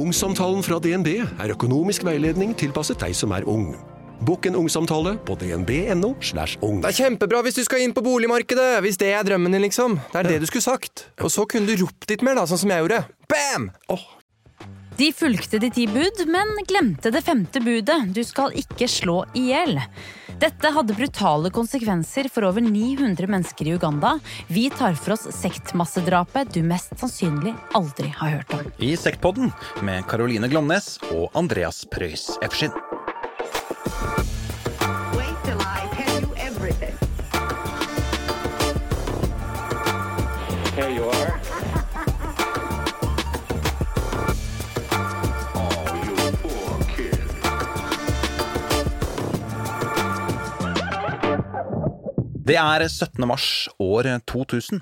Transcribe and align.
Ungsamtalen 0.00 0.62
fra 0.64 0.78
DNB 0.80 1.08
er 1.20 1.52
økonomisk 1.52 2.06
veiledning 2.06 2.54
tilpasset 2.56 3.02
deg 3.02 3.12
som 3.16 3.34
er 3.36 3.44
ung. 3.44 3.74
Bokk 4.24 4.46
en 4.48 4.56
ungsamtale 4.56 5.12
på 5.28 5.34
dnb.no. 5.40 6.14
slash 6.24 6.56
ung. 6.64 6.78
Det 6.80 6.92
er 6.92 6.96
kjempebra 7.02 7.42
hvis 7.44 7.58
du 7.58 7.64
skal 7.66 7.84
inn 7.84 7.92
på 7.96 8.04
boligmarkedet, 8.04 8.78
hvis 8.84 8.96
det 9.00 9.10
er 9.16 9.26
drømmen 9.28 9.52
din, 9.52 9.64
liksom. 9.66 9.98
Det 10.12 10.22
er 10.22 10.30
det 10.30 10.38
du 10.40 10.46
skulle 10.48 10.64
sagt. 10.64 11.04
Og 11.20 11.32
så 11.32 11.44
kunne 11.48 11.68
du 11.68 11.84
ropt 11.84 12.08
litt 12.08 12.24
mer, 12.24 12.38
da, 12.40 12.46
sånn 12.48 12.62
som 12.62 12.72
jeg 12.72 12.84
gjorde. 12.84 13.02
Bam! 13.28 13.68
De 15.00 15.10
fulgte 15.16 15.60
de 15.60 15.70
ti 15.72 15.86
bud, 15.88 16.24
men 16.32 16.56
glemte 16.68 17.12
det 17.12 17.24
femte 17.24 17.60
budet. 17.64 18.00
Du 18.16 18.22
skal 18.24 18.56
ikke 18.56 18.88
slå 18.88 19.22
i 19.36 19.50
hjel. 19.50 19.82
Dette 20.40 20.70
hadde 20.72 20.94
brutale 20.96 21.50
konsekvenser 21.52 22.28
for 22.32 22.46
over 22.48 22.64
900 22.64 23.26
mennesker 23.28 23.68
i 23.68 23.74
Uganda. 23.76 24.14
Vi 24.48 24.70
tar 24.70 24.94
for 24.96 25.12
oss 25.12 25.26
sektmassedrapet 25.36 26.54
du 26.54 26.62
mest 26.64 26.94
sannsynlig 26.96 27.52
aldri 27.76 28.08
har 28.16 28.38
hørt 28.38 28.54
om. 28.56 28.70
I 28.78 28.94
Sektpodden 28.96 29.52
med 29.84 30.08
Caroline 30.08 30.48
Glomnes 30.48 30.94
og 31.12 31.28
Andreas 31.36 31.84
Preus 31.92 32.30
Efskin. 32.40 32.72
Det 52.40 52.56
er 52.56 52.82
17. 52.88 53.20
mars 53.28 53.68
år 53.82 54.06
2000. 54.30 54.80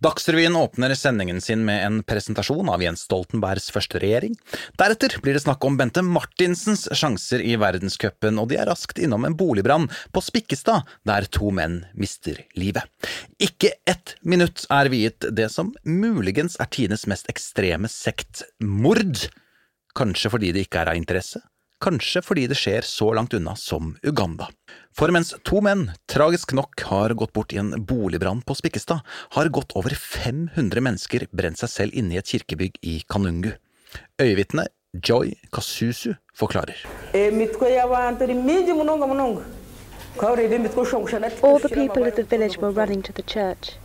Dagsrevyen 0.00 0.56
åpner 0.56 0.94
sendingen 0.96 1.42
sin 1.44 1.64
med 1.66 1.82
en 1.84 1.98
presentasjon 2.08 2.70
av 2.72 2.80
Jens 2.80 3.02
Stoltenbergs 3.04 3.68
første 3.74 4.00
regjering. 4.00 4.32
Deretter 4.80 5.18
blir 5.20 5.36
det 5.36 5.42
snakk 5.44 5.64
om 5.68 5.76
Bente 5.76 6.00
Martinsens 6.00 6.86
sjanser 6.96 7.44
i 7.44 7.58
verdenscupen, 7.60 8.40
og 8.40 8.48
de 8.48 8.56
er 8.62 8.70
raskt 8.70 9.00
innom 9.02 9.26
en 9.28 9.36
boligbrann 9.36 9.90
på 10.12 10.22
Spikkestad, 10.24 10.88
der 11.04 11.28
to 11.28 11.52
menn 11.52 11.82
mister 11.92 12.40
livet. 12.56 12.88
Ikke 13.44 13.74
ett 13.84 14.16
minutt 14.24 14.64
er 14.72 14.88
viet 14.92 15.28
det 15.36 15.50
som 15.52 15.74
muligens 15.84 16.56
er 16.62 16.72
tidenes 16.72 17.04
mest 17.10 17.28
ekstreme 17.32 17.92
sektmord. 17.92 19.26
Kanskje 19.96 20.32
fordi 20.32 20.54
det 20.56 20.66
ikke 20.66 20.80
er 20.80 20.94
av 20.94 20.98
interesse, 20.98 21.44
kanskje 21.82 22.22
fordi 22.24 22.46
det 22.50 22.56
skjer 22.58 22.86
så 22.86 23.12
langt 23.14 23.34
unna 23.34 23.56
som 23.56 23.96
Uganda. 24.02 24.48
For 24.96 25.12
mens 25.12 25.34
to 25.44 25.60
menn 25.60 25.90
tragisk 26.08 26.54
nok 26.56 26.80
har 26.88 27.14
gått 27.14 27.34
bort 27.36 27.52
i 27.52 27.60
en 27.60 27.74
boligbrann 27.84 28.42
på 28.42 28.56
Spikkestad, 28.56 29.00
har 29.36 29.52
godt 29.52 29.76
over 29.76 29.94
500 29.94 30.80
mennesker 30.80 31.26
brent 31.32 31.60
seg 31.60 31.72
selv 31.72 31.98
inne 31.98 32.16
i 32.16 32.20
et 32.22 32.32
kirkebygg 32.32 32.80
i 32.82 33.02
Kanungu. 33.08 33.52
Øyevitne 34.20 34.66
Joy 34.96 35.34
Kasusu 35.52 36.14
forklarer. 36.34 36.76
oshongosha 40.76 41.16
All 41.42 41.58
the 41.60 41.68
people 41.68 42.02
of 42.08 42.14
the 42.14 42.22
village 42.22 42.58
were 42.58 42.70
running 42.70 43.02
to 43.02 43.12
the 43.12 43.22
church. 43.22 43.76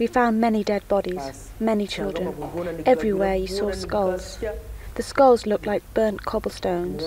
We 0.00 0.06
found 0.06 0.40
many 0.40 0.64
dead 0.64 0.82
bodies, 0.88 1.50
many 1.60 1.86
children. 1.86 2.34
Everywhere 2.86 3.36
you 3.36 3.46
saw 3.46 3.70
skulls. 3.72 4.38
The 4.94 5.02
skulls 5.02 5.44
looked 5.46 5.66
like 5.66 5.82
burnt 5.94 6.24
cobblestones, 6.24 7.02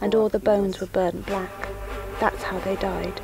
and 0.00 0.14
all 0.14 0.28
the 0.28 0.38
bones 0.38 0.80
were 0.80 0.86
burnt 0.86 1.26
black. 1.26 1.68
That's 2.20 2.42
how 2.42 2.60
they 2.60 2.76
died. 2.76 3.20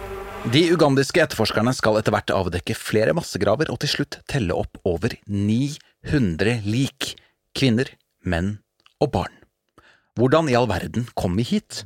De 0.50 0.72
ugandiske 0.72 1.20
etterforskerne 1.22 1.74
skal 1.76 1.98
etter 2.00 2.14
hvert 2.14 2.32
avdekke 2.32 2.74
flere 2.74 3.12
massegraver 3.14 3.70
og 3.70 3.78
til 3.82 3.92
slutt 3.92 4.18
telle 4.30 4.56
opp 4.56 4.80
over 4.88 5.14
900 5.28 6.62
lik. 6.64 7.12
Kvinner, 7.54 7.92
menn 8.24 8.56
og 8.98 9.12
barn. 9.14 9.36
Hvordan 10.18 10.48
i 10.50 10.56
all 10.58 10.66
verden 10.70 11.06
kom 11.14 11.36
vi 11.38 11.46
hit? 11.46 11.84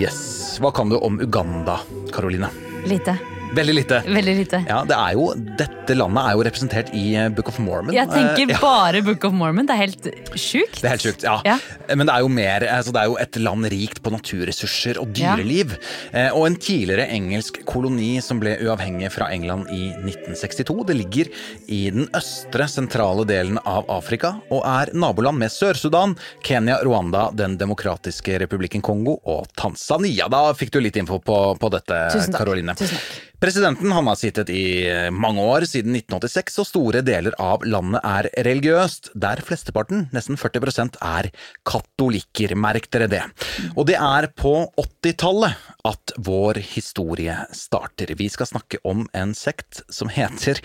Yes, 0.00 0.22
Hva 0.62 0.72
kan 0.72 0.88
du 0.88 0.96
om 0.96 1.20
Uganda, 1.20 1.80
Karoline? 2.14 2.48
Lite. 2.88 3.18
Veldig 3.52 3.74
lite. 3.76 3.98
Veldig 4.08 4.34
lite. 4.38 4.62
Ja, 4.68 4.78
det 4.88 4.96
er 4.96 5.12
jo, 5.18 5.26
Dette 5.58 5.94
landet 5.98 6.24
er 6.24 6.36
jo 6.38 6.44
representert 6.46 6.92
i 6.96 7.02
eh, 7.20 7.28
Book 7.36 7.50
of 7.50 7.58
Mormon. 7.60 7.92
Jeg 7.94 8.08
tenker 8.08 8.52
Eh, 8.54 8.60
bare 8.62 9.02
Book 9.04 9.24
of 9.28 9.34
Mormon. 9.36 9.66
Det 9.68 9.74
er 9.74 9.80
helt 9.82 10.06
sjukt. 10.40 10.78
Det 10.80 10.86
er 10.88 10.94
helt 10.94 11.04
sjukt, 11.04 11.26
ja. 11.26 11.34
Ja. 11.46 11.58
Men 11.94 12.08
det 12.08 12.14
er 12.14 12.24
jo 12.24 12.30
mer, 12.32 12.64
altså 12.78 12.94
det 12.96 13.02
er 13.02 13.10
jo 13.10 13.18
et 13.20 13.36
land 13.42 13.68
rikt 13.72 14.00
på 14.02 14.12
naturressurser 14.14 15.00
og 15.02 15.12
dyreliv. 15.16 15.74
Ja. 16.12 16.30
Og 16.32 16.46
en 16.48 16.56
tidligere 16.56 17.08
engelsk 17.12 17.60
koloni 17.68 18.14
som 18.24 18.40
ble 18.42 18.54
uavhengig 18.64 19.10
fra 19.12 19.28
England 19.34 19.68
i 19.74 19.90
1962. 20.00 20.78
Det 20.88 20.96
ligger 20.96 21.30
i 21.68 21.82
den 21.92 22.08
østre, 22.16 22.68
sentrale 22.72 23.26
delen 23.28 23.60
av 23.68 23.84
Afrika 23.92 24.34
og 24.52 24.64
er 24.68 24.94
naboland 24.96 25.38
med 25.42 25.52
Sør-Sudan, 25.52 26.16
Kenya, 26.46 26.78
Rwanda, 26.86 27.28
Den 27.36 27.58
demokratiske 27.60 28.38
republikken 28.46 28.82
Kongo 28.84 29.18
og 29.28 29.46
Tanzania. 29.58 30.28
Da 30.32 30.48
fikk 30.56 30.72
du 30.72 30.80
litt 30.80 30.96
info 31.00 31.20
på, 31.20 31.38
på 31.60 31.72
dette, 31.76 32.00
Karoline. 32.32 32.74
Tusen 32.78 32.96
takk. 32.96 33.28
Presidenten 33.42 33.90
han 33.90 34.06
har 34.06 34.14
sittet 34.14 34.50
i 34.54 34.86
eh, 34.86 35.08
mange 35.10 35.42
år, 35.42 35.64
siden 35.66 35.96
1986, 35.98 36.60
og 36.62 36.66
store 36.68 37.00
deler 37.02 37.34
av 37.42 37.64
landet 37.66 37.98
er 38.06 38.28
religiøst, 38.46 39.08
der 39.18 39.42
flesteparten, 39.42 40.04
nesten 40.14 40.38
40 40.38 40.92
er 41.02 41.28
katolikker. 41.66 42.54
Merk 42.54 42.86
dere 42.94 43.08
det. 43.10 43.22
Og 43.74 43.88
det 43.88 43.96
er 43.98 44.28
på 44.38 44.52
80-tallet 44.78 45.58
at 45.90 46.12
vår 46.22 46.60
historie 46.76 47.34
starter. 47.50 48.12
Vi 48.14 48.28
skal 48.30 48.46
snakke 48.52 48.78
om 48.86 49.08
en 49.12 49.34
sekt 49.34 49.82
som 49.90 50.12
heter, 50.12 50.60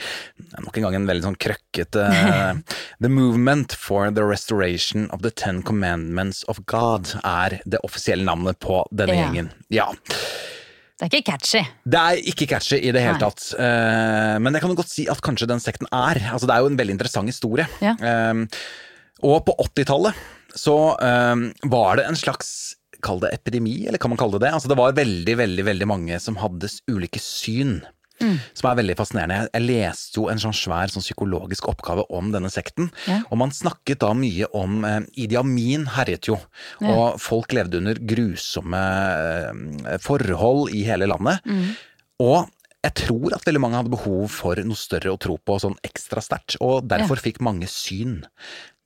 nok 0.62 0.78
en 0.78 0.86
gang 0.86 1.00
en 1.00 1.10
veldig 1.10 1.26
sånn 1.32 1.40
krøkkete 1.42 2.06
The 3.02 3.10
Movement 3.10 3.74
for 3.74 4.12
the 4.14 4.28
Restoration 4.28 5.10
of 5.10 5.26
the 5.26 5.34
Ten 5.34 5.64
Commandments 5.66 6.44
of 6.48 6.62
God 6.70 7.16
er 7.24 7.58
det 7.66 7.82
offisielle 7.88 8.28
navnet 8.30 8.62
på 8.62 8.84
denne 8.94 9.18
Ja. 9.18 9.26
gjengen. 9.26 9.52
Ja. 9.74 9.90
Det 10.98 11.06
er 11.06 11.14
ikke 11.14 11.32
catchy. 11.32 11.62
Det 11.86 12.00
er 12.02 12.24
ikke 12.32 12.48
catchy 12.50 12.80
i 12.80 12.92
det 12.94 13.04
hele 13.04 13.20
Nei. 13.20 13.22
tatt. 13.22 13.44
Uh, 13.54 14.38
men 14.42 14.56
jeg 14.56 14.64
kan 14.64 14.74
jo 14.74 14.80
godt 14.80 14.90
si 14.90 15.06
at 15.12 15.22
kanskje 15.22 15.50
den 15.52 15.62
sekten 15.62 15.90
er. 15.94 16.18
Altså, 16.32 16.50
det 16.50 16.56
er 16.56 16.66
jo 16.66 16.72
en 16.72 16.80
veldig 16.80 16.96
interessant 16.96 17.30
historie. 17.30 17.68
Ja. 17.86 17.94
Uh, 18.02 18.42
og 19.28 19.44
på 19.46 19.54
80-tallet 19.62 20.18
så 20.58 20.78
uh, 20.98 21.46
var 21.70 22.00
det 22.00 22.10
en 22.10 22.18
slags 22.18 22.74
Kall 23.06 23.20
det 23.22 23.30
epidemi, 23.30 23.84
eller 23.86 24.02
kan 24.02 24.10
man 24.10 24.18
kalle 24.18 24.40
det 24.40 24.48
det? 24.48 24.56
Altså, 24.58 24.72
det 24.72 24.78
var 24.80 24.96
veldig, 24.98 25.36
veldig, 25.38 25.66
veldig 25.68 25.86
mange 25.86 26.18
som 26.18 26.40
hadde 26.42 26.66
ulike 26.90 27.22
syn. 27.22 27.76
Mm. 28.22 28.38
Som 28.58 28.70
er 28.72 28.80
veldig 28.80 28.96
fascinerende. 28.98 29.40
Jeg, 29.54 29.66
leste 29.68 30.20
jo 30.20 30.28
en 30.32 30.42
sånn 30.42 30.56
svær 30.58 30.92
sånn 30.94 31.06
psykologisk 31.06 31.68
oppgave 31.70 32.06
om 32.14 32.32
denne 32.34 32.50
sekten. 32.54 32.90
Ja. 33.08 33.22
Og 33.30 33.40
man 33.42 33.54
snakket 33.56 34.02
da 34.04 34.14
mye 34.18 34.50
om 34.58 34.82
eh, 34.88 35.00
Idi 35.26 35.38
Amin 35.40 35.86
herjet 35.98 36.30
jo, 36.32 36.40
Ja. 36.82 36.92
og 36.94 37.22
folk 37.22 37.54
levde 37.54 37.82
under 37.82 38.00
grusomme 38.00 38.84
eh, 39.88 39.98
forhold 40.04 40.74
i 40.74 40.84
hele 40.88 41.10
landet. 41.10 41.44
Mm. 41.46 41.76
Og 42.26 42.50
jeg 42.86 42.94
tror 43.04 43.34
at 43.36 43.46
veldig 43.46 43.62
mange 43.62 43.80
hadde 43.82 43.92
behov 43.94 44.28
for 44.32 44.60
noe 44.64 44.78
større 44.80 45.12
å 45.14 45.20
tro 45.22 45.36
på, 45.38 45.58
sånn 45.60 45.78
ekstra 45.86 46.22
sterkt, 46.24 46.58
og 46.64 46.88
derfor 46.90 47.20
fikk 47.22 47.42
mange 47.44 47.68
syn. 47.70 48.22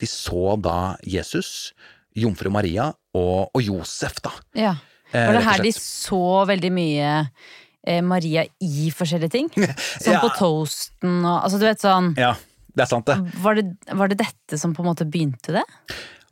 De 0.01 0.07
så 0.09 0.55
da 0.59 0.95
Jesus, 1.05 1.71
jomfru 2.17 2.49
Maria 2.51 2.89
og, 3.15 3.51
og 3.53 3.61
Josef, 3.61 4.17
da. 4.23 4.31
Ja. 4.57 4.75
Eh, 5.11 5.27
Var 5.27 5.37
det 5.37 5.43
her 5.45 5.63
de 5.67 5.73
så 5.75 6.23
veldig 6.49 6.71
mye 6.73 7.11
Maria 8.05 8.43
i 8.61 8.91
forskjellige 8.93 9.31
ting? 9.33 9.49
Sånn 9.55 10.13
Ja. 10.17 10.21
på 10.21 10.29
toasten 10.37 11.19
og 11.25 11.39
Altså, 11.47 11.57
du 11.61 11.65
vet 11.65 11.81
sånn 11.81 12.11
Ja, 12.19 12.35
det 12.75 12.85
er 12.85 12.89
sant, 12.91 13.09
det. 13.09 13.17
var 13.41 13.57
det, 13.57 13.65
var 13.97 14.11
det 14.11 14.19
dette 14.21 14.59
som 14.61 14.75
på 14.77 14.83
en 14.85 14.91
måte 14.91 15.07
begynte 15.09 15.55
det? 15.57 15.63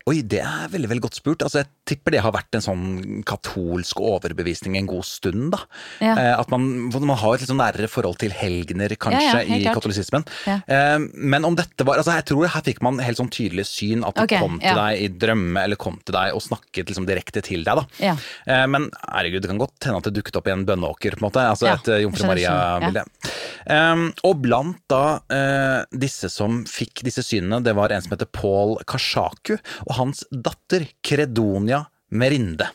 Oi, 0.10 0.22
det 0.26 0.40
er 0.42 0.70
veldig 0.74 0.90
veldig 0.90 1.04
godt 1.06 1.18
spurt. 1.20 1.44
Altså, 1.46 1.62
Jeg 1.62 1.70
tipper 1.90 2.16
det 2.16 2.22
har 2.24 2.34
vært 2.34 2.56
en 2.58 2.64
sånn 2.66 2.84
katolsk 3.30 4.00
overbevisning 4.02 4.78
en 4.80 4.88
god 4.90 5.06
stund. 5.06 5.52
da. 5.54 5.60
Ja. 6.02 6.14
Eh, 6.18 6.34
at 6.40 6.50
man, 6.50 6.66
man 6.94 7.18
har 7.20 7.36
et 7.36 7.44
litt 7.44 7.50
sånn 7.52 7.62
nærere 7.62 7.90
forhold 7.92 8.18
til 8.22 8.34
helgener, 8.34 8.90
kanskje, 8.98 9.22
Ja, 9.22 9.42
ja, 9.44 9.56
i 9.60 9.62
klart. 9.64 9.78
katolisismen. 9.80 10.26
Eh, 10.50 10.98
men 11.14 11.46
om 11.46 11.56
dette 11.58 11.86
var 11.86 12.02
altså 12.02 12.16
Jeg 12.18 12.26
tror 12.32 12.48
her 12.50 12.66
fikk 12.66 12.82
man 12.86 12.98
helt 13.04 13.20
sånn 13.22 13.30
tydelig 13.30 13.68
syn, 13.70 14.04
at 14.08 14.16
det 14.18 14.26
Ok, 14.32 14.36
kom 14.42 14.58
til 14.64 14.76
deg 14.82 15.04
i 15.04 15.08
drømme, 15.22 15.64
eller 15.64 15.76
kom 15.82 16.00
til 16.06 16.14
deg 16.18 16.34
og 16.34 16.42
snakket 16.42 16.90
liksom 16.90 17.06
direkte 17.10 17.44
til 17.46 17.64
deg. 17.64 17.76
da. 17.84 17.86
Ja. 18.00 18.16
Eh, 18.48 18.66
men 18.66 18.90
herregud, 19.06 19.42
det 19.46 19.52
kan 19.54 19.62
godt 19.62 19.86
hende 19.86 20.02
at 20.02 20.10
det 20.10 20.16
dukket 20.18 20.42
opp 20.42 20.48
i 20.50 20.56
en 20.56 20.66
bønneåker, 20.66 21.18
på 21.18 21.22
en 21.22 21.28
måte. 21.30 21.46
Altså 21.46 21.70
et 21.70 21.88
eh, 21.94 22.02
Jomfru 22.06 22.26
Maria-bilde. 22.32 23.06
Um, 23.70 24.08
og 24.26 24.40
blant 24.42 24.80
da 24.90 25.20
eh, 25.30 25.84
disse 25.94 26.30
som 26.34 26.64
fikk 26.66 27.04
disse 27.06 27.22
synene, 27.22 27.60
det 27.62 27.76
var 27.78 27.92
en 27.94 28.02
som 28.02 28.16
heter 28.16 28.26
Paul 28.34 28.78
Kashaku, 28.90 29.58
og 29.86 29.99
hans 30.00 30.24
datter 30.32 30.88
Kredonia 31.06 31.84
Merinde. 32.12 32.72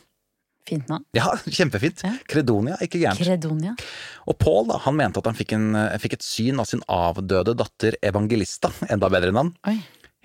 Fint 0.65 0.87
navn. 0.89 1.03
Ja, 1.13 1.27
kjempefint. 1.57 2.01
Ja. 2.05 2.15
Kredonia, 2.29 2.77
ikke 2.81 2.97
gærent. 3.03 3.21
Kredonia. 3.21 3.75
Og 4.25 4.37
Paul 4.41 4.65
da, 4.71 4.79
han 4.85 4.95
mente 4.97 5.21
at 5.21 5.27
han 5.29 5.37
fikk, 5.37 5.51
en, 5.57 5.67
eh, 5.77 5.97
fikk 6.01 6.15
et 6.17 6.25
syn 6.25 6.61
av 6.63 6.65
sin 6.71 6.81
avdøde 6.89 7.53
datter 7.59 7.97
Evangelista, 8.01 8.71
enda 8.93 9.11
bedre 9.13 9.29
navn, 9.35 9.51
Oi. 9.69 9.75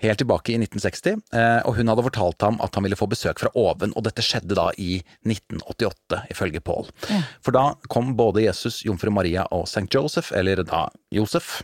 helt 0.01 0.17
tilbake 0.23 0.55
i 0.55 0.57
1960, 0.57 1.19
eh, 1.37 1.59
og 1.69 1.77
hun 1.77 1.91
hadde 1.93 2.05
fortalt 2.07 2.41
ham 2.47 2.57
at 2.65 2.73
han 2.73 2.87
ville 2.87 2.97
få 2.97 3.05
besøk 3.11 3.43
fra 3.43 3.51
oven, 3.53 3.93
og 3.93 4.07
dette 4.07 4.25
skjedde 4.25 4.57
da 4.57 4.71
i 4.81 4.95
1988, 5.29 6.23
ifølge 6.33 6.63
Paul. 6.65 6.89
Ja. 7.11 7.19
For 7.45 7.53
da 7.53 7.67
kom 7.93 8.15
både 8.17 8.47
Jesus, 8.47 8.81
jomfru 8.87 9.13
Maria 9.13 9.45
og 9.53 9.67
St. 9.69 9.85
Joseph, 9.93 10.31
eller 10.33 10.63
da 10.65 10.87
Josef, 11.13 11.59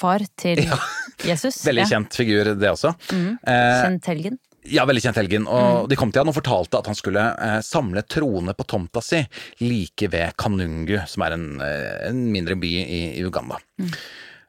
far 0.00 0.24
til 0.40 0.64
Jesus. 1.28 1.60
Veldig 1.68 1.84
ja. 1.84 1.90
kjent 1.98 2.16
figur, 2.16 2.54
det 2.56 2.72
også. 2.72 2.94
Mhm. 3.12 3.36
Eh, 3.44 3.74
Kjent 3.84 4.08
helgen. 4.14 4.40
Ja, 4.70 4.84
veldig 4.86 5.02
kjent 5.02 5.18
helgen. 5.18 5.46
Mm. 5.46 5.52
Og 5.52 5.88
de 5.90 5.98
kom 5.98 6.12
til 6.12 6.22
han 6.22 6.30
og 6.30 6.36
fortalte 6.36 6.78
at 6.78 6.90
han 6.90 6.98
skulle 6.98 7.22
eh, 7.34 7.58
samle 7.66 8.04
troene 8.06 8.54
på 8.54 8.66
tomta 8.70 9.02
si 9.02 9.22
like 9.64 10.10
ved 10.12 10.36
Kanungu, 10.38 11.00
som 11.10 11.26
er 11.26 11.36
en, 11.36 11.46
eh, 11.64 11.96
en 12.10 12.20
mindre 12.34 12.58
by 12.58 12.70
i, 12.82 13.00
i 13.18 13.24
Uganda. 13.26 13.58
Mm. 13.82 13.90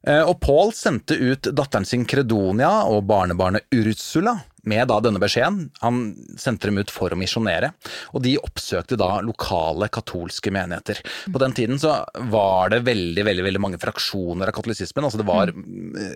Eh, 0.07 0.21
og 0.21 0.37
Paul 0.43 0.73
sendte 0.75 1.17
ut 1.17 1.49
datteren 1.49 1.87
sin 1.87 2.05
Credonia 2.05 2.83
og 2.91 3.05
barnebarnet 3.09 3.65
Ursula 3.73 4.35
med 4.69 4.87
da 4.87 4.99
denne 5.03 5.21
beskjeden. 5.21 5.69
Han 5.83 6.03
sendte 6.39 6.69
dem 6.69 6.79
ut 6.81 6.91
for 6.93 7.13
å 7.13 7.19
misjonere, 7.19 7.73
og 8.13 8.23
de 8.25 8.37
oppsøkte 8.41 8.97
da 8.99 9.17
lokale 9.25 9.89
katolske 9.93 10.53
menigheter. 10.53 11.01
På 11.33 11.41
den 11.41 11.55
tiden 11.57 11.81
så 11.81 11.99
var 12.31 12.71
det 12.73 12.83
veldig 12.87 13.25
veldig, 13.27 13.45
veldig 13.45 13.61
mange 13.61 13.79
fraksjoner 13.81 14.49
av 14.49 14.55
katolisismen. 14.55 15.05
altså 15.05 15.19
det 15.21 15.27
var, 15.27 15.51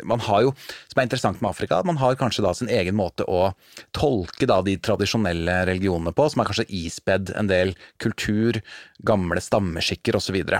Man 0.03 0.19
har 0.19 0.41
jo, 0.47 0.53
som 0.87 1.01
er 1.01 1.07
interessant 1.07 1.41
med 1.41 1.49
Afrika, 1.49 1.81
man 1.85 1.97
har 1.97 2.15
kanskje 2.15 2.43
da 2.45 2.53
sin 2.53 2.69
egen 2.69 2.95
måte 2.95 3.25
å 3.27 3.53
tolke 3.91 4.47
da 4.49 4.61
de 4.61 4.77
tradisjonelle 4.77 5.65
religionene 5.69 6.13
på, 6.15 6.29
som 6.29 6.41
er 6.41 6.49
kanskje 6.49 6.67
ispedd 6.69 7.33
en 7.35 7.51
del 7.51 7.75
kultur, 8.03 8.61
gamle 8.99 9.41
stammeskikker 9.41 10.15
osv. 10.15 10.25
Så, 10.27 10.33
videre. 10.35 10.59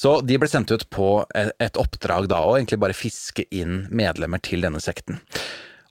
så 0.00 0.14
de 0.24 0.38
ble 0.40 0.48
sendt 0.48 0.72
ut 0.72 0.86
på 0.88 1.26
et 1.34 1.76
oppdrag 1.76 2.24
da, 2.32 2.38
å 2.40 2.54
egentlig 2.56 2.78
bare 2.80 2.96
fiske 2.96 3.44
inn 3.52 3.82
medlemmer 3.92 4.40
til 4.40 4.64
denne 4.64 4.80
sekten. 4.80 5.20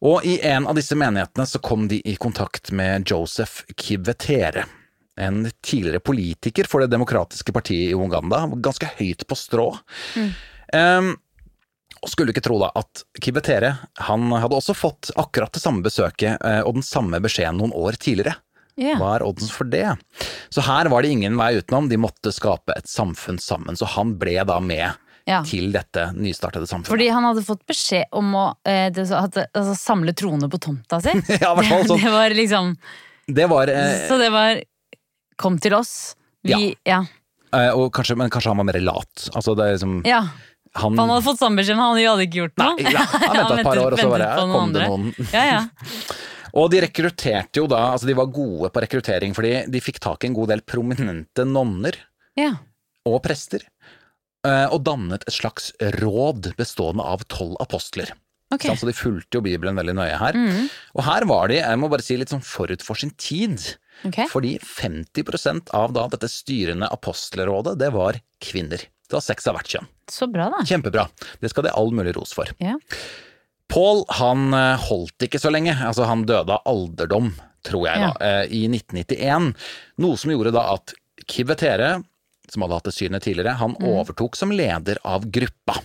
Og 0.03 0.25
i 0.27 0.38
en 0.44 0.67
av 0.67 0.75
disse 0.75 0.97
menighetene 1.00 1.45
så 1.47 1.61
kom 1.63 1.88
de 1.88 2.01
i 2.03 2.15
kontakt 2.19 2.73
med 2.75 3.07
Joseph 3.07 3.63
Kivetere. 3.79 4.65
En 5.19 5.45
tidligere 5.63 6.01
politiker 6.03 6.67
for 6.67 6.83
Det 6.83 6.91
demokratiske 6.91 7.53
partiet 7.53 7.91
i 7.91 7.95
Uganda, 7.95 8.44
ganske 8.55 8.89
høyt 8.97 9.23
på 9.29 9.38
strå. 9.38 9.69
Um, 10.73 11.13
og 12.03 12.11
skulle 12.11 12.33
ikke 12.33 12.44
tro 12.44 12.57
da 12.59 12.71
at 12.75 13.05
Kivetere 13.23 13.77
han 14.09 14.25
hadde 14.33 14.57
også 14.57 14.75
fått 14.75 15.13
akkurat 15.15 15.53
det 15.55 15.61
samme 15.63 15.85
besøket 15.85 16.41
eh, 16.44 16.59
og 16.65 16.75
den 16.75 16.83
samme 16.83 17.21
beskjeden 17.23 17.61
noen 17.61 17.71
år 17.77 17.95
tidligere. 17.95 18.35
Yeah. 18.75 18.97
Hva 18.97 19.13
er 19.15 19.23
oddsen 19.23 19.53
for 19.53 19.69
det? 19.69 19.85
Så 20.51 20.65
her 20.65 20.89
var 20.91 21.06
det 21.06 21.13
ingen 21.13 21.38
vei 21.39 21.53
utenom, 21.61 21.88
de 21.88 21.99
måtte 22.01 22.33
skape 22.33 22.73
et 22.75 22.89
samfunn 22.89 23.38
sammen. 23.39 23.77
Så 23.79 23.88
han 23.94 24.15
ble 24.19 24.35
da 24.49 24.57
med 24.59 24.97
Ja. 25.29 25.39
til 25.47 25.69
dette 25.71 26.09
nystartede 26.17 26.67
samfunnet. 26.67 26.91
Fordi 26.91 27.07
han 27.15 27.23
hadde 27.23 27.43
fått 27.47 27.61
beskjed 27.69 28.09
om 28.11 28.33
å 28.35 28.45
eh, 28.67 28.89
det, 28.91 29.05
altså, 29.07 29.75
samle 29.79 30.11
troende 30.19 30.49
på 30.51 30.59
tomta 30.59 30.99
si. 31.03 31.13
Ja, 31.43 31.53
hvert 31.55 31.69
fall 31.69 31.85
sånn. 31.87 32.01
det 32.03 32.11
var 32.11 32.35
liksom 32.35 32.73
Det 33.39 33.45
var 33.47 33.71
eh, 33.71 34.01
Så 34.09 34.17
det 34.19 34.27
var 34.33 34.59
Kom 35.39 35.55
til 35.63 35.73
oss. 35.77 35.93
Vi 36.43 36.73
Ja. 36.85 36.99
eh, 37.55 37.71
og 37.71 37.87
kanskje, 37.95 38.17
Men 38.19 38.29
kanskje 38.29 38.51
han 38.51 38.59
var 38.59 38.67
mer 38.67 38.81
lat. 38.83 39.29
Altså 39.33 39.55
det 39.55 39.69
er 39.69 39.77
liksom 39.77 40.01
ja. 40.05 40.25
Han, 40.75 40.97
han 40.97 41.09
hadde 41.13 41.23
fått 41.25 41.39
samme 41.39 41.61
beskjed, 41.61 41.77
men 41.77 41.85
han 41.85 41.99
hadde 42.01 42.25
ikke 42.25 42.39
gjort 42.41 42.55
noe. 42.57 42.75
Nei, 42.81 42.93
ja, 42.95 43.03
han 43.05 43.35
ventet 43.39 43.59
et 43.59 43.67
par 43.67 43.81
år, 43.83 43.93
og 43.93 43.99
så 44.01 44.09
bare, 44.09 44.29
kom 44.39 44.53
andre. 44.57 44.85
det 44.87 44.89
noen. 44.89 45.27
Ja, 45.29 45.43
ja. 45.45 45.59
Og 46.59 46.69
de 46.69 46.83
rekrutterte 46.83 47.61
jo 47.61 47.65
da, 47.69 47.79
altså 47.95 48.09
de 48.09 48.15
var 48.17 48.29
gode 48.33 48.69
på 48.73 48.81
rekruttering, 48.83 49.33
fordi 49.33 49.53
de 49.73 49.81
fikk 49.81 49.97
tak 50.03 50.25
i 50.25 50.29
en 50.29 50.35
god 50.37 50.51
del 50.53 50.61
prominente 50.65 51.45
nonner 51.49 51.97
ja. 52.37 52.51
og 53.09 53.17
prester, 53.25 53.65
eh, 53.65 54.02
og 54.44 54.81
dannet 54.84 55.24
et 55.28 55.34
slags 55.34 55.72
råd 56.01 56.51
bestående 56.57 57.04
av 57.07 57.22
tolv 57.31 57.56
apostler. 57.63 58.12
Okay. 58.54 58.75
Så 58.78 58.86
de 58.86 58.94
fulgte 58.94 59.40
jo 59.40 59.42
Bibelen 59.42 59.78
veldig 59.80 59.95
nøye 59.98 60.18
her. 60.19 60.36
Mm. 60.38 60.68
Og 60.94 61.06
her 61.07 61.25
var 61.25 61.48
de, 61.50 61.56
jeg 61.62 61.80
må 61.81 61.88
bare 61.90 62.04
si 62.06 62.18
litt 62.19 62.30
sånn 62.34 62.44
forut 62.45 62.84
for 62.86 63.00
sin 63.00 63.13
tid, 63.18 63.60
Okay. 64.04 64.25
fordi 64.28 64.57
50% 64.60 65.69
av 65.78 65.94
da 65.95 66.07
dette 66.12 66.28
styrende 66.28 66.90
apostelrådet, 66.92 67.78
det 67.80 67.92
var 67.94 68.18
kvinner. 68.44 68.81
Det 69.07 69.16
var 69.16 69.22
seks 69.24 69.45
av 69.48 69.56
hvert 69.56 69.69
kjønn. 69.69 69.88
Så 70.12 70.28
bra, 70.34 70.50
da. 70.51 70.60
Kjempebra. 70.68 71.06
Det 71.40 71.51
skal 71.54 71.68
de 71.68 71.72
all 71.78 71.94
mulig 71.95 72.16
ros 72.18 72.34
for. 72.36 72.50
Ja. 72.60 72.74
Paul 73.72 74.04
han 74.19 74.50
eh, 74.57 74.81
holdt 74.90 75.24
ikke 75.28 75.40
så 75.40 75.51
lenge, 75.54 75.75
altså 75.78 76.07
han 76.10 76.25
døde 76.28 76.57
av 76.57 76.66
alderdom, 76.69 77.31
tror 77.63 77.88
jeg 77.88 78.01
da, 78.01 78.10
Ja. 78.10 78.42
eh, 78.44 78.51
i 78.60 78.66
1991. 78.68 79.54
Noe 80.04 80.19
som 80.19 80.34
gjorde 80.34 80.51
da 80.57 80.66
at 80.74 80.94
Kivetere, 81.30 81.94
som 82.51 82.62
hadde 82.66 82.75
hatt 82.75 82.84
det 82.90 82.94
synet 82.95 83.24
tidligere, 83.24 83.56
han 83.60 83.75
Mm. 83.80 83.88
overtok 83.88 84.36
som 84.36 84.51
leder 84.51 84.98
av 85.04 85.25
gruppa. 85.31 85.78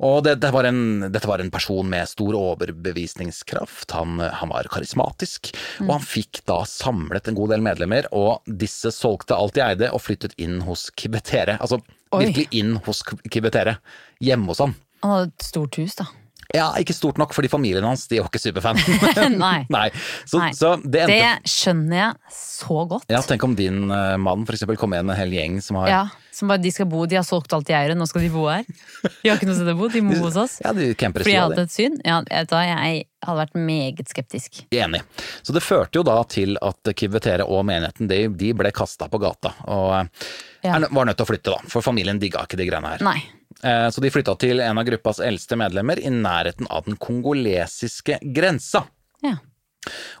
Og 0.00 0.22
det, 0.22 0.36
det 0.40 0.52
var 0.54 0.64
en, 0.64 1.10
dette 1.10 1.26
var 1.26 1.40
en 1.42 1.50
person 1.50 1.88
med 1.90 2.06
stor 2.08 2.34
overbevisningskraft, 2.38 3.90
han, 3.90 4.18
han 4.20 4.48
var 4.48 4.68
karismatisk, 4.70 5.50
Mm. 5.80 5.88
og 5.88 5.92
han 5.98 6.06
fikk 6.06 6.40
da 6.46 6.60
samlet 6.64 7.28
en 7.28 7.34
god 7.34 7.50
del 7.50 7.60
medlemmer, 7.62 8.06
og 8.12 8.42
disse 8.46 8.90
solgte 8.94 9.34
alt 9.36 9.54
de 9.54 9.62
eide 9.64 9.90
og 9.92 10.00
flyttet 10.02 10.34
inn 10.38 10.60
hos 10.66 10.90
Kibetere. 10.96 11.58
Altså 11.60 11.80
Oi. 12.12 12.24
virkelig 12.26 12.48
inn 12.52 12.76
hos 12.86 13.02
Kibetere, 13.30 13.78
hjemme 14.22 14.46
hos 14.52 14.58
han. 14.62 14.74
Han 15.02 15.10
hadde 15.14 15.32
et 15.34 15.42
stort 15.46 15.76
hus, 15.78 15.94
da. 15.98 16.06
Ja, 16.54 16.70
ikke 16.80 16.94
stort 16.96 17.18
nok, 17.20 17.34
fordi 17.36 17.50
familien 17.52 17.84
hans 17.84 18.06
de 18.08 18.22
var 18.22 18.30
ikke 18.30 18.40
superfan. 18.40 18.78
Nei. 19.36 19.66
Nei. 19.68 19.88
Så, 20.24 20.38
Nei. 20.40 20.52
så 20.56 20.70
det 20.80 21.02
endte 21.04 21.18
Det 21.18 21.52
skjønner 21.52 21.98
jeg 22.00 22.32
så 22.32 22.84
godt. 22.88 23.04
Ja, 23.12 23.20
Tenk 23.28 23.44
om 23.44 23.56
din 23.58 23.82
uh, 23.92 24.14
mann 24.16 24.46
for 24.48 24.56
eksempel 24.56 24.78
kom 24.80 24.94
med 24.94 25.04
en 25.04 25.12
hel 25.18 25.34
gjeng 25.36 25.58
som 25.64 25.76
har 25.82 25.92
Ja, 25.92 26.00
som 26.32 26.48
bare 26.48 26.62
de 26.64 26.72
skal 26.72 26.88
bo, 26.88 27.02
de 27.10 27.18
har 27.18 27.26
solgt 27.28 27.52
alt 27.52 27.68
i 27.68 27.76
eier, 27.76 27.92
nå 27.98 28.06
skal 28.08 28.24
de 28.24 28.32
bo 28.32 28.46
her. 28.48 28.64
De 28.64 29.28
har 29.28 29.36
ikke 29.36 29.50
noe 29.50 29.58
sted 29.58 29.68
å 29.74 29.76
bo, 29.76 29.90
de 29.92 30.00
må 30.06 30.16
bo 30.16 30.24
hos 30.30 30.40
oss. 30.40 30.56
Ja, 30.64 30.72
de 30.72 30.88
Fordi 30.96 31.34
jeg 31.34 31.44
hadde 31.44 31.64
et 31.68 31.74
syn. 31.74 32.00
Ja, 32.06 32.22
du 32.24 32.56
jeg 32.56 33.06
hadde 33.26 33.38
vært 33.42 33.56
meget 33.58 34.08
skeptisk. 34.08 34.62
Enig. 34.72 35.02
Så 35.42 35.52
det 35.52 35.64
førte 35.66 36.00
jo 36.00 36.06
da 36.06 36.20
til 36.30 36.56
at 36.64 36.92
Kivetere 36.96 37.44
og 37.44 37.66
menigheten 37.68 38.08
de, 38.08 38.24
de 38.40 38.54
ble 38.56 38.72
kasta 38.72 39.10
på 39.12 39.20
gata, 39.20 39.52
og 39.68 39.90
eh, 40.00 40.30
Ja. 40.64 40.74
er 40.74 40.88
var 40.90 41.06
nødt 41.06 41.18
til 41.20 41.26
å 41.26 41.28
flytte, 41.28 41.52
da. 41.54 41.70
For 41.70 41.84
familien 41.84 42.18
digga 42.18 42.40
ikke 42.46 42.58
de 42.58 42.66
greiene 42.66 42.96
her. 42.96 43.04
Nei. 43.06 43.20
Eh, 43.64 43.88
Så 43.90 44.00
de 44.00 44.10
flytta 44.10 44.36
til 44.38 44.60
en 44.62 44.78
av 44.78 44.86
gruppas 44.86 45.18
eldste 45.24 45.56
medlemmer 45.58 45.98
i 45.98 46.10
nærheten 46.14 46.68
av 46.70 46.84
den 46.86 46.96
kongolesiske 46.96 48.20
grensa. 48.34 48.84
Ja. 49.24 49.36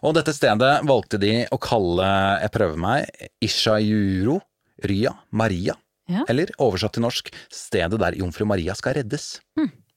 Og 0.02 0.14
dette 0.16 0.32
stedet 0.34 0.72
valgte 0.88 1.18
de 1.20 1.44
å 1.52 1.58
kalle, 1.60 2.06
jeg 2.42 2.52
prøver 2.54 2.78
meg, 2.80 3.28
Ishayuro 3.44 4.40
Rya 4.84 5.12
Maria. 5.30 5.74
Ja. 6.08 6.24
Eller 6.30 6.48
oversatt 6.62 6.94
til 6.96 7.04
norsk, 7.04 7.28
stedet 7.52 7.98
der 8.00 8.16
jomfru 8.16 8.46
Maria 8.48 8.74
skal 8.78 8.94
reddes. 8.96 9.40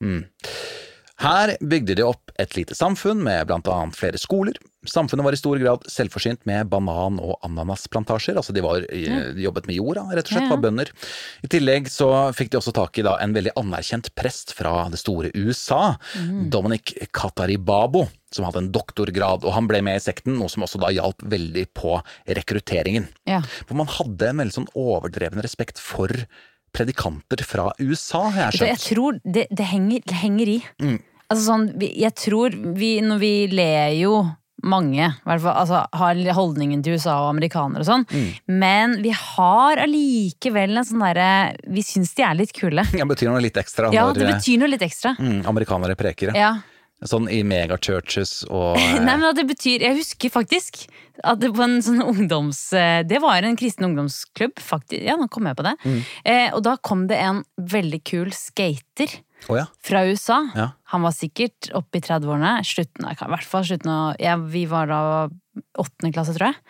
Mm. 0.02 0.26
Her 1.22 1.54
bygde 1.62 1.96
de 2.00 2.04
opp 2.08 2.32
et 2.42 2.56
lite 2.58 2.74
samfunn 2.78 3.20
med 3.22 3.46
blant 3.50 3.68
annet 3.70 3.98
flere 3.98 4.18
skoler. 4.18 4.56
Samfunnet 4.90 5.22
var 5.28 5.36
i 5.36 5.38
stor 5.38 5.60
grad 5.62 5.84
selvforsynt 5.94 6.42
med 6.50 6.66
banan- 6.72 7.20
og 7.22 7.36
ananasplantasjer, 7.46 8.40
altså 8.40 8.54
de, 8.56 8.64
var, 8.66 8.82
de 8.90 9.44
jobbet 9.44 9.68
med 9.70 9.78
jorda, 9.78 10.08
rett 10.10 10.26
og 10.26 10.34
slett, 10.34 10.48
var 10.50 10.62
bønder. 10.64 10.90
I 11.46 11.50
tillegg 11.54 11.92
så 11.94 12.08
fikk 12.34 12.50
de 12.56 12.58
også 12.58 12.74
tak 12.74 12.98
i 12.98 13.06
da 13.06 13.14
en 13.22 13.36
veldig 13.38 13.54
anerkjent 13.62 14.10
prest 14.18 14.56
fra 14.58 14.88
det 14.90 14.98
store 15.02 15.30
USA, 15.38 15.84
Mm. 16.18 16.50
Dominic 16.52 16.92
Kataribabo, 17.14 18.08
som 18.34 18.46
hadde 18.48 18.64
en 18.64 18.72
doktorgrad, 18.74 19.46
og 19.46 19.54
han 19.54 19.68
ble 19.70 19.82
med 19.86 20.00
i 20.00 20.04
sekten, 20.04 20.34
noe 20.40 20.50
som 20.52 20.64
også 20.66 20.80
da 20.82 20.90
hjalp 20.94 21.22
veldig 21.30 21.68
på 21.78 22.00
rekrutteringen. 22.28 23.08
Ja. 23.30 23.42
For 23.70 23.78
man 23.80 23.90
hadde 23.92 24.30
en 24.32 24.42
veldig 24.42 24.56
sånn 24.58 24.70
overdreven 24.78 25.42
respekt 25.46 25.80
for 25.82 26.10
predikanter 26.76 27.44
fra 27.44 27.70
USA, 27.80 28.30
har 28.32 28.46
jeg 28.52 28.60
skjønt. 28.60 28.72
jeg 28.72 28.84
tror 28.96 29.20
det, 29.26 29.46
det, 29.52 29.66
henger, 29.74 30.04
det 30.08 30.20
henger 30.22 30.52
i. 30.54 30.60
Mm. 30.82 31.00
Altså 31.32 31.48
sånn, 31.48 31.66
jeg 31.80 32.14
tror 32.20 32.56
vi, 32.78 32.94
når 33.02 33.20
vi 33.24 33.34
ler 33.56 33.96
jo 34.02 34.20
mange, 34.62 35.08
i 35.10 35.26
hvert 35.26 35.42
fall, 35.42 35.56
altså, 35.58 35.78
har 35.98 36.20
holdningen 36.38 36.84
til 36.86 36.94
USA 37.00 37.16
og 37.24 37.32
amerikanere 37.32 37.82
og 37.82 37.88
sånn, 37.88 38.04
Mm. 38.14 38.28
men 38.62 38.92
vi 39.02 39.10
har 39.10 39.80
allikevel 39.82 40.78
en 40.78 40.86
sånn 40.86 41.02
derre 41.02 41.56
Vi 41.66 41.82
syns 41.82 42.14
de 42.14 42.22
er 42.28 42.36
litt 42.38 42.54
kule. 42.54 42.84
Det 42.92 43.08
betyr 43.10 43.32
noe 43.32 43.42
litt 43.42 43.58
ekstra 43.58 43.90
Ja, 43.94 44.12
det 44.14 44.28
betyr 44.30 44.60
noe 44.62 44.70
litt 44.70 44.84
ekstra. 44.86 45.16
mm, 45.18 45.42
amerikanere 45.50 45.96
preker. 45.98 46.36
Ja. 46.38 46.60
Sånn 47.04 47.26
i 47.34 47.40
megachurches 47.42 48.44
og 48.52 48.78
Nei, 49.02 49.16
men 49.18 49.34
det 49.34 49.48
betyr 49.50 49.82
Jeg 49.82 49.98
husker 49.98 50.30
faktisk 50.30 50.84
at 51.24 51.40
det 51.42 51.50
på 51.54 51.64
en 51.66 51.80
sånn 51.82 52.02
ungdoms... 52.06 52.60
eh, 52.78 53.02
Det 53.04 53.18
var 53.22 53.42
en 53.42 53.58
kristen 53.58 53.88
ungdomsklubb, 53.90 54.54
faktisk. 54.62 55.02
Ja, 55.10 55.16
nå 55.18 55.28
kom 55.30 55.46
jeg 55.50 55.58
på 55.58 55.64
det. 55.66 55.74
Mm. 55.86 55.98
Eh, 56.26 56.54
og 56.54 56.62
da 56.66 56.76
kom 56.78 57.08
det 57.10 57.18
en 57.18 57.44
veldig 57.58 58.04
kul 58.06 58.30
skater 58.34 59.10
Å 59.50 59.58
ja. 59.58 59.68
fra 59.82 60.04
USA. 60.06 60.42
Ja. 60.58 60.68
Han 60.94 61.06
var 61.06 61.16
sikkert 61.16 61.72
oppe 61.78 62.00
i 62.00 62.04
30-årene. 62.06 62.60
Slutten 62.68 63.08
av, 63.08 63.16
I 63.16 63.32
hvert 63.36 63.48
fall 63.48 63.66
slutten 63.68 63.94
av 63.94 64.22
ja, 64.22 64.36
Vi 64.38 64.66
var 64.70 64.92
da 64.92 65.02
åttende 65.82 66.14
klasse, 66.14 66.36
tror 66.38 66.52
jeg. 66.52 66.62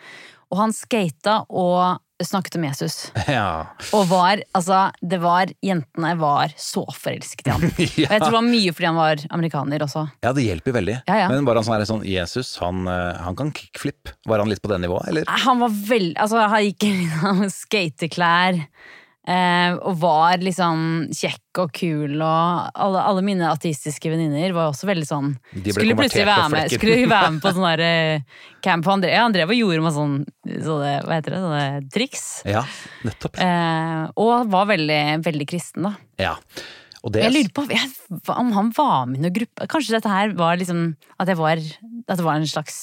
Og 0.52 0.60
han 0.60 0.74
skata 0.76 1.42
og 1.48 2.00
snakket 2.22 2.56
om 2.58 2.64
Jesus. 2.68 2.96
ja. 3.26 3.74
Og 3.96 4.06
var 4.10 4.42
Altså, 4.54 4.84
det 5.00 5.18
var 5.22 5.50
Jentene 5.64 6.12
var 6.20 6.52
så 6.60 6.84
forelsket 6.94 7.48
i 7.48 7.54
han. 7.54 7.66
Og 7.72 7.80
jeg 7.80 8.08
tror 8.08 8.28
det 8.28 8.36
var 8.36 8.46
mye 8.46 8.74
fordi 8.74 8.88
han 8.88 9.00
var 9.00 9.24
amerikaner 9.34 9.86
også. 9.86 10.04
Ja, 10.24 10.32
det 10.36 10.46
hjelper 10.46 10.76
veldig. 10.78 10.98
Ja, 11.08 11.20
ja. 11.24 11.28
Men 11.32 11.48
var 11.48 11.58
han 11.58 11.66
sånn, 11.66 11.86
sånn 11.88 12.06
Jesus, 12.06 12.54
han, 12.62 12.84
eh, 12.90 13.20
han 13.24 13.38
kan 13.38 13.52
kickflip? 13.56 14.12
Var 14.28 14.42
han 14.42 14.52
litt 14.52 14.62
på 14.62 14.70
det 14.72 14.82
nivået, 14.84 15.08
eller? 15.10 15.28
Han 15.46 15.62
var 15.64 15.72
veldig 15.72 16.18
Altså, 16.22 16.42
han 16.52 16.66
gikk 16.68 16.86
i 16.90 17.52
skateklær. 17.52 18.60
Eh, 19.22 19.76
og 19.78 20.00
var 20.02 20.40
liksom 20.42 20.80
kjekk 21.14 21.60
og 21.62 21.70
kul, 21.76 22.16
og 22.16 22.72
alle, 22.74 23.04
alle 23.06 23.22
mine 23.22 23.52
ateistiske 23.52 24.10
venninner 24.10 24.50
var 24.56 24.72
også 24.72 24.88
veldig 24.88 25.06
sånn 25.06 25.28
Skulle 25.60 25.94
plutselig 25.94 26.24
være 26.26 26.48
med, 26.50 26.72
skulle 26.74 26.96
være 27.06 27.28
med 27.36 27.44
på 27.44 27.52
sånn 27.54 27.68
der 27.68 27.82
eh, 27.86 28.40
camp. 28.66 28.88
Han 28.90 29.04
drev, 29.04 29.14
ja, 29.14 29.22
han 29.22 29.36
drev 29.36 29.54
og 29.54 29.60
gjorde 29.60 29.84
med 29.86 29.94
sånn, 29.94 30.16
sånne, 30.50 30.92
hva 31.06 31.20
heter 31.20 31.36
det, 31.36 31.42
sånne 31.44 31.64
triks. 31.94 32.24
Ja, 32.50 32.64
nettopp. 33.06 33.38
Eh, 33.46 34.02
og 34.26 34.50
var 34.50 34.70
veldig, 34.72 35.02
veldig 35.28 35.50
kristen, 35.54 35.86
da. 35.86 35.94
Ja. 36.18 36.34
Og 37.02 37.14
det 37.14 37.22
Jeg 37.22 37.34
lurer 37.34 37.54
på 37.54 37.66
jeg, 37.70 37.88
om 38.30 38.50
han 38.54 38.74
var 38.74 39.06
med 39.10 39.18
i 39.18 39.22
noen 39.24 39.34
gruppe 39.34 39.66
Kanskje 39.70 39.96
dette 39.96 40.10
her 40.10 40.34
var 40.38 40.54
liksom 40.60 40.92
At, 41.18 41.26
jeg 41.32 41.38
var, 41.40 41.58
at 41.58 42.12
det 42.20 42.22
var 42.22 42.38
en 42.38 42.46
slags 42.46 42.76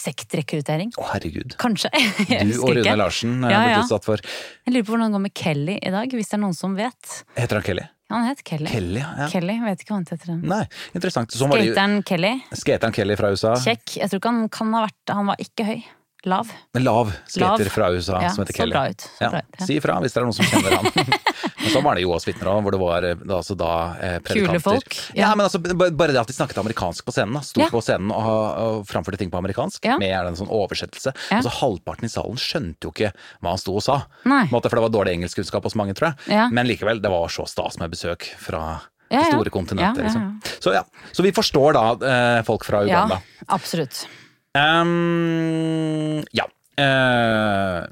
sektrekruttering? 0.00 0.92
Å, 0.98 1.08
herregud. 1.14 1.56
Kanskje. 1.62 1.90
Du 2.50 2.60
og 2.60 2.74
Rune. 2.76 2.94
Larsen 3.00 3.40
Ja, 3.46 3.62
ja. 3.70 3.80
utsatt 3.82 4.04
for 4.06 4.20
Jeg 4.20 4.74
lurer 4.74 4.86
på 4.86 4.94
hvordan 4.94 5.10
det 5.10 5.16
går 5.18 5.24
med 5.26 5.34
Kelly 5.38 5.76
i 5.80 5.92
dag, 5.94 6.14
hvis 6.18 6.30
det 6.32 6.38
er 6.38 6.42
noen 6.44 6.56
som 6.58 6.76
vet. 6.78 7.18
Heter 7.38 7.60
han 7.60 7.66
Kelly? 7.66 7.86
Han 8.12 8.26
het 8.28 8.42
Kelly. 8.46 8.68
Kelly, 8.68 9.00
ja. 9.00 9.26
Kelly, 9.32 9.54
vet 9.64 9.80
ikke 9.82 9.94
hva 9.94 9.96
han 10.02 10.06
heter. 10.10 10.34
Nei, 10.44 10.62
interessant. 10.94 11.32
Skateren 11.34 12.02
Kelly. 12.06 12.34
Skateren 12.54 12.94
Kelly 12.94 13.16
fra 13.18 13.30
USA. 13.32 13.54
Kjekk. 13.64 13.96
Jeg 14.02 14.12
tror 14.12 14.20
ikke 14.20 14.32
han 14.36 14.48
kan 14.52 14.74
ha 14.76 14.82
vært 14.84 15.14
Han 15.16 15.30
var 15.32 15.40
ikke 15.42 15.66
høy. 15.70 15.78
Lav. 16.28 16.48
Lav 16.80 17.10
skater 17.28 17.68
fra 17.72 17.90
USA 17.92 18.20
Ja, 18.22 18.30
som 18.34 18.42
heter 18.44 18.56
Kelly. 18.56 18.72
bra 18.72 18.82
ut, 18.90 19.00
så 19.04 19.24
ja. 19.24 19.30
bra 19.34 19.40
ut, 19.44 19.56
ja. 19.60 19.66
Si 19.68 19.76
ifra 19.78 19.96
hvis 20.02 20.14
det 20.14 20.20
er 20.22 20.26
noen 20.28 20.36
som 20.36 20.46
kjenner 20.48 20.76
han. 20.78 20.88
men 21.60 21.68
sånn 21.74 21.84
var 21.84 21.98
det 21.98 22.04
Joas 22.06 22.26
vitner 22.28 22.50
òg, 22.52 22.62
hvor 22.64 22.74
det 22.76 22.80
var 22.80 23.06
eh, 23.10 23.24
altså 23.38 23.56
da 23.60 23.70
eh, 24.00 24.16
predikanter. 24.24 24.62
folk, 24.64 24.96
Ja. 25.18 25.30
men 25.36 25.44
altså 25.46 25.60
bare 25.62 26.12
det 26.14 26.20
at 26.22 26.30
de 26.32 26.36
snakket 26.36 26.60
amerikansk 26.64 27.04
på 27.04 27.12
scenen. 27.14 27.40
Sto 27.44 27.68
på 27.72 27.82
scenen 27.84 28.10
og, 28.14 28.40
og 28.64 28.86
framførte 28.88 29.20
ting 29.20 29.30
på 29.34 29.40
amerikansk, 29.42 29.84
med 30.00 30.08
gjerne 30.08 30.32
en 30.32 30.40
sånn 30.40 30.52
oversettelse. 30.52 31.12
Altså 31.34 31.52
Halvparten 31.60 32.08
i 32.08 32.12
salen 32.12 32.40
skjønte 32.40 32.88
jo 32.88 32.94
ikke 32.96 33.12
hva 33.44 33.52
han 33.54 33.60
sto 33.62 33.76
og 33.76 33.84
sa. 33.84 34.00
Måte, 34.24 34.72
for 34.72 34.80
det 34.80 34.86
var 34.88 34.94
dårlig 34.96 35.18
engelskkunnskap 35.18 35.68
hos 35.68 35.76
mange, 35.78 35.94
tror 35.98 36.14
jeg. 36.14 36.50
Men 36.56 36.66
likevel, 36.70 37.00
det 37.04 37.12
var 37.12 37.28
så 37.32 37.46
stas 37.50 37.76
med 37.82 37.92
besøk 37.94 38.26
fra 38.40 38.64
Ja, 39.12 39.20
ja. 39.20 39.30
store 39.36 39.50
kontinentet. 39.52 40.00
Ja. 40.00 40.08
Liksom. 40.08 40.60
Så 40.64 40.72
ja, 40.74 40.80
så 41.12 41.22
vi 41.22 41.30
forstår 41.36 41.76
da 41.76 41.82
eh, 42.08 42.42
folk 42.48 42.64
fra 42.66 42.80
Uganda. 42.88 43.20
Ja, 43.20 43.44
absolutt. 43.58 44.06
Ehm, 44.54 46.22
ja. 46.32 46.46
Uh, 46.74 47.86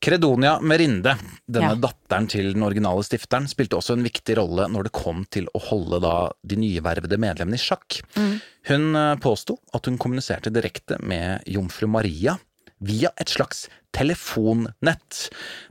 Credonia 0.00 0.60
Merinde, 0.60 1.16
denne 1.46 1.74
Ja. 1.74 1.74
datteren 1.74 2.28
til 2.28 2.52
den 2.54 2.62
originale 2.62 3.02
stifteren, 3.02 3.48
spilte 3.48 3.76
også 3.76 3.96
en 3.96 4.04
viktig 4.04 4.36
rolle 4.38 4.68
når 4.70 4.84
det 4.84 4.92
kom 4.92 5.24
til 5.28 5.48
å 5.52 5.58
holde 5.58 6.00
da 6.00 6.30
de 6.46 6.56
nyvervede 6.56 7.18
medlemmene 7.18 7.58
i 7.58 7.58
sjakk. 7.58 7.98
Mm. 8.14 8.40
Hun 8.68 8.94
eh, 8.94 9.16
påsto 9.16 9.58
at 9.74 9.86
hun 9.86 9.98
kommuniserte 9.98 10.52
direkte 10.54 11.00
med 11.02 11.42
jomfru 11.46 11.88
Maria 11.88 12.38
via 12.80 13.10
et 13.18 13.28
slags 13.28 13.68
telefonnett, 13.94 15.28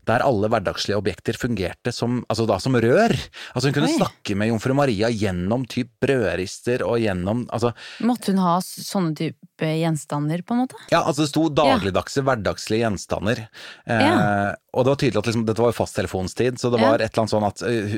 der 0.07 0.24
alle 0.25 0.50
hverdagslige 0.51 0.97
objekter 0.97 1.38
fungerte 1.38 1.91
som, 1.93 2.21
altså 2.31 2.45
da 2.50 2.57
som 2.63 2.75
rør. 2.79 3.13
Altså 3.53 3.69
hun 3.69 3.75
kunne 3.75 3.89
Oi. 3.91 3.97
snakke 3.97 4.36
med 4.39 4.50
jomfru 4.51 4.75
Maria 4.77 5.09
gjennom 5.13 5.65
typ 5.69 5.89
brødrister 6.03 6.83
og 6.88 7.00
gjennom 7.03 7.45
altså, 7.53 7.74
Måtte 8.07 8.31
hun 8.33 8.41
ha 8.43 8.57
sånne 8.63 9.13
type 9.17 9.69
gjenstander, 9.81 10.43
på 10.47 10.55
en 10.55 10.63
måte? 10.63 10.79
Ja, 10.91 11.01
altså 11.03 11.25
det 11.25 11.31
sto 11.31 11.47
dagligdagse, 11.53 12.24
hverdagslige 12.25 12.86
gjenstander. 12.86 13.45
Eh, 13.86 14.05
Ja. 14.07 14.55
Og 14.77 14.83
det 14.86 14.91
var 14.91 14.97
tydelig 15.01 15.17
at 15.24 15.27
liksom, 15.31 15.45
dette 15.47 15.62
var 15.63 15.71
jo 15.71 15.77
fasttelefonstid, 15.79 16.59
så 16.62 16.69
det 16.69 16.79
Ja. 16.81 16.93
et 16.93 17.01
eller 17.01 17.24
annet 17.24 17.33
sånn 17.33 17.47
at 17.47 17.62
uh, 17.65 17.95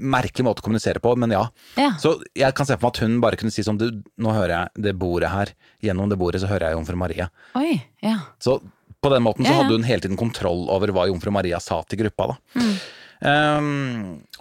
Merkelig 0.00 0.46
måte 0.46 0.62
å 0.62 0.64
kommunisere 0.64 1.02
på, 1.04 1.12
men 1.20 1.30
ja. 1.34 1.42
Ja. 1.76 1.90
Så 2.00 2.14
jeg 2.34 2.54
kan 2.56 2.64
se 2.66 2.78
for 2.78 2.88
meg 2.88 2.94
at 2.96 3.02
hun 3.04 3.20
bare 3.20 3.36
kunne 3.36 3.52
si 3.52 3.62
sånn 3.62 3.76
du, 3.78 4.02
nå 4.16 4.32
hører 4.32 4.54
jeg 4.54 4.82
det 4.86 4.94
bordet 4.98 5.28
her, 5.28 5.52
gjennom 5.84 6.08
det 6.08 6.16
bordet 6.16 6.40
så 6.40 6.48
hører 6.48 6.70
jeg 6.70 6.78
jomfru 6.78 6.96
Maria. 6.96 7.28
Oi, 7.60 7.82
ja. 8.02 8.16
Så 8.40 8.62
på 9.02 9.10
den 9.12 9.24
måten 9.24 9.46
så 9.46 9.58
hadde 9.58 9.74
hun 9.74 9.86
hele 9.86 10.04
tiden 10.04 10.18
kontroll 10.20 10.68
over 10.72 10.92
hva 10.94 11.08
jomfru 11.10 11.32
Maria 11.34 11.58
sa 11.62 11.80
til 11.86 12.04
gruppa, 12.04 12.32
da. 12.32 12.62
Mm. 12.62 12.74
Um, 13.22 13.66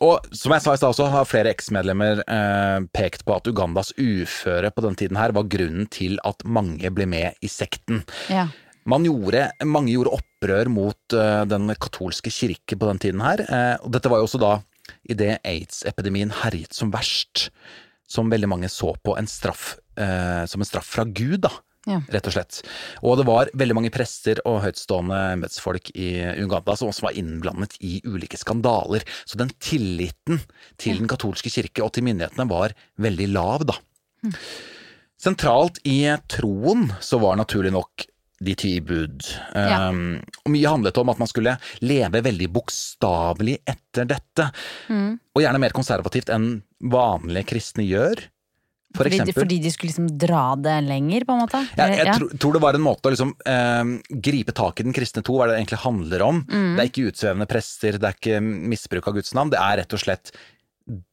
og 0.02 0.26
som 0.34 0.56
jeg 0.56 0.64
sa 0.64 0.74
i 0.74 0.80
stad 0.80 0.90
også, 0.90 1.06
har 1.14 1.28
flere 1.30 1.52
eksmedlemmer 1.54 2.24
uh, 2.26 2.80
pekt 2.96 3.22
på 3.28 3.36
at 3.36 3.46
Ugandas 3.50 3.92
uføre 3.94 4.72
på 4.74 4.84
den 4.88 4.98
tiden 4.98 5.20
her 5.22 5.36
var 5.38 5.50
grunnen 5.54 5.86
til 5.94 6.18
at 6.26 6.42
mange 6.46 6.90
ble 6.94 7.06
med 7.10 7.38
i 7.42 7.52
sekten. 7.52 8.06
ja. 8.32 8.50
Man 8.90 9.04
gjorde, 9.06 9.44
mange 9.70 9.92
gjorde 9.94 10.16
opprør 10.16 10.70
mot 10.74 11.14
uh, 11.14 11.44
den 11.46 11.70
katolske 11.78 12.32
kirke 12.34 12.74
på 12.74 12.88
den 12.90 13.02
tiden 13.04 13.22
her, 13.22 13.46
Uh, 13.46 13.78
og 13.86 13.92
dette 13.94 14.10
var 14.10 14.18
jo 14.18 14.26
også 14.26 14.42
da 14.42 14.56
idet 15.06 15.38
aids-epidemien 15.46 16.34
herjet 16.42 16.74
som 16.74 16.90
verst, 16.94 17.52
som 18.10 18.34
veldig 18.34 18.50
mange 18.50 18.70
så 18.74 18.96
på 19.06 19.14
en 19.18 19.30
straff, 19.30 19.76
som 19.96 20.64
en 20.64 20.68
straff 20.68 20.90
fra 20.98 21.06
Gud, 21.08 21.46
da. 21.46 21.52
Ja. 21.90 21.98
Rett 22.14 22.28
og 22.30 22.36
slett. 22.36 22.60
Og 23.02 23.18
det 23.18 23.26
var 23.26 23.50
veldig 23.58 23.76
mange 23.78 23.92
prester 23.94 24.38
og 24.46 24.60
høytstående 24.66 25.18
embetsfolk 25.38 25.90
i 25.98 26.12
Uganda 26.44 26.76
som 26.78 26.92
også 26.92 27.08
var 27.08 27.18
innblandet 27.18 27.74
i 27.82 27.96
ulike 28.06 28.38
skandaler. 28.38 29.06
Så 29.26 29.40
den 29.42 29.50
tilliten 29.58 30.44
til 30.82 31.02
den 31.02 31.10
katolske 31.10 31.50
kirke 31.54 31.82
og 31.86 31.96
til 31.96 32.06
myndighetene 32.06 32.46
var 32.52 32.76
veldig 33.02 33.32
lav, 33.34 33.66
da. 33.72 33.80
Sentralt 35.22 35.82
i 35.86 36.04
troen 36.30 36.92
så 37.02 37.18
var 37.22 37.40
naturlig 37.42 37.74
nok 37.74 38.06
de 38.42 38.56
ti 38.58 38.72
bud. 38.82 39.22
Ja. 39.54 39.90
Um, 39.90 40.20
og 40.46 40.54
mye 40.54 40.70
handlet 40.70 40.98
om 40.98 41.12
at 41.14 41.20
man 41.22 41.30
skulle 41.30 41.56
leve 41.86 42.24
veldig 42.26 42.50
bokstavelig 42.54 43.60
etter 43.70 44.08
dette. 44.10 44.48
Mm. 44.90 45.20
Og 45.36 45.44
gjerne 45.44 45.62
mer 45.62 45.76
konservativt 45.78 46.32
enn 46.34 46.56
vanlige 46.82 47.52
kristne 47.54 47.86
gjør. 47.86 48.24
For 48.92 49.06
fordi, 49.08 49.22
eksempel. 49.22 49.44
fordi 49.44 49.58
de 49.64 49.72
skulle 49.72 49.92
liksom 49.92 50.08
dra 50.20 50.46
det 50.60 50.78
lenger, 50.84 51.26
på 51.28 51.36
en 51.36 51.44
måte? 51.46 51.62
Jeg, 51.78 51.98
jeg 51.98 52.08
ja. 52.10 52.16
tror, 52.18 52.32
tror 52.44 52.58
det 52.58 52.64
var 52.66 52.78
en 52.78 52.84
måte 52.84 53.08
å 53.08 53.14
liksom 53.14 53.34
eh, 53.48 53.92
gripe 54.28 54.56
tak 54.58 54.82
i 54.82 54.88
den 54.88 54.96
kristne 54.96 55.24
tro, 55.24 55.38
hva 55.40 55.48
det 55.48 55.60
egentlig 55.60 55.80
handler 55.86 56.26
om. 56.26 56.42
Mm. 56.44 56.74
Det 56.76 56.84
er 56.84 56.90
ikke 56.90 57.06
utsvevende 57.12 57.48
prester, 57.52 58.00
det 58.02 58.10
er 58.10 58.18
ikke 58.18 58.42
misbruk 58.44 59.08
av 59.08 59.16
Guds 59.20 59.36
navn. 59.38 59.54
Det 59.54 59.62
er 59.62 59.80
rett 59.84 59.96
og 59.96 60.04
slett 60.04 60.34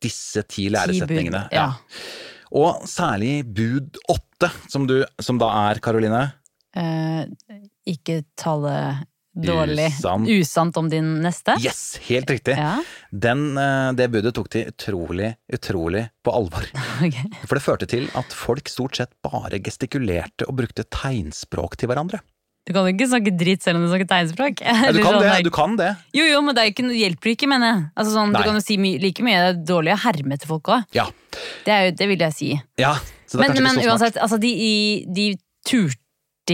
disse 0.03 0.43
ti 0.43 0.65
Ti 0.65 0.67
bud, 0.67 0.75
læresetningene. 0.75 1.45
Ja. 1.55 1.69
Og 2.59 2.83
særlig 2.89 3.43
bud 3.45 4.01
åtte, 4.11 4.51
som, 4.73 4.89
du, 4.89 5.01
som 5.23 5.39
da 5.41 5.53
er, 5.69 5.83
Karoline. 5.85 6.25
Eh, 6.79 7.23
ikke 7.89 8.23
tale 8.39 8.75
dårlig 9.35 9.91
Usant. 9.93 10.29
usant 10.29 10.77
om 10.81 10.89
din 10.91 11.19
neste? 11.23 11.57
Yes, 11.63 11.99
helt 12.09 12.31
riktig. 12.31 12.57
Ja, 12.59 12.79
Den, 13.11 13.57
eh, 13.59 13.93
det 13.99 14.09
budet 14.13 14.35
tok 14.37 14.51
de 14.55 14.65
utrolig, 14.71 15.35
utrolig 15.53 16.09
på 16.25 16.35
alvor. 16.35 16.67
Okay. 16.99 17.29
For 17.47 17.55
det 17.55 17.63
førte 17.63 17.87
til 17.87 18.09
at 18.19 18.33
folk 18.35 18.67
stort 18.69 18.99
sett 18.99 19.13
bare 19.23 19.61
gestikulerte 19.63 20.49
og 20.49 20.57
brukte 20.59 20.83
tegnspråk 20.91 21.77
til 21.79 21.91
hverandre. 21.91 22.19
Du 22.67 22.73
kan 22.75 22.85
jo 22.85 22.91
ikke 22.91 23.07
snakke 23.09 23.33
dritt 23.39 23.63
selv 23.65 23.79
om 23.79 23.85
du 23.87 23.89
snakker 23.93 24.09
tegnspråk. 24.11 24.65
Ja, 24.67 24.91
du 24.93 24.99
kan 24.99 25.15
sånn, 25.15 25.23
det, 25.23 25.37
du 25.47 25.53
kan 25.55 25.77
det. 25.79 25.93
Jo, 26.17 26.27
jo, 26.27 26.41
men 26.45 26.57
det 26.57 26.65
er 26.65 26.73
ikke, 26.73 26.89
hjelper 26.91 27.33
ikke, 27.33 27.49
mener 27.49 27.71
jeg. 27.71 27.85
Altså, 27.95 28.17
sånn, 28.17 28.35
du 28.35 28.41
kan 28.43 28.59
jo 28.59 28.65
si 28.65 28.77
my 28.83 28.91
like 29.01 29.25
mye 29.25 29.39
det 29.39 29.53
er 29.53 29.63
dårlig 29.71 29.95
å 29.95 30.01
herme 30.03 30.37
etter 30.37 30.51
folk 30.51 30.73
òg. 30.75 30.91
Ja. 30.97 31.07
Det, 31.65 31.79
det 32.01 32.11
vil 32.11 32.27
jeg 32.27 32.37
si. 32.37 32.51
ja 32.83 32.97
så 33.29 33.39
det 33.39 33.49
er 33.51 33.57
Men, 33.61 33.67
men 33.77 33.89
uansett, 33.89 34.17
altså, 34.17 34.39
de, 34.41 34.53
de 35.15 35.31
turte 35.69 36.01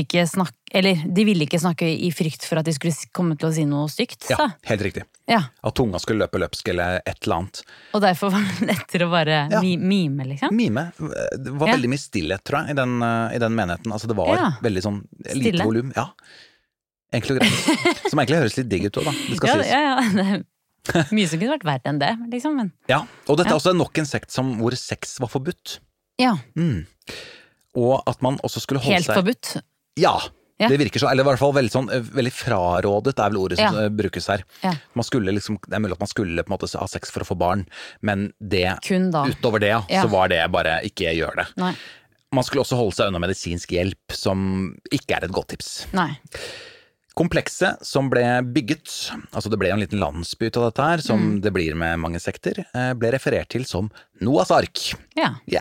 ikke 0.03 0.25
snakke 0.27 0.53
Eller 0.75 0.95
de 1.07 1.25
ville 1.25 1.45
ikke 1.47 1.61
snakke 1.63 1.87
i 1.87 2.09
frykt 2.11 2.43
for 2.49 2.59
at 2.59 2.65
de 2.67 2.73
skulle 2.75 2.93
komme 3.15 3.37
til 3.39 3.47
å 3.49 3.53
si 3.55 3.63
noe 3.65 3.87
stygt. 3.89 4.27
Ja, 4.29 4.49
helt 4.67 4.83
riktig. 4.83 5.05
Ja. 5.31 5.39
At 5.63 5.75
tunga 5.79 6.01
skulle 6.03 6.25
løpe 6.27 6.41
løpsk 6.43 6.69
eller 6.73 6.99
et 7.07 7.21
eller 7.23 7.37
annet. 7.37 7.61
Og 7.95 8.03
derfor 8.03 8.33
var 8.35 8.43
det 8.59 8.67
lettere 8.73 9.07
å 9.07 9.11
bare 9.13 9.37
Ja. 9.53 9.61
mime, 9.63 10.25
liksom. 10.27 10.51
Mime. 10.53 10.89
Det 10.99 11.53
var 11.55 11.69
Ja. 11.69 11.77
veldig 11.77 11.91
mye 11.93 12.03
stillhet, 12.03 12.43
tror 12.43 12.65
jeg, 12.67 12.71
i 12.71 12.75
den, 12.81 12.97
eh, 13.03 13.37
i 13.37 13.39
den 13.39 13.55
menigheten. 13.55 13.93
Altså, 13.95 14.09
det 14.11 14.17
var 14.17 14.35
veldig 14.67 14.83
sånn 14.83 14.99
lite 15.35 15.63
volum. 15.63 15.93
Ja. 15.95 16.09
Enkelt 17.13 17.31
og 17.31 17.39
greit. 17.39 18.09
Som 18.11 18.19
egentlig 18.19 18.41
høres 18.43 18.57
litt 18.59 18.69
digg 18.69 18.87
ut 18.87 18.99
òg, 18.99 19.05
da. 19.05 19.13
Det 19.13 19.37
skal 19.39 19.49
Ja, 19.49 19.63
sies. 19.63 19.71
ja, 19.71 19.81
ja, 19.81 20.01
det 20.85 20.97
er 20.97 21.15
mye 21.15 21.29
som 21.31 21.39
kunne 21.39 21.55
vært 21.55 21.69
verre 21.71 21.87
enn 21.93 21.99
det, 22.03 22.11
liksom. 22.35 22.57
Men 22.57 22.73
Ja. 22.91 23.05
Og 23.29 23.37
dette 23.39 23.47
Ja. 23.53 23.55
er 23.55 23.61
også 23.63 23.77
nok 23.79 23.97
en 24.03 24.05
sekt 24.11 24.33
som, 24.35 24.57
hvor 24.59 24.75
sex 24.77 25.21
var 25.21 25.29
forbudt. 25.29 25.79
ja, 26.19 26.35
Mm. 26.57 26.87
Og 27.77 28.03
at 28.07 28.21
man 28.23 28.37
også 28.39 28.61
skulle 28.63 28.79
holde 28.81 28.95
helt 28.95 29.07
seg 29.07 29.17
forbudt. 29.19 29.63
Ja. 29.97 30.19
Ja. 30.57 30.69
Det 30.71 30.77
virker 30.79 31.01
så, 31.03 31.09
eller 31.11 31.25
i 31.25 31.27
hvert 31.27 31.41
fall 31.41 31.53
veldig 31.53 31.73
sånn 31.75 31.89
eh, 31.91 32.01
Veldig 32.15 32.31
frarådet 32.33 33.17
er 33.19 33.31
vel 33.33 33.39
ordet 33.41 33.59
som 33.59 33.75
Ja. 33.75 33.83
eh, 33.85 33.89
brukes 33.91 34.29
her. 34.31 34.45
Ja. 34.63 34.71
Liksom, 34.95 35.59
Det 35.67 35.75
er 35.75 35.81
mulig 35.83 35.93
at 35.97 36.05
man 36.05 36.09
skulle 36.13 36.45
på 36.45 36.53
en 36.53 36.55
måte 36.59 36.79
ha 36.79 36.87
sex 36.87 37.11
for 37.11 37.21
å 37.25 37.27
få 37.27 37.37
barn, 37.37 37.67
men 38.03 38.33
det 38.41 38.79
Kun 38.87 39.11
da. 39.11 39.25
utover 39.27 39.59
det, 39.61 39.73
så 39.91 40.09
var 40.09 40.29
det 40.29 40.45
bare 40.53 40.81
ikke 40.87 41.11
gjør 41.17 41.35
det. 41.43 41.47
Nei. 41.57 41.75
Man 42.33 42.45
skulle 42.45 42.63
også 42.63 42.77
holde 42.79 42.95
seg 42.95 43.09
unna 43.11 43.19
medisinsk 43.23 43.69
hjelp, 43.75 44.11
som 44.15 44.77
ikke 44.93 45.17
er 45.19 45.25
et 45.25 45.33
godt 45.35 45.49
tips. 45.49 45.87
Nei. 45.93 46.19
Komplekset 47.15 47.79
som 47.87 48.09
ble 48.11 48.25
bygget, 48.43 48.91
altså 49.33 49.49
det 49.51 49.59
ble 49.61 49.71
en 49.71 49.79
liten 49.79 50.01
landsby 50.03 50.49
ut 50.51 50.57
av 50.59 50.65
dette 50.73 50.83
her, 50.83 50.99
som 50.99 51.21
Mm. 51.21 51.41
det 51.43 51.53
blir 51.53 51.75
med 51.77 51.99
mange 52.01 52.19
sekter, 52.19 52.65
eh, 52.75 52.93
ble 52.95 53.13
referert 53.13 53.49
til 53.51 53.65
som 53.65 53.91
Noas 54.21 54.51
ark. 54.51 54.95
Ja. 55.17 55.35
Ja. 55.47 55.61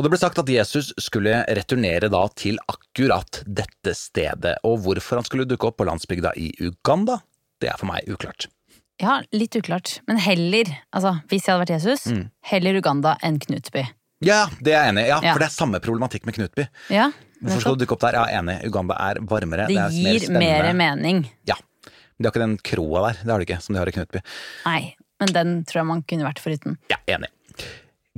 Og 0.00 0.06
det 0.06 0.10
ble 0.14 0.18
sagt 0.22 0.38
at 0.40 0.48
Jesus 0.48 0.94
skulle 0.96 1.42
returnere 1.44 2.08
da 2.08 2.22
til 2.40 2.56
akkurat 2.72 3.42
dette 3.44 3.92
stedet, 3.98 4.54
og 4.64 4.78
hvorfor 4.86 5.20
han 5.20 5.26
skulle 5.28 5.44
dukke 5.44 5.68
opp 5.68 5.76
på 5.76 5.84
landsbygda 5.84 6.32
i 6.40 6.46
Uganda, 6.64 7.18
det 7.60 7.68
er 7.68 7.76
for 7.76 7.90
meg 7.90 8.08
uklart. 8.08 8.46
ja, 9.00 9.18
litt 9.32 9.54
uklart. 9.56 9.98
Men 10.08 10.16
heller, 10.24 10.64
altså 10.92 11.18
hvis 11.28 11.44
jeg 11.46 11.52
hadde 11.52 11.62
vært 11.66 11.74
Jesus, 11.76 12.06
Mm. 12.12 12.30
heller 12.48 12.76
Uganda 12.80 13.16
enn 13.22 13.38
Knutby. 13.40 13.84
Ja, 14.24 14.46
det 14.60 14.72
er 14.72 14.84
jeg 14.84 14.92
enig 14.94 15.04
i, 15.04 15.08
ja, 15.08 15.20
Ja. 15.22 15.32
for 15.32 15.38
det 15.40 15.46
er 15.48 15.54
samme 15.56 15.80
problematikk 15.80 16.24
med 16.26 16.34
Knutby. 16.34 16.66
Ja, 16.90 17.10
Hvorfor 17.42 17.60
skal 17.60 17.76
du 17.76 17.84
dukke 17.84 17.92
opp 17.96 18.00
der? 18.00 18.12
Ja, 18.20 18.40
enig, 18.40 18.58
Uganda 18.68 18.94
er 19.00 19.20
varmere. 19.20 19.66
det 19.68 19.76
er 19.76 19.90
gir 19.90 20.30
mer 20.32 20.62
mer, 20.62 20.72
mening. 20.74 21.30
Ja. 21.46 21.54
Men 21.84 21.92
de 22.20 22.24
har 22.28 22.32
ikke 22.32 22.46
den 22.46 22.56
kroa 22.58 23.06
der, 23.12 23.20
det 23.24 23.30
har 23.32 23.38
de 23.38 23.44
ikke, 23.46 23.60
som 23.62 23.74
de 23.74 23.78
har 23.80 23.88
i 23.88 23.92
Knutby. 23.92 24.20
Nei, 24.66 24.94
men 25.20 25.28
den 25.32 25.64
tror 25.64 25.80
jeg 25.80 25.86
man 25.86 26.02
kunne 26.02 26.24
vært 26.24 26.38
foruten. 26.40 26.76
Ja, 26.90 26.96
enig. 27.08 27.28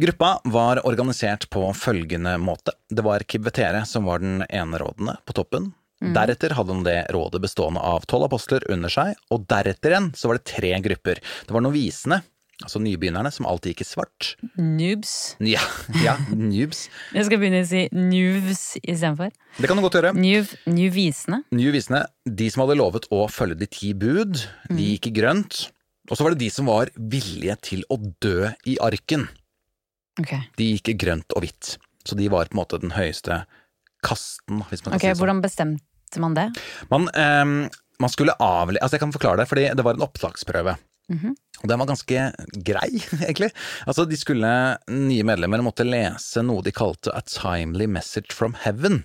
Gruppa 0.01 0.41
var 0.45 0.87
organisert 0.87 1.51
på 1.51 1.67
følgende 1.77 2.39
måte. 2.41 2.73
Det 2.89 3.03
var 3.05 3.21
Kibvetere 3.29 3.85
som 3.85 4.07
var 4.09 4.23
den 4.23 4.41
enerådende 4.49 5.19
på 5.29 5.35
toppen. 5.37 5.75
Mm. 6.01 6.15
Deretter 6.17 6.55
hadde 6.57 6.73
han 6.73 6.87
det 6.87 7.01
rådet 7.13 7.43
bestående 7.45 7.81
av 7.85 8.07
tolv 8.09 8.25
apostler 8.31 8.65
under 8.73 8.89
seg, 8.91 9.19
og 9.29 9.45
deretter 9.53 9.93
igjen 9.93 10.09
så 10.17 10.31
var 10.31 10.41
det 10.41 10.49
tre 10.49 10.71
grupper. 10.87 11.21
Det 11.21 11.53
var 11.53 11.63
novisene, 11.67 12.23
altså 12.63 12.81
nybegynnerne 12.81 13.35
som 13.37 13.51
alltid 13.51 13.75
gikk 13.75 13.85
i 13.85 13.89
svart. 13.91 14.31
Noobs. 14.57 15.13
Ja, 15.45 15.61
ja 16.07 16.17
noobs. 16.33 16.87
Jeg 17.13 17.29
skal 17.29 17.43
begynne 17.45 17.61
å 17.61 17.69
si 17.69 17.85
noobs 17.93 18.65
istedenfor. 18.81 19.37
Det 19.61 19.69
kan 19.69 19.77
du 19.77 19.85
godt 19.85 20.01
gjøre. 20.01 20.15
New, 20.17 20.57
newvisene. 20.73 21.43
Newvisene, 21.53 22.07
de 22.25 22.49
som 22.49 22.65
hadde 22.65 22.81
lovet 22.81 23.13
å 23.13 23.27
følge 23.29 23.61
de 23.61 23.69
ti 23.77 23.93
bud, 23.93 24.41
de 24.73 24.91
gikk 24.95 25.13
i 25.13 25.15
grønt. 25.21 25.67
Og 26.09 26.17
så 26.17 26.25
var 26.25 26.33
det 26.33 26.43
de 26.43 26.51
som 26.51 26.67
var 26.73 26.89
villige 26.97 27.61
til 27.69 27.85
å 27.93 28.01
dø 28.25 28.49
i 28.65 28.81
arken. 28.83 29.29
Ok, 30.21 30.35
De 30.59 30.69
gikk 30.75 30.93
i 30.93 30.99
grønt 30.99 31.33
og 31.37 31.45
hvitt. 31.45 31.77
Så 32.05 32.19
de 32.19 32.29
var 32.29 32.51
på 32.51 32.57
en 32.57 32.61
måte 32.61 32.81
den 32.83 32.93
høyeste 32.97 33.45
kasten, 34.05 34.65
hvis 34.69 34.83
man 34.85 34.93
kan 34.93 34.99
Ok, 34.99 35.05
si 35.05 35.07
det 35.07 35.15
sånn. 35.15 35.21
Hvordan 35.23 35.43
bestemte 35.45 36.23
man 36.23 36.35
det? 36.37 36.49
Man, 36.91 37.07
um, 37.15 37.55
man 38.03 38.13
skulle 38.13 38.35
avle... 38.43 38.81
Altså, 38.83 38.99
jeg 38.99 39.05
kan 39.05 39.15
forklare 39.15 39.43
det, 39.43 39.49
fordi 39.51 39.69
det 39.79 39.87
var 39.87 39.97
en 39.97 40.05
opptaksprøve. 40.05 40.77
Mhm. 41.13 41.37
Og 41.63 41.71
den 41.71 41.79
var 41.79 41.89
ganske 41.91 42.27
grei, 42.67 42.91
egentlig. 43.29 43.53
Altså, 43.87 44.05
de 44.09 44.19
skulle, 44.19 44.51
nye 44.91 45.27
medlemmer 45.29 45.63
måtte 45.65 45.87
lese 45.87 46.43
noe 46.45 46.65
de 46.67 46.75
kalte 46.75 47.15
A 47.15 47.23
Timely 47.29 47.87
Message 47.91 48.35
from 48.35 48.57
Heaven. 48.65 49.05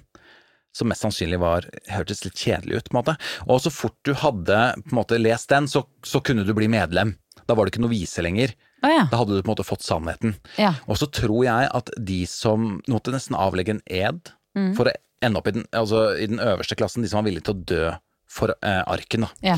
Som 0.76 0.92
mest 0.92 1.06
sannsynlig 1.06 1.40
var, 1.42 1.66
hørtes 1.90 2.24
litt 2.26 2.38
kjedelig 2.38 2.82
ut, 2.82 2.90
på 2.90 2.96
en 2.96 3.00
måte. 3.00 3.18
Og 3.50 3.62
så 3.64 3.74
fort 3.74 3.98
du 4.06 4.14
hadde 4.18 4.58
på 4.84 4.94
en 4.94 5.00
måte 5.00 5.22
lest 5.22 5.50
den, 5.54 5.70
så, 5.70 5.86
så 6.06 6.22
kunne 6.22 6.46
du 6.46 6.54
bli 6.58 6.70
medlem. 6.70 7.16
Da 7.48 7.56
var 7.56 7.66
det 7.66 7.74
ikke 7.74 7.86
noe 7.86 7.94
vise 7.94 8.26
lenger. 8.26 8.54
Å 8.86 8.90
ja. 8.94 9.04
Da 9.10 9.18
hadde 9.24 9.34
du 9.34 9.42
på 9.42 9.50
en 9.50 9.56
måte 9.56 9.66
fått 9.66 9.82
sannheten. 9.86 10.36
ja. 10.62 10.74
Og 10.88 10.98
så 11.02 11.08
tror 11.10 11.44
jeg 11.48 11.70
at 11.74 11.90
de 11.98 12.20
som 12.30 12.82
måtte 12.88 13.14
nesten 13.16 13.36
avlegge 13.40 13.78
en 13.78 13.82
ed 13.90 14.34
Mm. 14.58 14.72
for 14.76 14.90
å 14.90 14.94
ende 15.22 15.38
opp 15.38 15.48
i 15.48 15.52
den, 15.54 15.66
altså 15.72 16.00
i 16.18 16.26
den 16.26 16.40
øverste 16.42 16.74
klassen, 16.76 17.04
de 17.04 17.10
som 17.12 17.20
var 17.20 17.28
villige 17.30 17.44
til 17.46 17.54
å 17.54 17.66
dø 17.70 17.92
for 18.28 18.56
eh, 18.66 18.80
arken. 18.90 19.22
Da. 19.28 19.30
ja. 19.54 19.58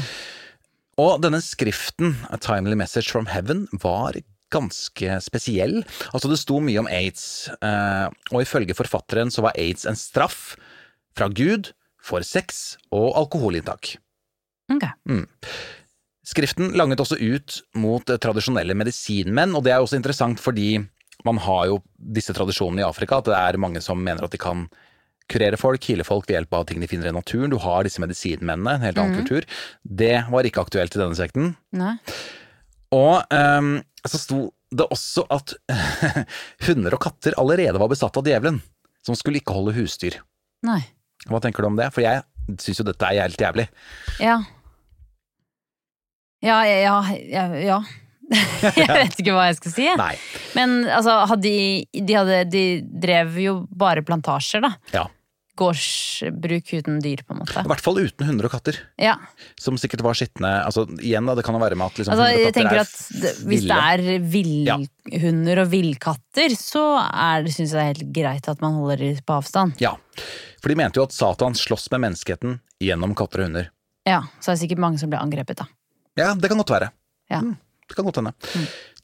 Og 1.00 1.22
denne 1.24 1.40
skriften, 1.40 2.18
A 2.30 2.36
Timely 2.36 2.76
Message 2.76 3.08
from 3.10 3.28
Heaven, 3.32 3.68
var 3.80 4.18
ganske 4.52 5.22
spesiell. 5.24 5.86
Altså 6.12 6.28
Det 6.28 6.40
sto 6.42 6.60
mye 6.60 6.80
om 6.82 6.88
aids, 6.92 7.48
eh, 7.64 8.10
og 8.34 8.42
ifølge 8.44 8.76
forfatteren 8.76 9.32
så 9.32 9.46
var 9.46 9.56
aids 9.56 9.86
en 9.88 9.96
straff 9.96 10.58
fra 11.16 11.30
Gud 11.32 11.72
for 12.04 12.20
sex 12.28 12.76
og 12.92 13.14
alkoholinntak. 13.16 13.96
Ok. 14.74 14.84
Skriften 16.30 16.76
langet 16.78 17.02
også 17.02 17.18
ut 17.18 17.60
mot 17.80 18.10
eh, 18.10 18.20
tradisjonelle 18.22 18.76
medisinmenn, 18.78 19.56
og 19.58 19.66
det 19.66 19.74
er 19.74 19.82
også 19.84 19.98
interessant 20.00 20.42
fordi 20.44 20.76
man 21.28 21.40
har 21.44 21.66
jo 21.68 21.80
disse 21.98 22.34
tradisjonene 22.36 22.84
i 22.84 22.88
Afrika, 22.88 23.20
at 23.20 23.28
det 23.28 23.40
er 23.40 23.60
mange 23.60 23.82
som 23.84 24.00
mener 24.00 24.24
at 24.24 24.36
de 24.36 24.40
kan 24.40 24.68
kurere 25.30 25.60
folk, 25.62 25.84
hile 25.86 26.06
folk 26.08 26.28
ved 26.28 26.38
hjelp 26.38 26.56
av 26.58 26.68
ting 26.70 26.82
de 26.82 26.90
finner 26.90 27.12
i 27.12 27.16
naturen. 27.16 27.52
Du 27.52 27.60
har 27.62 27.86
disse 27.86 28.02
medisinmennene, 28.02 28.78
en 28.78 28.86
helt 28.88 29.02
annen 29.02 29.20
kultur. 29.20 29.46
Det 29.84 30.16
var 30.32 30.48
ikke 30.48 30.64
aktuelt 30.64 30.96
i 30.96 31.02
denne 31.02 31.18
sekten. 31.18 31.52
Nei. 31.76 31.98
Og 32.96 33.22
um, 33.30 33.76
så 34.08 34.22
sto 34.22 34.40
det 34.74 34.88
også 34.90 35.26
at 35.34 35.54
hunder 36.68 36.98
og 36.98 37.04
katter 37.04 37.38
allerede 37.42 37.82
var 37.82 37.92
besatt 37.92 38.18
av 38.18 38.26
djevelen, 38.26 38.62
som 39.06 39.18
skulle 39.18 39.42
ikke 39.42 39.54
holde 39.58 39.76
husdyr. 39.78 40.18
Nei. 40.66 40.82
Hva 41.30 41.42
tenker 41.44 41.66
du 41.66 41.70
om 41.70 41.78
det? 41.78 41.92
For 41.94 42.06
jeg 42.06 42.24
syns 42.62 42.82
jo 42.82 42.88
dette 42.88 43.06
er 43.06 43.22
helt 43.22 43.44
jævlig. 43.44 43.68
Ja. 44.24 44.40
Ja, 46.46 46.62
ja, 46.68 47.02
ja, 47.28 47.46
ja. 47.60 47.80
jeg 48.78 48.90
vet 48.90 49.16
ikke 49.20 49.34
hva 49.34 49.48
jeg 49.50 49.58
skal 49.60 49.74
si. 49.74 49.86
Nei. 50.00 50.14
Men 50.58 50.82
altså, 50.86 51.16
hadde 51.32 51.46
de, 51.46 51.86
de, 51.98 52.16
hadde, 52.16 52.44
de 52.52 52.66
drev 53.06 53.40
jo 53.42 53.56
bare 53.70 54.04
plantasjer, 54.06 54.64
da. 54.66 54.76
Ja. 54.94 55.08
Gårdsbruk 55.60 56.70
uten 56.78 57.02
dyr, 57.04 57.24
på 57.28 57.36
en 57.36 57.42
måte. 57.42 57.60
I 57.60 57.68
hvert 57.68 57.84
fall 57.84 57.98
uten 58.00 58.30
hunder 58.30 58.48
og 58.48 58.54
katter. 58.54 58.78
Ja, 59.02 59.18
Som 59.60 59.76
sikkert 59.82 60.06
var 60.06 60.16
skitne 60.16 60.52
altså, 60.64 60.86
Igjen, 61.04 61.28
da, 61.28 61.36
det 61.36 61.44
kan 61.44 61.58
jo 61.58 61.60
være 61.60 61.76
med 61.76 61.92
at 61.92 62.00
liksom, 62.00 62.14
altså, 62.16 62.28
jeg 62.32 62.54
tenker 62.56 62.78
er 62.78 62.84
at 62.86 62.94
det, 63.24 63.34
Hvis 63.50 63.66
det 63.68 63.80
er 63.90 64.24
villhunder 64.36 65.64
og 65.66 65.74
villkatter, 65.74 66.56
så 66.56 66.86
syns 67.50 67.60
jeg 67.66 67.74
det 67.74 67.82
er 67.82 67.90
helt 67.90 68.06
greit 68.16 68.48
at 68.54 68.64
man 68.64 68.78
holder 68.80 69.04
dem 69.04 69.20
på 69.26 69.36
avstand. 69.42 69.76
Ja. 69.84 69.98
For 70.64 70.72
de 70.72 70.80
mente 70.80 71.02
jo 71.02 71.10
at 71.10 71.16
Satan 71.16 71.58
slåss 71.58 71.90
med 71.92 72.06
menneskeheten 72.08 72.62
gjennom 72.80 73.18
katter 73.20 73.44
og 73.44 73.50
hunder. 73.50 73.68
Ja, 74.08 74.24
Så 74.40 74.54
er 74.54 74.56
det 74.56 74.64
sikkert 74.64 74.82
mange 74.86 75.02
som 75.02 75.12
blir 75.12 75.20
angrepet, 75.20 75.60
da. 75.60 75.68
Ja, 76.18 76.34
det 76.36 76.50
kan 76.50 76.58
godt 76.58 76.74
være. 76.74 76.90
Ja. 77.30 77.42
Mm, 77.46 77.56
det 77.90 77.96
kan 77.98 78.06
godt 78.08 78.20
hende. 78.22 78.34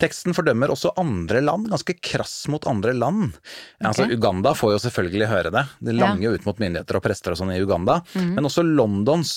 Teksten 0.02 0.36
fordømmer 0.36 0.74
også 0.74 0.92
andre 1.00 1.42
land, 1.42 1.70
ganske 1.72 1.96
krass 2.02 2.48
mot 2.52 2.66
andre 2.68 2.94
land. 2.94 3.38
Altså, 3.80 4.08
Uganda 4.12 4.56
får 4.58 4.76
jo 4.76 4.82
selvfølgelig 4.88 5.30
høre 5.32 5.54
det. 5.54 5.66
Det 5.80 5.96
langer 5.96 6.28
jo 6.28 6.34
ut 6.36 6.48
mot 6.48 6.60
myndigheter 6.60 7.00
og 7.00 7.06
prester 7.06 7.36
og 7.36 7.40
sånn 7.40 7.54
i 7.56 7.62
Uganda. 7.64 8.02
Mm. 8.16 8.34
Men 8.38 8.50
også 8.50 8.66
Londons 8.66 9.36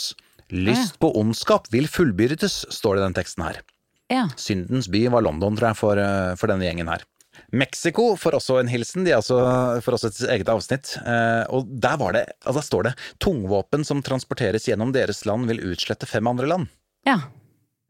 lyst 0.48 0.96
på 0.98 1.12
ondskap 1.20 1.68
vil 1.72 1.88
fullbyrdes, 1.92 2.64
står 2.72 2.96
det 2.96 3.02
i 3.02 3.06
den 3.06 3.18
teksten 3.20 3.44
her. 3.44 3.60
Ja. 4.08 4.24
Syndens 4.40 4.88
by 4.88 5.04
var 5.12 5.24
London, 5.24 5.56
tror 5.56 5.70
jeg, 5.70 5.76
for, 5.76 6.00
eh, 6.00 6.34
for 6.40 6.48
denne 6.48 6.64
gjengen 6.64 6.88
her. 6.88 7.04
Mexico 7.52 8.16
får 8.18 8.38
også 8.40 8.58
en 8.60 8.68
hilsen, 8.68 9.04
de 9.06 9.12
altså, 9.14 9.36
får 9.84 9.96
også 9.96 10.08
et 10.10 10.22
eget 10.34 10.48
avsnitt. 10.52 10.96
Eh, 11.04 11.44
og 11.54 11.68
der, 11.68 11.96
var 12.00 12.16
det, 12.16 12.24
altså 12.42 12.58
der 12.58 12.66
står 12.66 12.88
det 12.88 12.94
tungvåpen 13.22 13.84
som 13.86 14.02
transporteres 14.02 14.66
gjennom 14.68 14.92
deres 14.96 15.22
land 15.28 15.46
vil 15.48 15.62
utslette 15.70 16.08
fem 16.08 16.26
andre 16.26 16.48
land. 16.50 16.72
ja. 17.06 17.20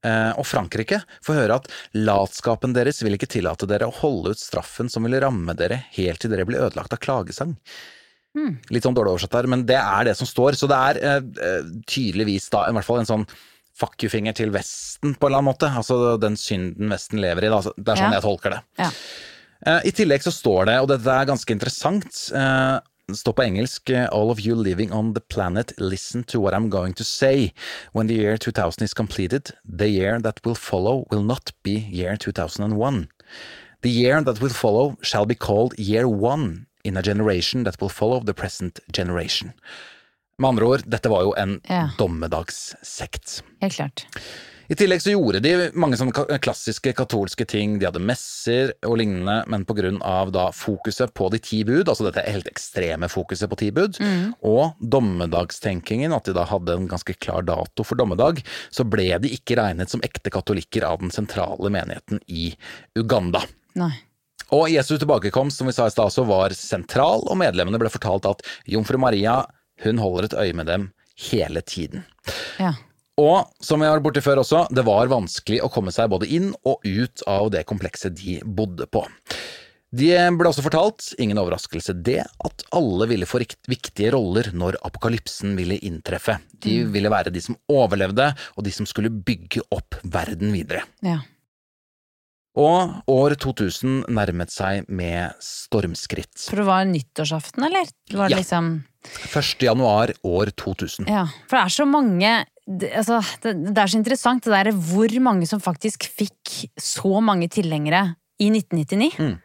Eh, 0.06 0.32
og 0.38 0.46
Frankrike 0.46 1.00
får 1.26 1.38
høre 1.40 1.56
at 1.58 1.68
latskapen 1.98 2.74
deres 2.76 3.00
vil 3.02 3.16
ikke 3.16 3.30
tillate 3.32 3.66
dere 3.66 3.88
å 3.90 3.94
holde 3.98 4.30
ut 4.36 4.38
straffen 4.38 4.86
som 4.92 5.02
vil 5.08 5.16
ramme 5.24 5.56
dere 5.58 5.80
helt 5.96 6.22
til 6.22 6.30
dere 6.30 6.46
blir 6.46 6.62
ødelagt 6.62 6.94
av 6.94 7.00
klagesang. 7.02 7.56
Mm. 8.38 8.58
Litt 8.70 8.86
sånn 8.86 8.94
dårlig 8.94 9.16
oversatt 9.16 9.34
der, 9.34 9.48
men 9.50 9.64
det 9.66 9.78
er 9.80 10.04
det 10.06 10.14
som 10.18 10.28
står. 10.28 10.54
Så 10.60 10.68
det 10.70 10.78
er 10.78 11.00
eh, 11.02 11.22
eh, 11.48 11.70
tydeligvis 11.90 12.46
da 12.54 12.66
i 12.68 12.76
hvert 12.76 12.86
fall 12.86 13.02
en 13.02 13.10
sånn 13.10 13.26
fuck 13.78 13.98
you-finger 14.02 14.34
til 14.34 14.50
Vesten 14.54 15.14
på 15.14 15.26
en 15.26 15.30
eller 15.32 15.40
annen 15.42 15.50
måte. 15.52 15.70
Altså 15.80 16.16
den 16.22 16.38
synden 16.38 16.90
Vesten 16.94 17.20
lever 17.22 17.46
i. 17.46 17.50
Da. 17.54 17.60
Det 17.74 17.92
er 17.94 17.98
sånn 18.02 18.12
Ja. 18.12 18.20
jeg 18.20 18.26
tolker 18.26 18.54
det. 18.54 18.60
Ja. 18.78 18.90
Eh, 19.66 19.80
I 19.90 19.94
tillegg 19.98 20.22
så 20.22 20.30
står 20.34 20.66
det, 20.70 20.78
og 20.82 20.88
dette 20.92 21.10
er 21.18 21.26
ganske 21.26 21.50
interessant, 21.54 22.20
eh, 22.34 22.78
står 23.16 23.32
på 23.32 23.42
engelsk 23.42 23.90
eh, 23.90 24.08
All 24.12 24.30
of 24.30 24.40
you 24.40 24.54
living 24.56 24.92
on 24.92 25.14
the 25.14 25.20
planet, 25.20 25.72
listen 25.78 26.24
to 26.24 26.40
what 26.40 26.54
I'm 26.54 26.68
going 26.68 26.94
to 26.94 27.04
say. 27.04 27.52
When 27.92 28.06
the 28.06 28.14
year 28.14 28.36
2000 28.36 28.82
is 28.84 28.94
completed, 28.94 29.50
the 29.78 29.88
year 29.88 30.20
that 30.20 30.40
will 30.44 30.54
follow 30.56 31.06
will 31.10 31.24
not 31.24 31.50
be 31.64 31.70
year 31.90 32.16
2001. 32.16 33.08
The 33.82 33.90
year 33.90 34.20
that 34.24 34.40
will 34.40 34.52
follow 34.52 34.96
shall 35.02 35.26
be 35.26 35.34
called 35.34 35.74
year 35.78 36.06
one 36.08 36.66
in 36.84 36.96
a 36.96 37.02
generation 37.02 37.64
that 37.64 37.80
will 37.80 37.88
follow 37.90 38.20
the 38.24 38.34
present 38.34 38.80
generation. 38.92 39.52
Med 40.38 40.48
andre 40.48 40.64
ord, 40.66 40.82
dette 40.86 41.08
var 41.10 41.22
jo 41.22 41.32
en 41.36 41.60
Ja. 41.68 41.90
dommedagssekt. 41.98 43.42
Helt 43.60 43.74
klart. 43.74 44.06
I 44.68 44.76
tillegg 44.76 45.00
så 45.00 45.14
gjorde 45.14 45.40
de 45.40 45.52
mange 45.80 45.96
sånne 45.96 46.36
klassiske 46.44 46.92
katolske 46.92 47.46
ting. 47.48 47.78
De 47.80 47.86
hadde 47.88 48.02
messer 48.04 48.74
og 48.84 48.98
lignende, 49.00 49.38
men 49.48 49.62
på 49.64 49.72
grunn 49.78 50.00
av 50.04 50.28
da 50.34 50.50
fokuset 50.52 51.14
på 51.16 51.30
de 51.32 51.40
ti 51.40 51.62
bud, 51.64 51.88
altså 51.88 52.04
dette 52.04 52.24
helt 52.26 52.50
ekstreme 52.50 53.08
fokuset 53.08 53.48
på 53.48 53.56
ti 53.62 53.70
bud, 53.72 53.96
og 54.44 54.76
dommedagstenkingen, 54.92 56.12
at 56.12 56.28
de 56.28 56.34
da 56.36 56.44
hadde 56.50 56.76
en 56.76 56.88
ganske 56.90 57.16
klar 57.16 57.46
dato 57.48 57.86
for 57.86 57.96
dommedag, 57.96 58.42
så 58.68 58.84
ble 58.84 59.06
de 59.24 59.30
ikke 59.38 59.56
regnet 59.56 59.88
som 59.88 60.04
ekte 60.04 60.32
katolikker 60.34 60.84
av 60.84 61.00
den 61.00 61.14
sentrale 61.16 61.72
menigheten 61.72 62.20
i 62.28 62.50
Uganda. 62.98 63.40
Nei. 63.78 63.94
Og 64.52 64.68
Jesu 64.72 64.98
tilbakekomst, 64.98 65.60
som 65.60 65.68
vi 65.68 65.74
sa 65.76 65.88
i 65.88 65.94
stad, 65.94 66.12
så 66.12 66.26
var 66.28 66.52
sentral, 66.56 67.24
og 67.24 67.40
medlemmene 67.40 67.80
ble 67.80 67.88
fortalt 67.92 68.28
at 68.28 68.44
jomfru 68.68 69.00
Maria, 69.00 69.42
hun 69.84 70.00
holder 70.02 70.28
et 70.28 70.36
øye 70.44 70.60
med 70.60 70.68
dem 70.68 70.90
hele 71.30 71.64
tiden. 71.64 72.04
Ja. 72.60 72.74
Og 73.18 73.48
som 73.64 73.80
vi 73.82 73.88
har 73.88 73.96
vært 73.98 74.06
borti 74.06 74.22
før 74.22 74.42
også, 74.44 74.66
det 74.70 74.84
var 74.86 75.10
vanskelig 75.10 75.60
å 75.66 75.70
komme 75.74 75.90
seg 75.94 76.10
både 76.12 76.28
inn 76.30 76.52
og 76.68 76.84
ut 76.86 77.24
av 77.26 77.48
det 77.54 77.64
komplekset 77.66 78.14
de 78.20 78.38
bodde 78.46 78.86
på. 78.94 79.02
De 79.88 80.10
ble 80.36 80.50
også 80.50 80.60
fortalt, 80.62 81.06
ingen 81.18 81.38
overraskelse 81.40 81.94
det, 82.04 82.20
at 82.44 82.64
alle 82.76 83.06
ville 83.08 83.26
få 83.26 83.40
viktige 83.70 84.10
roller 84.12 84.50
når 84.52 84.76
apokalypsen 84.84 85.54
ville 85.56 85.78
inntreffe. 85.80 86.36
De 86.60 86.82
ville 86.92 87.08
være 87.10 87.32
de 87.32 87.40
som 87.40 87.56
overlevde, 87.72 88.28
og 88.54 88.66
de 88.66 88.74
som 88.74 88.86
skulle 88.86 89.08
bygge 89.10 89.64
opp 89.72 89.96
verden 90.04 90.52
videre. 90.52 90.84
Ja. 91.02 91.22
Og 92.58 93.08
år 93.08 93.36
2000 93.38 94.08
nærmet 94.12 94.50
seg 94.52 94.84
med 94.90 95.36
stormskritt. 95.44 96.36
For 96.50 96.58
det 96.60 96.66
var 96.68 96.84
nyttårsaften, 96.90 97.64
eller? 97.68 97.88
Det 98.10 98.18
var 98.18 98.30
Ja. 98.30 98.36
liksom 98.42 98.84
1. 99.32 99.62
januar 99.62 100.12
år 100.26 100.50
2000. 100.56 101.06
Ja, 101.08 101.26
for 101.48 101.56
det 101.56 101.64
er 101.64 101.74
så 101.76 101.86
mange 101.86 102.44
det, 102.68 102.92
altså, 103.00 103.22
det, 103.42 103.54
det 103.72 103.80
er 103.80 103.90
så 103.90 103.98
interessant 103.98 104.44
det 104.44 104.52
der 104.52 104.72
hvor 104.76 105.12
mange 105.24 105.48
som 105.48 105.62
faktisk 105.62 106.04
fikk 106.04 106.70
så 106.76 107.20
mange 107.24 107.48
tilhengere 107.52 108.10
i 108.38 108.50
1999. 108.52 109.14
Mm. 109.18 109.36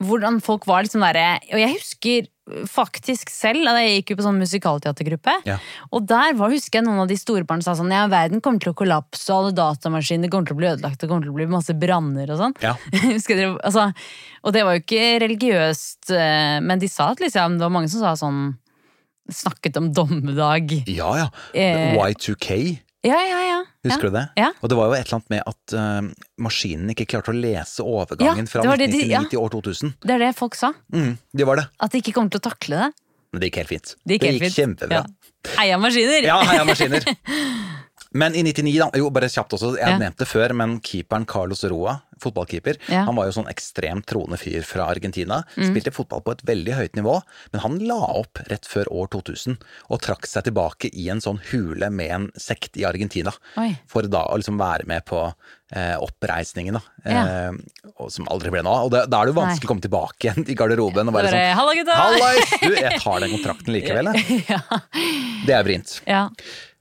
Hvordan 0.00 0.38
folk 0.40 0.64
var 0.64 0.86
liksom 0.86 1.02
derre 1.04 1.42
Og 1.52 1.58
jeg 1.60 1.74
husker 1.74 2.28
faktisk 2.70 3.28
selv 3.30 3.66
da 3.68 3.76
jeg 3.78 4.00
gikk 4.00 4.12
jo 4.12 4.16
på 4.18 4.24
sånn 4.24 4.40
musikalteatergruppe. 4.40 5.34
Ja. 5.46 5.58
Og 5.94 6.06
der 6.08 6.32
var, 6.38 6.50
husker 6.50 6.80
jeg 6.80 6.86
noen 6.86 7.02
av 7.04 7.10
de 7.10 7.18
store 7.20 7.44
barna 7.46 7.62
sa 7.62 7.76
sånn 7.78 7.92
Ja, 7.94 8.06
verden 8.10 8.42
kommer 8.42 8.62
til 8.62 8.72
å 8.72 8.78
kollapse, 8.78 9.28
og 9.30 9.36
alle 9.36 9.52
datamaskiner 9.58 10.32
kommer 10.32 10.48
til 10.48 10.56
å 10.56 10.60
bli 10.62 10.70
ødelagt, 10.72 10.98
det 11.02 11.10
kommer 11.10 11.28
til 11.28 11.34
å 11.34 11.36
bli 11.36 11.46
masse 11.52 11.76
branner 11.78 12.32
og 12.32 12.40
sånn. 12.40 12.56
Ja. 12.64 12.74
Husker 13.14 13.38
dere, 13.38 13.54
altså, 13.66 13.90
og 14.42 14.56
det 14.56 14.64
var 14.66 14.74
jo 14.74 14.82
ikke 14.82 15.06
religiøst, 15.22 16.10
eh, 16.16 16.56
men 16.64 16.82
de 16.82 16.90
sa 16.90 17.12
at 17.14 17.22
liksom, 17.22 17.60
det 17.60 17.66
var 17.68 17.76
mange 17.76 17.92
som 17.92 18.02
sa 18.02 18.16
sånn 18.18 18.42
Snakket 19.30 19.76
om 19.76 19.90
dommedag. 19.94 20.72
Ja, 20.88 21.10
ja. 21.18 21.26
Eh, 21.54 21.92
Y2K. 21.94 22.78
Ja, 23.06 23.16
ja, 23.24 23.38
ja. 23.46 23.58
Husker 23.86 24.10
du 24.10 24.16
det? 24.18 24.24
Ja. 24.36 24.50
Og 24.60 24.68
det 24.68 24.76
var 24.76 24.90
jo 24.90 24.96
et 24.98 25.06
eller 25.06 25.16
annet 25.20 25.30
med 25.32 25.42
at 25.48 25.74
uh, 25.76 26.08
maskinen 26.44 26.90
ikke 26.92 27.06
klarte 27.08 27.32
å 27.32 27.36
lese 27.36 27.80
overgangen 27.86 28.44
Ja, 28.44 28.50
fra 28.50 28.64
det 28.64 28.68
var 28.68 28.80
det 28.82 28.90
de- 28.92 29.06
ja. 29.08 29.22
til 29.30 29.40
år 29.40 29.54
2000. 29.54 29.94
Det 30.04 30.16
er 30.18 30.24
det 30.26 30.32
folk 30.36 30.58
sa. 30.58 30.72
Mm, 30.92 31.14
det 31.32 31.46
var 31.48 31.56
det. 31.62 31.68
At 31.80 31.94
de 31.94 32.02
ikke 32.02 32.12
kommer 32.18 32.34
til 32.34 32.42
å 32.42 32.46
takle 32.50 32.82
det. 32.82 32.90
Men 33.32 33.40
det 33.40 33.48
gikk 33.48 33.60
helt 33.62 33.72
fint. 33.72 33.94
Det 34.04 34.18
gikk 34.18 34.26
helt 34.28 34.44
fint. 34.44 34.58
kjempebra. 34.58 35.00
Ja. 35.06 35.54
Heia 35.56 35.78
maskiner! 35.80 36.26
Ja, 36.28 36.40
heia 36.44 36.66
maskiner. 36.68 37.06
Men 38.12 38.34
i 38.34 38.42
99, 38.42 38.74
da, 38.82 38.88
jo 38.98 39.06
bare 39.14 39.28
kjapt 39.30 39.54
også, 39.54 39.76
jeg 39.78 39.98
nevnte 40.00 40.26
før, 40.26 40.50
men 40.58 40.80
keeperen 40.82 41.22
Carlos 41.30 41.60
Roa, 41.70 41.92
fotballkeeper, 42.22 42.78
Ja. 42.88 43.04
han 43.08 43.16
var 43.16 43.26
jo 43.28 43.34
sånn 43.40 43.50
ekstremt 43.50 44.06
troende 44.10 44.38
fyr 44.40 44.62
fra 44.66 44.86
Argentina. 44.92 45.42
Mm. 45.56 45.70
Spilte 45.70 45.92
fotball 45.94 46.22
på 46.26 46.32
et 46.36 46.44
veldig 46.46 46.76
høyt 46.78 46.98
nivå, 47.00 47.16
men 47.52 47.60
han 47.64 47.78
la 47.88 47.98
opp 48.20 48.42
rett 48.50 48.66
før 48.68 48.90
år 48.92 49.10
2000 49.12 49.58
og 49.90 50.00
trakk 50.04 50.26
seg 50.30 50.44
tilbake 50.48 50.90
i 50.92 51.08
en 51.12 51.20
sånn 51.24 51.40
hule 51.50 51.90
med 51.90 52.10
en 52.14 52.28
sekt 52.36 52.76
i 52.80 52.84
Argentina. 52.88 53.32
Oi. 53.60 53.72
For 53.90 54.02
da 54.10 54.24
å 54.30 54.36
liksom 54.40 54.58
være 54.60 54.86
med 54.90 55.04
på 55.08 55.20
eh, 55.74 55.96
oppreisningen, 56.00 56.78
da. 56.78 56.82
Ja. 57.04 57.22
Eh, 57.50 57.92
og, 57.96 58.08
som 58.12 58.28
aldri 58.32 58.50
ble 58.54 58.62
noe 58.66 58.78
av. 58.80 58.88
Og 58.88 58.94
det, 58.94 59.04
da 59.10 59.20
er 59.20 59.28
det 59.28 59.34
jo 59.34 59.40
vanskelig 59.40 59.62
Nei. 59.64 59.68
å 59.68 59.72
komme 59.74 59.86
tilbake 59.86 60.26
igjen 60.28 60.48
i 60.50 60.56
garderoben 60.58 61.08
og 61.12 61.16
Bare, 61.16 61.30
sånn 61.32 61.54
«Halla, 61.60 61.76
gutta!» 61.78 62.00
Hallais! 62.00 62.56
Du, 62.60 62.74
jeg 62.74 63.00
tar 63.02 63.20
den 63.24 63.34
kontrakten 63.36 63.72
likevel, 63.74 64.12
jeg. 64.14 64.42
ja. 64.52 64.60
Det 65.46 65.54
er 65.56 65.64
vrient. 65.66 66.00
ja. 66.08 66.26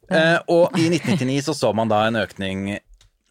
Eh, 0.10 0.40
og 0.50 0.74
i 0.82 0.88
1999 0.90 1.44
så 1.46 1.54
så 1.54 1.70
man 1.78 1.90
da 1.92 2.00
en 2.08 2.16
økning 2.18 2.80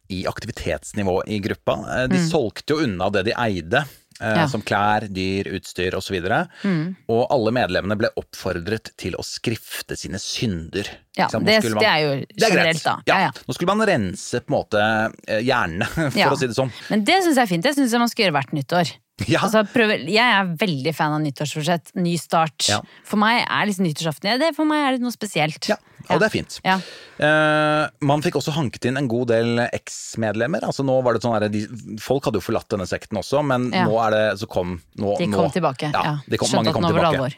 i 0.09 0.25
aktivitetsnivå 0.27 1.23
i 1.27 1.39
gruppa. 1.45 1.79
De 2.09 2.17
de 2.17 2.23
solgte 2.31 2.75
jo 2.77 2.85
unna 2.87 3.11
det 3.13 3.27
de 3.29 3.35
eide, 3.37 3.85
eh, 3.85 3.95
Mm. 4.19 4.37
Ja. 4.41 4.47
som 4.51 4.63
klær, 4.63 5.05
dyr, 5.15 5.47
utstyr 5.55 5.95
osv. 5.95 6.17
Mm. 6.65 6.97
og 7.09 7.27
alle 7.31 7.53
medlemmene 7.55 7.97
ble 7.97 8.09
oppfordret 8.19 8.91
til 8.99 9.15
å 9.15 9.23
skrifte 9.23 9.97
sine 9.97 10.19
synder. 10.19 10.89
Ja, 11.17 11.29
det, 11.29 11.35
man- 11.35 11.45
det 11.45 11.87
er 11.87 12.01
jo 12.03 12.11
er 12.19 12.27
generelt, 12.35 12.83
da. 12.83 12.97
Ja. 13.07 13.19
Ja. 13.29 13.31
Nå 13.47 13.55
skulle 13.55 13.77
man 13.77 13.87
rense 13.87 14.41
på 14.41 14.51
en 14.51 14.57
måte 14.59 15.13
eh, 15.29 15.41
hjernene, 15.47 15.87
for 16.13 16.35
å 16.35 16.39
si 16.39 16.47
det 16.51 16.57
sånn. 16.59 16.73
Men 16.91 17.05
det 17.05 17.23
syns 17.23 17.37
jeg 17.37 17.45
er 17.45 17.53
fint. 17.55 17.63
Det 17.63 17.75
syns 17.77 17.93
jeg 17.95 18.01
man 18.01 18.09
skal 18.11 18.25
gjøre 18.27 18.37
hvert 18.41 18.53
nyttår. 18.59 18.91
Ja. 19.27 19.41
Altså, 19.43 19.65
prøve, 19.73 19.97
jeg 20.07 20.23
er 20.23 20.51
veldig 20.61 20.93
fan 20.95 21.17
av 21.17 21.23
nyttårsforsett. 21.25 21.91
Ny 21.99 22.15
start. 22.21 22.69
Ja. 22.71 22.79
For 23.07 23.21
meg 23.21 23.41
er 23.43 23.69
liksom 23.69 23.89
nyttårsaften 23.89 24.31
ja, 24.31 24.37
det, 24.41 24.53
For 24.57 24.69
meg 24.69 24.85
er 24.85 24.97
det 24.97 25.03
noe 25.03 25.15
spesielt. 25.15 25.71
Ja, 25.71 25.79
og 26.07 26.23
det 26.23 26.29
er 26.29 26.33
fint. 26.33 26.59
Ja. 26.65 26.77
Eh, 27.19 27.85
man 28.07 28.23
fikk 28.25 28.39
også 28.39 28.55
hanket 28.57 28.87
inn 28.89 29.01
en 29.01 29.11
god 29.11 29.33
del 29.33 29.65
eksmedlemmer. 29.67 30.65
Altså 30.69 30.87
nå 30.87 31.01
var 31.05 31.17
det 31.17 31.25
sånn 31.25 31.35
her, 31.35 31.49
de, 31.53 31.65
Folk 32.03 32.29
hadde 32.29 32.41
jo 32.41 32.47
forlatt 32.47 32.71
denne 32.73 32.87
sekten 32.89 33.19
også, 33.21 33.43
men 33.47 33.73
nå 33.75 33.99
er 34.07 34.15
det 34.15 34.23
så 34.41 34.49
kom 34.51 34.79
nå, 34.79 35.17
De 35.19 35.27
kom 35.27 35.49
nå, 35.49 35.51
tilbake, 35.57 35.91
ja. 35.95 36.15
de 36.25 36.41
kom, 36.41 36.53
Skjønte 36.53 36.73
at 36.73 36.79
kom 36.79 36.87
nå 36.87 36.95
var 36.95 37.09
det 37.09 37.13
alvor. 37.19 37.37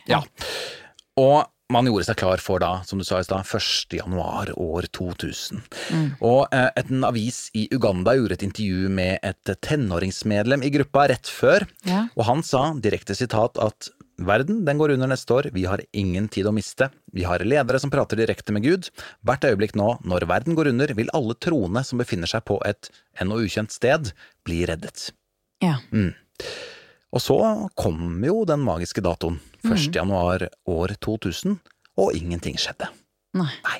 Og 1.20 1.38
man 1.70 1.86
gjorde 1.88 2.08
seg 2.08 2.18
klar 2.20 2.42
for 2.42 2.60
da, 2.62 2.72
som 2.86 2.98
du 3.00 3.04
sa 3.06 3.20
i 3.22 3.26
stad, 3.26 3.46
1. 3.46 3.94
januar 4.00 4.50
år 4.60 4.88
2000. 4.96 5.62
Mm. 5.94 6.08
Og 6.26 6.42
eh, 6.54 6.68
en 6.82 7.06
avis 7.06 7.44
i 7.56 7.68
Uganda 7.74 8.16
gjorde 8.18 8.38
et 8.38 8.44
intervju 8.48 8.90
med 8.92 9.18
et 9.26 9.52
tenåringsmedlem 9.66 10.64
i 10.66 10.72
gruppa 10.74 11.06
rett 11.12 11.30
før, 11.30 11.66
Ja. 11.86 12.08
og 12.16 12.26
han 12.28 12.42
sa, 12.46 12.72
direkte 12.74 13.14
sitat, 13.16 13.58
at 13.62 13.90
verden 14.20 14.64
den 14.66 14.76
går 14.76 14.92
under 14.96 15.08
neste 15.08 15.32
år, 15.32 15.48
vi 15.54 15.64
har 15.64 15.80
ingen 15.96 16.26
tid 16.28 16.48
å 16.50 16.52
miste, 16.52 16.90
vi 17.14 17.24
har 17.24 17.40
ledere 17.46 17.80
som 17.80 17.90
prater 17.92 18.18
direkte 18.20 18.52
med 18.52 18.66
Gud, 18.66 18.90
hvert 19.24 19.46
øyeblikk 19.48 19.72
nå, 19.78 19.94
når 20.04 20.26
verden 20.28 20.58
går 20.58 20.72
under, 20.74 20.92
vil 20.98 21.08
alle 21.16 21.38
troende 21.40 21.84
som 21.86 22.02
befinner 22.02 22.28
seg 22.28 22.44
på 22.50 22.58
et 22.68 22.90
ennå 23.22 23.40
ukjent 23.46 23.72
sted, 23.72 24.12
bli 24.44 24.66
reddet. 24.68 25.12
Ja. 25.64 25.78
Og 27.10 27.22
så 27.24 27.36
kom 27.78 28.20
jo 28.22 28.44
den 28.46 28.62
magiske 28.62 29.02
datoen, 29.02 29.40
1. 29.66 29.88
januar 29.96 30.44
år 30.70 30.94
2000, 31.02 31.56
og 32.00 32.14
ingenting 32.16 32.54
skjedde. 32.60 32.86
Nei. 33.36 33.50
Nei. 33.66 33.78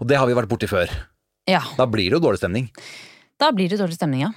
Og 0.00 0.06
det 0.08 0.16
har 0.20 0.28
vi 0.28 0.36
vært 0.36 0.48
borti 0.50 0.68
før. 0.70 0.88
ja. 1.48 1.60
Da 1.76 1.86
blir 1.88 2.08
det 2.10 2.18
jo 2.18 2.24
dårlig 2.24 2.40
stemning. 2.40 2.70
Da 3.40 3.50
blir 3.56 3.68
det 3.72 3.78
dårlig 3.80 3.96
stemning, 3.96 4.26
ja. 4.26 4.32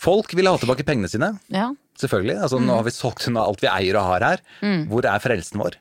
Folk 0.00 0.32
vil 0.36 0.48
ha 0.48 0.56
tilbake 0.60 0.84
pengene 0.84 1.08
sine, 1.08 1.30
ja. 1.52 1.70
selvfølgelig. 2.00 2.36
Altså, 2.44 2.58
Nå 2.60 2.74
har 2.76 2.84
vi 2.84 2.92
solgt 2.92 3.24
unna 3.30 3.44
alt 3.48 3.62
vi 3.64 3.68
eier 3.72 3.96
og 3.96 4.08
har 4.10 4.24
her. 4.26 4.42
Hvor 4.90 5.08
er 5.08 5.22
frelsen 5.24 5.60
vår? 5.62 5.78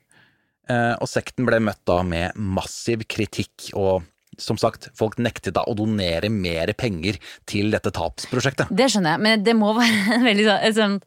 Eh, 0.71 0.93
og 1.03 1.07
sekten 1.11 1.45
ble 1.47 1.59
møtt 1.61 1.81
da 1.85 1.99
med 2.07 2.35
massiv 2.39 3.03
kritikk, 3.11 3.69
og 3.75 4.03
som 4.41 4.57
sagt, 4.59 4.89
folk 4.97 5.17
nektet 5.21 5.55
da 5.57 5.63
å 5.67 5.75
donere 5.77 6.29
mer 6.33 6.71
penger 6.77 7.19
til 7.49 7.71
dette 7.73 7.93
tapsprosjektet. 7.95 8.71
Det 8.71 8.89
skjønner 8.91 9.15
jeg, 9.15 9.23
men 9.27 9.45
det 9.45 9.55
må 9.57 9.73
være 9.77 10.19
veldig 10.29 10.49
sånn 10.75 10.99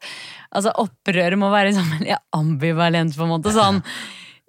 Altså, 0.49 0.71
opprøret 0.81 1.37
må 1.37 1.51
være 1.53 1.75
sånn 1.75 1.91
veldig 1.93 2.15
ambivalent, 2.33 3.13
på 3.13 3.27
en 3.27 3.33
måte. 3.35 3.53
Sånn 3.53 3.83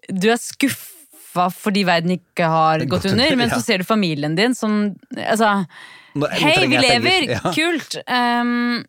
Du 0.09 0.31
er 0.33 0.41
skuffa 0.41 1.51
fordi 1.53 1.85
verden 1.87 2.17
ikke 2.17 2.49
har 2.49 2.81
gått 2.87 3.05
Gått 3.05 3.13
under, 3.13 3.27
under, 3.29 3.37
men 3.43 3.49
ja. 3.53 3.59
så 3.59 3.65
ser 3.67 3.83
du 3.83 3.89
familien 3.89 4.37
din 4.39 4.57
som 4.57 4.81
Altså 5.21 5.59
Hei, 6.41 6.67
vi 6.67 6.79
lever! 6.81 7.27
Ja. 7.37 7.53
Kult! 7.55 7.95
Um, 8.11 8.81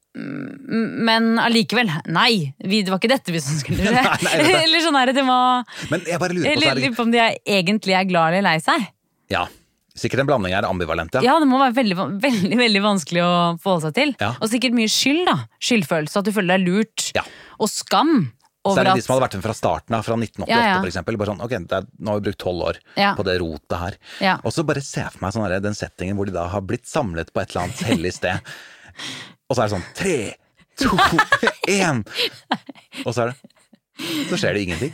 men 1.06 1.36
allikevel, 1.40 1.92
nei! 2.10 2.54
Vi, 2.58 2.82
det 2.82 2.90
var 2.90 2.98
ikke 2.98 3.12
dette 3.12 3.36
vi 3.36 3.42
som 3.44 3.60
skulle 3.60 3.86
skje. 3.86 3.94
Nei, 3.94 4.16
nei, 4.26 4.56
eller 4.64 4.82
sånn 4.82 4.98
er 4.98 5.12
det 5.14 5.26
må 5.28 5.38
Men 5.92 6.08
jeg 6.10 6.18
bare 6.22 6.34
lurer 6.34 6.48
på, 6.48 6.50
så 6.50 6.56
Eller 6.56 6.72
er 6.72 6.82
det, 6.82 6.92
om 7.04 7.14
de 7.14 7.22
er, 7.22 7.38
egentlig 7.60 7.98
er 8.00 8.08
glad 8.10 8.34
eller 8.34 8.48
lei 8.50 8.58
seg. 8.64 8.88
ja, 9.32 9.46
sikkert 10.02 10.24
en 10.24 10.30
blanding 10.30 10.54
her, 10.56 10.66
ambivalent, 10.68 11.14
ja. 11.18 11.22
Ja, 11.26 11.38
det 11.42 11.48
må 11.50 11.60
være 11.62 11.76
veldig, 11.78 11.98
veldig, 12.24 12.58
veldig 12.60 12.84
vanskelig 12.84 13.24
å 13.24 13.32
forholde 13.62 13.88
seg 13.90 13.98
til. 13.98 14.14
Ja. 14.22 14.34
Og 14.42 14.52
sikkert 14.52 14.76
mye 14.78 14.92
skyld, 14.92 15.24
da. 15.30 15.38
Skyldfølelse, 15.64 16.22
at 16.22 16.28
du 16.30 16.34
føler 16.36 16.58
deg 16.58 16.68
lurt. 16.70 17.08
Ja. 17.18 17.24
Og 17.62 17.70
skam 17.72 18.16
over 18.62 18.78
Særlig 18.78 18.92
at... 18.92 19.00
de 19.00 19.06
som 19.06 19.14
hadde 19.16 19.24
vært 19.26 19.36
med 19.40 19.46
fra 19.48 19.54
starten 19.58 19.96
av, 19.98 20.04
fra 20.06 20.18
1988 20.20 20.52
Ja, 20.54 20.66
ja. 20.70 20.76
for 20.84 20.90
eksempel. 20.92 21.18
Bare 21.18 21.32
sånn, 21.32 21.40
ok, 21.48 21.56
er, 21.78 21.88
nå 21.98 22.12
har 22.14 22.20
vi 22.20 22.26
brukt 22.28 22.42
tolv 22.44 22.66
år 22.68 22.82
Ja. 23.00 23.14
på 23.18 23.26
det 23.26 23.38
rotet 23.42 23.78
her. 23.82 23.98
Ja. 24.22 24.36
Og 24.46 24.54
så 24.54 24.66
bare 24.68 24.84
se 24.86 25.06
for 25.08 25.24
meg 25.24 25.34
sånn 25.34 25.48
her, 25.48 25.56
den 25.64 25.78
settingen 25.78 26.20
hvor 26.20 26.30
de 26.30 26.36
da 26.36 26.44
har 26.54 26.62
blitt 26.66 26.86
samlet 26.90 27.32
på 27.34 27.42
et 27.42 27.54
eller 27.56 27.68
annet 27.68 27.82
hellig 27.90 28.14
sted. 28.20 28.54
Og 29.50 29.58
så 29.58 29.64
er 29.64 29.72
det 29.72 29.74
sånn 29.74 29.90
tre, 29.98 30.18
to, 30.80 30.94
én! 31.74 32.04
Og 33.06 33.16
så 33.16 33.26
er 33.26 33.34
det 33.34 34.22
Så 34.30 34.38
skjer 34.40 34.56
det 34.56 34.62
ingenting. 34.68 34.94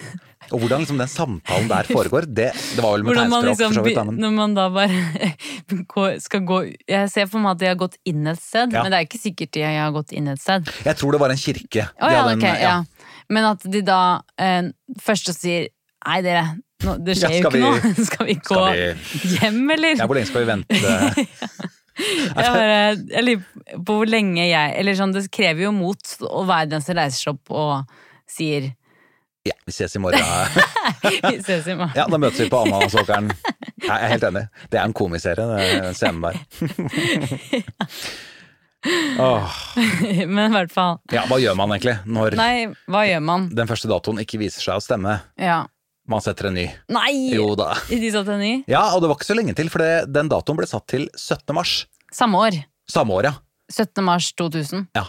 Og 0.52 0.60
hvordan 0.64 0.84
liksom 0.84 0.98
den 1.02 1.10
samtalen 1.12 1.68
der 1.72 1.88
foregår, 1.90 2.28
det, 2.28 2.52
det 2.76 2.84
var 2.84 2.94
vel 2.98 3.04
med 3.08 3.18
tegnspråk 3.18 3.46
liksom, 3.50 3.74
for 3.74 3.80
så 3.80 3.84
vidt, 3.88 3.98
men 4.06 4.20
Når 4.24 4.36
man 4.38 4.54
da 4.58 4.68
bare 4.70 6.20
skal 6.28 6.42
gå 6.48 6.60
Jeg 6.88 7.10
ser 7.14 7.28
for 7.32 7.40
meg 7.44 7.56
at 7.56 7.62
de 7.64 7.70
har 7.72 7.80
gått 7.80 7.98
inn 8.08 8.28
et 8.32 8.40
sted, 8.42 8.72
Ja. 8.74 8.84
men 8.84 8.92
det 8.94 9.00
er 9.02 9.08
ikke 9.10 9.20
sikkert 9.22 9.52
de 9.58 9.64
har 9.68 9.92
gått 9.96 10.12
inn 10.16 10.28
et 10.32 10.40
sted. 10.42 10.70
jeg 10.86 10.96
tror 11.00 11.12
det 11.12 11.20
var 11.20 11.30
en 11.34 11.38
kirke. 11.42 11.88
Oh, 12.02 12.08
ja, 12.12 12.22
hadde 12.24 12.38
en- 12.38 12.44
ok, 12.46 12.62
ja. 12.62 12.78
Men 13.30 13.44
at 13.54 13.66
de 13.68 13.82
da 13.84 14.22
eh, 14.40 14.70
først 15.04 15.34
sier 15.36 15.68
Nei, 16.08 16.22
dere, 16.24 16.44
nå, 16.86 16.94
det 17.04 17.18
skjer 17.18 17.34
Ja, 17.34 17.40
jo 17.42 17.50
ikke 17.50 17.58
vi- 17.58 17.64
noe. 17.66 18.06
Skal 18.08 18.26
vi 18.30 18.36
gå 18.40 18.62
Skal 18.62 19.34
hjem, 19.42 19.64
eller? 19.74 19.98
Ja, 20.00 20.06
hvor 20.08 20.16
lenge 20.16 20.30
skal 20.30 20.46
vi 20.46 20.52
vente? 20.54 20.76
Jeg, 21.98 22.36
bare, 22.38 22.96
jeg 23.10 23.24
lurer 23.26 23.80
på 23.88 23.96
hvor 23.98 24.06
lenge 24.06 24.44
jeg 24.46 24.74
Eller 24.78 24.94
sånn, 25.00 25.16
det 25.16 25.24
krever 25.34 25.64
jo 25.66 25.72
mot 25.74 26.12
å 26.30 26.44
være 26.46 26.70
den 26.76 26.84
som 26.86 26.94
reiser 27.00 27.24
seg 27.24 27.32
opp 27.34 27.50
og 27.58 27.96
sier 28.30 28.68
Ja, 29.48 29.54
vi 29.68 29.72
ses 29.76 29.96
i 29.96 30.00
morgen. 30.04 30.24
Vi 31.32 31.38
ses 31.46 31.68
i 31.70 31.76
morgen. 31.78 31.94
Ja, 31.96 32.06
da 32.10 32.18
møtes 32.20 32.40
vi 32.42 32.48
på 32.52 32.60
Amandasåkeren. 32.66 33.30
Jeg 33.84 33.94
er 33.94 34.10
helt 34.12 34.24
enig. 34.28 34.42
Det 34.74 34.80
er 34.80 34.88
en 34.90 34.96
komiserie, 34.98 35.46
den 35.54 35.96
scenen 35.96 36.26
der. 36.26 36.36
Åh, 39.20 39.56
Men 40.28 40.52
i 40.52 40.54
hvert 40.54 40.72
fall. 40.72 41.00
ja, 41.12 41.24
hva 41.28 41.40
gjør 41.42 41.56
man 41.60 41.74
egentlig 41.74 41.96
når 42.08 42.36
Nei, 42.40 42.68
hva 42.88 43.02
gjør 43.08 43.24
man? 43.26 43.48
den 43.58 43.68
første 43.70 43.90
datoen 43.90 44.22
ikke 44.24 44.40
viser 44.40 44.64
seg 44.64 44.78
å 44.80 44.84
stemme? 44.84 45.16
Ja. 45.42 45.64
Man 46.08 46.22
setter 46.24 46.48
en 46.52 46.56
ny. 46.56 46.68
Nei! 46.94 47.12
Jo 47.36 47.50
da. 47.60 47.74
De 47.90 48.12
satte 48.14 48.38
en 48.38 48.44
ny? 48.44 48.52
Ja, 48.72 48.86
og 48.96 49.02
det 49.04 49.10
var 49.12 49.18
ikke 49.20 49.28
så 49.28 49.36
lenge 49.36 49.56
til, 49.58 49.68
for 49.74 49.84
den 50.08 50.30
datoen 50.32 50.60
ble 50.62 50.70
satt 50.70 50.86
til 50.94 51.10
17. 51.18 51.52
mars. 51.58 51.74
Samme 52.16 52.40
år. 52.46 52.62
Samme 52.88 53.18
år, 53.18 53.28
ja. 53.28 53.34
17. 53.74 54.04
mars 54.06 54.30
2000. 54.40 54.88
Ja. 54.96 55.04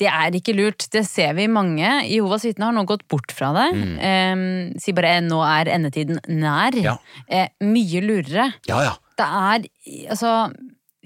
Det 0.00 0.08
er 0.10 0.36
ikke 0.36 0.54
lurt. 0.56 0.86
Det 0.92 1.04
ser 1.08 1.32
vi 1.38 1.48
mange. 1.48 1.88
Jehovas 2.08 2.44
vitner 2.46 2.68
har 2.68 2.76
nå 2.76 2.84
gått 2.88 3.06
bort 3.10 3.32
fra 3.32 3.52
det. 3.56 3.68
Eh, 4.04 4.44
si 4.82 4.94
bare 4.96 5.16
eh, 5.18 5.24
'nå 5.24 5.40
er 5.46 5.72
endetiden 5.72 6.20
nær'. 6.28 6.76
Mm. 6.76 6.84
Ja. 6.84 6.98
Eh, 7.28 7.48
mye 7.64 8.04
lurere. 8.04 8.52
Ja, 8.68 8.82
ja. 8.84 8.94
Det 9.16 9.28
er 9.28 9.68
altså 10.10 10.52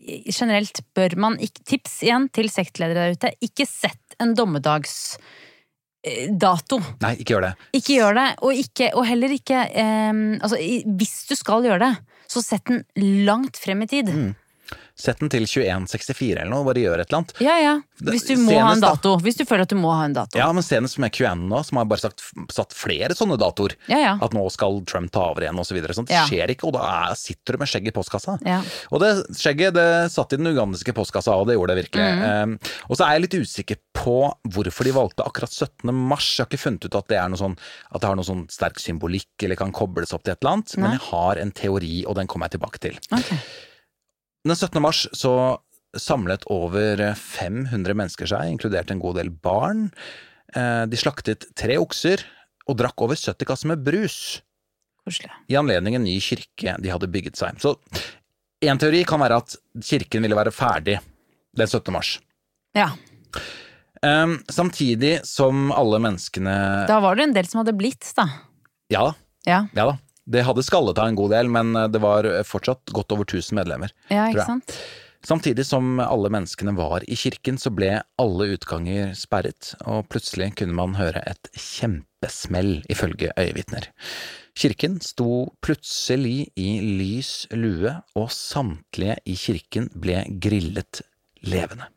Generelt 0.06 0.78
bør 0.94 1.16
man 1.18 1.34
ikke 1.42 1.64
Tips 1.66 1.96
igjen 2.06 2.28
til 2.30 2.46
sektledere 2.52 3.08
der 3.08 3.16
ute. 3.16 3.32
Ikke 3.42 3.66
sett 3.66 4.14
en 4.22 4.36
dommedags 4.38 5.18
dato. 6.30 6.78
Nei, 7.02 7.16
ikke 7.18 7.34
gjør 7.34 7.48
det. 7.48 7.52
Ikke 7.74 7.96
gjør 7.98 8.14
det, 8.14 8.26
og, 8.38 8.52
ikke, 8.54 8.90
og 8.94 9.06
heller 9.08 9.32
ikke 9.34 9.64
eh, 9.66 10.20
altså, 10.38 10.60
Hvis 10.98 11.16
du 11.26 11.34
skal 11.38 11.66
gjøre 11.66 11.80
det, 11.82 11.92
så 12.30 12.42
sett 12.44 12.70
den 12.70 12.84
langt 13.26 13.58
frem 13.58 13.82
i 13.82 13.90
tid. 13.90 14.10
Mm. 14.10 14.34
Sett 14.96 15.20
den 15.20 15.28
til 15.28 15.44
2164 15.44 16.38
eller 16.40 16.48
noe, 16.48 16.64
bare 16.64 16.80
gjør 16.80 17.02
et 17.02 17.11
eller 17.11 17.18
annet. 17.18 17.32
Ja, 17.44 17.56
ja. 17.61 17.74
Hvis 18.00 18.24
du 18.28 18.35
må 18.40 18.54
ha 18.56 18.70
en 18.72 18.80
Senest 18.80 18.85
da. 18.85 18.92
dato. 18.94 19.11
Hvis 19.24 19.37
du 19.37 19.42
føler 19.44 19.66
at 19.66 19.72
du 19.72 19.76
må 19.76 19.90
ha 19.92 20.06
en 20.09 20.14
dato. 20.16 20.38
Ja, 20.40 20.46
men 20.56 20.64
senest 20.64 20.96
med 21.00 21.12
QN 21.12 21.42
nå, 21.50 21.61
som 21.68 21.80
har 21.80 21.88
bare 21.90 22.00
sagt, 22.00 22.24
satt 22.52 22.72
flere 22.76 23.12
sånne 23.16 23.37
datoer. 23.40 23.74
Ja, 23.92 23.98
ja. 24.00 24.14
At 24.24 24.32
nå 24.37 24.46
skal 24.52 24.80
Trump 24.88 25.12
ta 25.12 25.26
over 25.35 25.44
igjen, 25.44 25.61
og 25.61 25.68
så. 25.68 25.76
Sånt 25.96 26.11
Ja. 26.12 26.24
skjer 26.24 26.48
ikke, 26.54 26.70
og 26.70 26.72
da 26.78 26.87
er, 27.11 27.14
sitter 27.20 27.56
du 27.56 27.59
med 27.61 27.68
skjegget 27.68 27.92
i 27.92 27.96
postkassa. 27.98 28.38
Ja. 28.48 28.62
Og 28.90 29.04
det 29.04 29.11
skjegget 29.37 29.76
det 29.76 29.87
satt 30.12 30.32
i 30.32 30.40
den 30.40 30.48
ugandiske 30.48 30.96
postkassa, 30.96 31.37
og 31.37 31.46
det 31.50 31.59
gjorde 31.59 31.76
det 31.76 31.85
virkelig. 31.85 32.09
Mm. 32.16 32.56
Um, 32.56 32.59
og 32.88 32.96
så 32.96 33.04
er 33.06 33.18
jeg 33.18 33.26
litt 33.26 33.38
usikker 33.44 33.80
på 33.92 34.16
hvorfor 34.48 34.88
de 34.88 34.96
valgte 34.96 35.28
akkurat 35.28 35.52
17. 35.52 35.92
mars. 35.92 36.32
Jeg 36.38 36.44
har 36.46 36.50
ikke 36.50 36.64
funnet 36.64 36.88
ut 36.88 36.96
at 36.96 37.09
det, 37.12 37.20
er 37.20 37.28
noe 37.28 37.40
sånn, 37.44 37.59
at 37.92 38.00
det 38.00 38.09
har 38.09 38.16
noe 38.16 38.28
sånn 38.28 38.44
sterk 38.52 38.80
symbolikk, 38.80 39.28
eller 39.44 39.61
kan 39.61 39.76
kobles 39.76 40.16
opp 40.16 40.24
til 40.24 40.32
et 40.32 40.40
eller 40.40 40.56
annet. 40.56 40.76
Nei. 40.76 40.82
Men 40.87 40.96
jeg 40.96 41.04
har 41.11 41.44
en 41.44 41.52
teori, 41.52 41.96
og 42.09 42.16
den 42.16 42.26
kommer 42.32 42.48
jeg 42.48 42.56
tilbake 42.56 42.80
til. 42.88 43.00
Ok. 43.12 43.32
Den 44.46 44.54
17. 44.56 44.78
mars 44.82 45.04
så 45.16 45.32
samlet 45.96 46.44
over 46.52 47.00
500 47.18 47.96
mennesker 47.96 48.28
seg, 48.30 48.50
inkludert 48.52 48.90
en 48.92 49.00
god 49.02 49.16
del 49.18 49.30
barn. 49.30 49.88
Eh, 50.54 50.85
De 50.90 50.98
slaktet 51.00 51.48
tre 51.59 51.78
okser 51.82 52.22
og 52.68 52.78
drakk 52.78 53.00
over 53.06 53.18
70 53.18 53.46
kasser 53.48 53.70
med 53.72 53.82
brus 53.87 54.42
Koselig. 55.06 55.30
i 55.50 55.56
anledning 55.59 55.96
en 55.98 56.04
ny 56.06 56.16
kirke 56.22 56.76
de 56.82 56.90
hadde 56.92 57.09
bygget 57.11 57.38
seg. 57.38 57.59
Så 57.62 57.76
en 58.66 58.78
teori 58.82 59.04
kan 59.06 59.22
være 59.22 59.38
at 59.42 59.56
kirken 59.87 60.22
ville 60.26 60.38
være 60.38 60.54
ferdig 60.54 60.98
den 61.56 61.66
17. 61.70 61.92
mars. 61.94 62.16
Ja. 62.76 62.90
Um, 64.04 64.37
samtidig 64.52 65.22
som 65.26 65.70
alle 65.72 65.98
menneskene 66.04 66.87
Da 66.87 66.98
var 67.00 67.16
det 67.16 67.24
en 67.30 67.32
del 67.37 67.46
som 67.48 67.62
hadde 67.62 67.74
blitt, 67.78 68.04
da. 68.18 68.26
Ja, 68.92 69.06
Ja, 69.46 69.64
ja 69.74 69.87
da. 69.92 69.96
Det 70.26 70.42
hadde 70.46 70.64
skallet 70.66 70.98
av 70.98 71.10
en 71.10 71.18
god 71.18 71.34
del, 71.36 71.50
men 71.52 71.72
det 71.92 72.00
var 72.02 72.26
fortsatt 72.48 72.90
godt 72.94 73.14
over 73.14 73.28
1000 73.28 73.54
medlemmer. 73.60 73.92
ja 74.10 74.26
ikke 74.32 74.48
sant? 74.48 74.78
Samtidig 75.26 75.64
som 75.66 75.98
alle 75.98 76.28
menneskene 76.30 76.76
var 76.76 77.02
i 77.10 77.16
kirken, 77.18 77.56
så 77.58 77.72
ble 77.74 77.88
alle 78.22 78.46
utganger 78.54 79.10
sperret, 79.18 79.72
og 79.82 80.04
plutselig 80.12 80.52
kunne 80.60 80.76
man 80.78 80.94
høre 80.98 81.22
et 81.26 81.50
kjempesmell, 81.58 82.84
ifølge 82.92 83.32
øyevitner. 83.34 83.88
Kirken 84.56 85.00
sto 85.02 85.48
plutselig 85.66 86.52
i 86.54 86.68
lys 86.80 87.48
lue, 87.50 87.96
og 88.14 88.30
samtlige 88.30 89.18
i 89.26 89.34
kirken 89.40 89.90
ble 89.98 90.22
grillet 90.42 91.02
levende. 91.42 91.90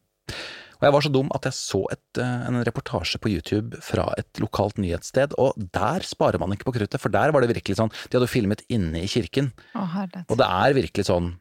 Og 0.79 0.87
jeg 0.87 0.95
var 0.95 1.05
så 1.05 1.11
dum 1.11 1.31
at 1.35 1.47
jeg 1.49 1.57
så 1.57 1.83
et, 1.91 2.21
eh, 2.23 2.47
en 2.47 2.61
reportasje 2.63 3.19
på 3.19 3.31
YouTube 3.33 3.79
fra 3.83 4.07
et 4.17 4.39
lokalt 4.39 4.79
nyhetssted, 4.79 5.35
og 5.37 5.59
der 5.75 6.05
sparer 6.07 6.39
man 6.39 6.55
ikke 6.55 6.69
på 6.69 6.75
kruttet, 6.79 6.99
for 7.03 7.11
der 7.11 7.35
var 7.35 7.43
det 7.43 7.51
virkelig 7.51 7.79
sånn, 7.81 7.91
de 8.07 8.19
hadde 8.19 8.31
filmet 8.31 8.63
inne 8.71 9.03
i 9.03 9.11
kirken, 9.11 9.51
oh, 9.75 9.99
og 10.27 10.35
det 10.39 10.47
er 10.47 10.77
virkelig 10.79 11.09
sånn 11.11 11.33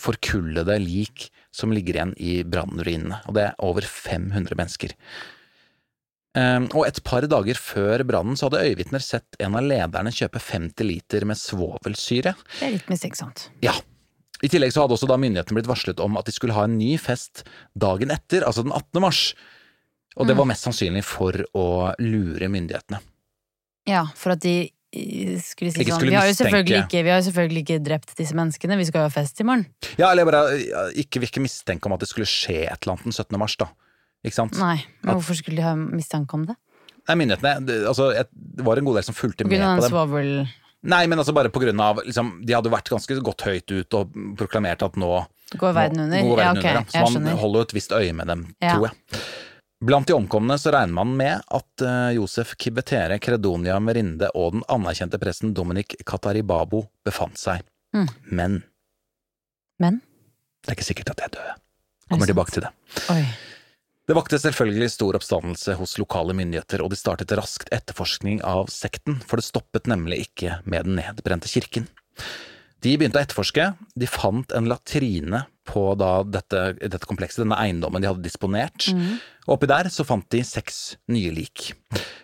forkullede 0.00 0.78
lik 0.82 1.28
som 1.54 1.70
ligger 1.74 1.98
igjen 1.98 2.14
i 2.18 2.42
brannruinene, 2.42 3.20
og 3.28 3.36
det 3.36 3.48
er 3.50 3.58
over 3.62 3.86
500 3.86 4.58
mennesker. 4.58 4.94
Ehm, 6.34 6.66
og 6.74 6.88
et 6.88 6.98
par 7.06 7.26
dager 7.30 7.58
før 7.60 8.02
brannen 8.06 8.38
så 8.38 8.48
hadde 8.48 8.64
øyevitner 8.66 9.02
sett 9.02 9.38
en 9.42 9.54
av 9.54 9.66
lederne 9.66 10.10
kjøpe 10.14 10.42
50 10.42 10.88
liter 10.88 11.26
med 11.30 11.38
svovelsyre. 11.38 12.34
Det 12.58 12.66
er 12.66 12.74
litt 12.74 12.90
mistenksomt. 12.90 13.48
Ja. 13.62 13.76
I 14.42 14.48
tillegg 14.50 14.72
så 14.74 14.82
hadde 14.82 14.96
også 14.96 15.08
da 15.08 15.16
myndighetene 15.20 15.56
blitt 15.60 15.70
varslet 15.70 16.00
om 16.02 16.16
at 16.18 16.26
de 16.26 16.32
skulle 16.34 16.56
ha 16.56 16.64
en 16.66 16.76
ny 16.78 16.96
fest 17.00 17.44
dagen 17.78 18.10
etter, 18.10 18.42
altså 18.44 18.64
den 18.66 18.72
18. 18.74 19.00
mars. 19.04 19.20
Og 20.16 20.26
det 20.28 20.36
var 20.38 20.46
mest 20.46 20.66
sannsynlig 20.66 21.02
for 21.06 21.34
å 21.58 21.66
lure 22.02 22.48
myndighetene. 22.50 23.00
Ja, 23.88 24.04
for 24.18 24.34
at 24.34 24.42
de 24.44 24.70
skulle 25.42 25.72
si 25.74 25.82
sånn 25.82 25.98
skulle 25.98 26.12
vi 26.12 26.18
har, 26.18 26.28
jo 26.30 26.36
selvfølgelig 26.38 26.82
ikke, 26.84 27.00
vi 27.02 27.10
har 27.10 27.18
jo 27.18 27.26
selvfølgelig 27.26 27.62
ikke 27.64 27.78
drept 27.82 28.12
disse 28.18 28.36
menneskene, 28.38 28.76
vi 28.78 28.86
skal 28.86 29.02
jo 29.02 29.08
ha 29.08 29.14
fest 29.14 29.40
i 29.42 29.46
morgen. 29.48 29.64
Ja, 29.98 30.12
eller 30.12 30.28
bare 30.28 30.42
ikke 31.02 31.22
virke 31.24 31.42
mistenke 31.42 31.90
om 31.90 31.96
at 31.96 32.04
det 32.04 32.10
skulle 32.12 32.28
skje 32.30 32.60
et 32.68 32.78
eller 32.84 32.94
annet 32.94 33.08
den 33.10 33.16
17. 33.16 33.38
mars, 33.42 33.56
da. 33.58 33.70
Ikke 34.24 34.38
sant? 34.38 34.54
Nei, 34.60 34.76
men 35.02 35.10
At- 35.10 35.18
hvorfor 35.18 35.36
skulle 35.40 35.58
de 35.58 35.66
ha 35.66 35.74
mistanke 35.74 36.38
om 36.38 36.46
det? 36.46 36.54
Nei, 37.08 37.16
myndighetene 37.20 37.80
altså, 37.90 38.12
det 38.14 38.64
var 38.64 38.78
en 38.80 38.86
god 38.86 39.00
del 39.00 39.04
som 39.10 39.16
fulgte 39.18 39.44
På 39.44 39.50
med 39.50 39.58
grunn 39.58 39.66
av 39.66 39.82
på 39.82 39.82
den 39.82 39.90
dem. 39.90 39.96
svovel... 39.98 40.30
Nei, 40.84 41.04
men 41.08 41.20
altså 41.20 41.32
bare 41.36 41.48
på 41.52 41.62
grunn 41.62 41.80
av 41.80 42.02
liksom, 42.04 42.34
De 42.44 42.52
hadde 42.52 42.72
vært 42.72 42.90
ganske 42.92 43.16
godt 43.24 43.46
høyt 43.46 43.72
ut 43.72 43.96
og 43.96 44.18
proklamert 44.36 44.82
at 44.84 44.98
nå 45.00 45.12
Går 45.54 45.72
verden 45.76 46.02
under? 46.06 46.20
Nå 46.20 46.32
går 46.34 46.42
ja, 46.42 46.50
okay. 46.52 46.76
under. 46.76 46.90
Så 46.90 47.20
man 47.20 47.38
holder 47.40 47.62
jo 47.62 47.66
et 47.68 47.74
visst 47.76 47.92
øye 47.94 48.12
med 48.16 48.26
dem, 48.32 48.46
Ja. 48.64 48.74
tror 48.74 48.88
jeg. 48.88 49.20
Blant 49.84 50.08
de 50.08 50.14
omkomne 50.16 50.56
så 50.58 50.72
regner 50.72 50.96
man 50.96 51.12
med 51.18 51.42
at 51.52 51.84
uh, 51.84 52.08
Josef 52.16 52.54
Kibetere, 52.58 53.18
Kredonia 53.22 53.76
Merinde 53.84 54.30
og 54.34 54.56
den 54.56 54.64
anerkjente 54.72 55.20
presten 55.20 55.52
Dominic 55.54 55.94
Kataribabo 56.08 56.86
befant 57.04 57.38
seg. 57.38 57.62
Mm. 57.94 58.08
Men 58.30 58.62
Men? 59.78 60.00
det 60.64 60.72
er 60.72 60.78
ikke 60.78 60.88
sikkert 60.88 61.12
at 61.12 61.20
de 61.20 61.26
er 61.28 61.34
døde. 61.36 61.54
Er 61.54 62.14
Kommer 62.14 62.30
tilbake 62.32 62.54
til 62.56 62.64
det. 62.66 62.72
Oi. 63.12 63.22
Det 64.04 64.12
vakte 64.18 64.36
selvfølgelig 64.36 64.90
stor 64.92 65.16
oppstandelse 65.16 65.74
hos 65.78 65.94
lokale 65.96 66.34
myndigheter, 66.36 66.82
og 66.84 66.90
de 66.92 66.96
startet 67.00 67.30
raskt 67.38 67.70
etterforskning 67.72 68.42
av 68.44 68.66
sekten, 68.72 69.16
for 69.24 69.40
det 69.40 69.46
stoppet 69.46 69.88
nemlig 69.88 70.26
ikke 70.26 70.58
med 70.68 70.84
den 70.84 70.98
nedbrente 71.00 71.48
kirken. 71.48 71.86
De 72.84 72.92
begynte 73.00 73.16
å 73.16 73.24
etterforske, 73.24 73.70
de 73.96 74.06
fant 74.12 74.52
en 74.52 74.68
latrine 74.68 75.46
på 75.64 75.86
da 75.96 76.18
dette, 76.28 76.74
dette 76.82 77.08
komplekset, 77.08 77.40
denne 77.46 77.56
eiendommen 77.56 78.04
de 78.04 78.10
hadde 78.10 78.26
disponert, 78.26 78.90
Mm. 78.92 79.14
oppi 79.48 79.66
der 79.66 79.88
så 79.88 80.04
fant 80.04 80.28
de 80.28 80.42
seks 80.44 80.96
nye 81.08 81.32
lik. 81.32 81.72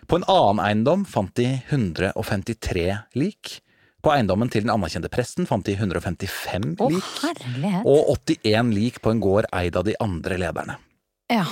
På 0.05 0.19
en 0.21 0.27
annen 0.29 0.61
eiendom 0.61 1.03
fant 1.09 1.33
de 1.33 1.63
153 1.71 2.85
lik. 3.17 3.61
På 4.03 4.13
eiendommen 4.13 4.49
til 4.53 4.61
den 4.65 4.69
anerkjente 4.73 5.09
presten 5.13 5.47
fant 5.49 5.65
de 5.65 5.73
155 5.75 6.77
Å, 6.77 6.89
lik, 6.93 7.09
herlighet. 7.25 7.85
og 7.85 8.13
81 8.29 8.71
lik 8.73 9.01
på 9.01 9.11
en 9.13 9.19
gård 9.21 9.45
eid 9.53 9.75
av 9.77 9.85
de 9.85 9.95
andre 9.99 10.37
lederne. 10.37 10.77
Ja. 11.31 11.45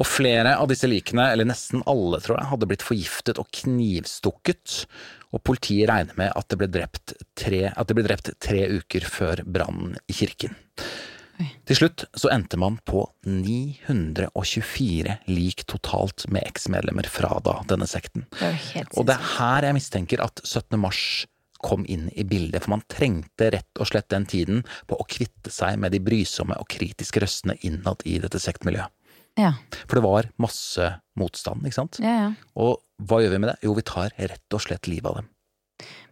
Og 0.00 0.06
flere 0.08 0.54
av 0.56 0.70
disse 0.70 0.88
likene, 0.88 1.26
eller 1.34 1.48
nesten 1.48 1.82
alle 1.90 2.22
tror 2.24 2.38
jeg, 2.38 2.50
hadde 2.54 2.68
blitt 2.70 2.84
forgiftet 2.86 3.40
og 3.42 3.50
knivstukket, 3.52 4.84
og 5.30 5.44
politiet 5.46 5.90
regner 5.90 6.16
med 6.18 6.32
at 6.34 6.48
det 6.50 6.58
ble 6.58 6.70
drept 6.72 7.14
tre, 7.38 7.66
det 7.68 7.96
ble 7.96 8.06
drept 8.06 8.32
tre 8.42 8.64
uker 8.80 9.06
før 9.06 9.44
brannen 9.44 9.98
i 10.08 10.16
kirken. 10.16 10.56
Til 11.68 11.78
slutt 11.78 12.04
så 12.18 12.28
endte 12.34 12.58
man 12.60 12.76
på 12.84 13.06
924 13.24 15.14
lik 15.30 15.64
totalt 15.70 16.26
med 16.32 16.44
eksmedlemmer 16.48 17.08
fra 17.08 17.38
da 17.44 17.60
denne 17.70 17.88
sekten. 17.88 18.26
Det 18.40 18.84
Og 18.98 19.06
det 19.08 19.16
er 19.16 19.30
her 19.38 19.68
jeg 19.70 19.78
mistenker 19.78 20.24
at 20.24 20.42
17. 20.44 20.76
mars 20.80 21.02
kom 21.62 21.84
inn 21.88 22.08
i 22.16 22.24
bildet, 22.24 22.62
for 22.64 22.74
man 22.74 22.84
trengte 22.90 23.50
rett 23.54 23.80
og 23.80 23.88
slett 23.90 24.08
den 24.12 24.26
tiden 24.28 24.62
på 24.88 24.96
å 25.00 25.06
kvitte 25.08 25.52
seg 25.52 25.78
med 25.82 25.92
de 25.94 26.00
brysomme 26.04 26.56
og 26.60 26.68
kritiske 26.72 27.20
røstene 27.22 27.58
innad 27.66 28.02
i 28.08 28.18
dette 28.22 28.40
sektmiljøet. 28.40 28.88
Ja, 29.38 29.52
For 29.86 29.96
det 29.96 30.02
var 30.04 30.26
masse 30.42 30.86
motstand, 31.16 31.62
ikke 31.64 31.76
sant? 31.78 32.00
ja, 32.02 32.14
ja. 32.26 32.30
Og 32.58 32.80
hva 33.06 33.20
gjør 33.22 33.36
vi 33.36 33.38
med 33.44 33.52
det? 33.52 33.58
Jo, 33.64 33.74
vi 33.78 33.84
tar 33.86 34.10
rett 34.18 34.56
og 34.56 34.60
slett 34.64 34.88
livet 34.90 35.06
av 35.08 35.20
dem. 35.20 35.28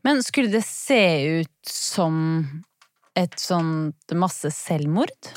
Men 0.06 0.22
skulle 0.24 0.52
det 0.52 0.62
se 0.64 1.02
ut 1.42 1.68
som 1.68 2.22
et 3.18 3.34
sånt 3.42 4.14
masse 4.16 4.52
selvmord? 4.54 5.32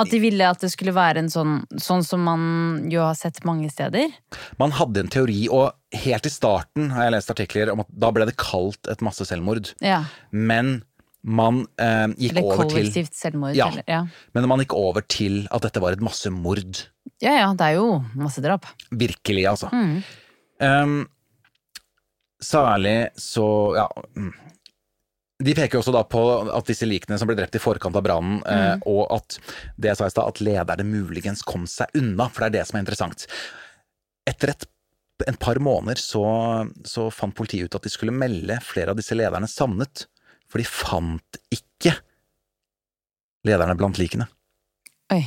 At 0.00 0.08
de 0.08 0.18
ville 0.22 0.46
at 0.48 0.62
det 0.64 0.70
skulle 0.72 0.94
være 0.96 1.20
en 1.20 1.28
sånn 1.28 1.58
Sånn 1.76 2.00
som 2.06 2.22
man 2.24 2.44
jo 2.90 3.02
har 3.04 3.16
sett 3.18 3.42
mange 3.44 3.68
steder? 3.70 4.08
Man 4.60 4.72
hadde 4.78 5.02
en 5.04 5.10
teori, 5.12 5.42
og 5.52 5.74
helt 5.92 6.26
i 6.26 6.32
starten 6.32 6.88
har 6.94 7.06
jeg 7.08 7.14
lest 7.18 7.32
artikler 7.34 7.72
om 7.74 7.82
at 7.84 7.90
da 7.92 8.08
ble 8.14 8.24
det 8.30 8.38
kalt 8.40 8.88
et 8.88 9.04
masseselvmord, 9.04 9.74
Ja. 9.84 10.04
men 10.32 10.78
man 11.22 11.60
eh, 11.78 12.08
gikk 12.18 12.32
Eller 12.32 12.42
over 12.48 12.64
til 12.64 12.64
Eller 12.64 12.88
kollektivt 12.88 13.14
selvmord. 13.14 13.54
Ja. 13.54 13.68
Eller, 13.70 13.84
ja. 13.86 14.00
Men 14.34 14.48
man 14.50 14.58
gikk 14.64 14.72
over 14.74 15.04
til 15.06 15.44
at 15.54 15.62
dette 15.62 15.78
var 15.84 15.94
et 15.94 16.02
massemord. 16.02 16.80
ja 17.22 17.36
ja, 17.38 17.52
det 17.54 17.68
er 17.68 17.76
jo 17.78 18.00
massedrap. 18.18 18.66
Virkelig, 18.90 19.44
altså. 19.52 19.68
Mm. 19.70 20.00
Um, 20.58 20.96
særlig 22.42 22.96
så 23.18 23.46
ja 23.76 23.86
mm. 24.16 24.32
De 25.42 25.54
peker 25.56 25.80
også 25.80 25.92
da 25.94 26.02
på 26.06 26.20
at 26.54 26.68
disse 26.68 26.86
likene 26.86 27.18
som 27.18 27.28
ble 27.30 27.36
drept 27.38 27.56
i 27.58 27.62
forkant 27.62 27.96
av 27.98 28.04
brannen, 28.06 28.42
eh, 28.46 28.74
Mm. 28.76 28.82
og 28.86 29.06
at 29.16 29.38
det 29.76 29.90
jeg 29.90 29.98
sa 29.98 30.06
i 30.06 30.14
stad, 30.14 30.28
at 30.28 30.42
lederne 30.44 30.86
muligens 30.86 31.42
kom 31.42 31.64
seg 31.66 31.90
unna, 31.98 32.28
for 32.28 32.44
det 32.44 32.50
er 32.52 32.58
det 32.60 32.66
som 32.68 32.78
er 32.78 32.84
interessant. 32.84 33.26
Etter 34.28 34.52
et, 34.54 34.66
en 35.26 35.38
par 35.38 35.58
måneder 35.62 35.98
så, 35.98 36.22
så 36.86 37.08
fant 37.14 37.34
politiet 37.34 37.66
ut 37.66 37.74
at 37.78 37.82
de 37.82 37.90
skulle 37.92 38.14
melde 38.14 38.60
flere 38.62 38.90
av 38.94 38.98
disse 38.98 39.14
lederne 39.18 39.50
savnet, 39.50 40.06
for 40.50 40.58
de 40.62 40.66
fant 40.68 41.38
ikke 41.50 41.96
lederne 43.48 43.76
blant 43.78 43.98
likene. 43.98 44.28
Oi. 45.12 45.24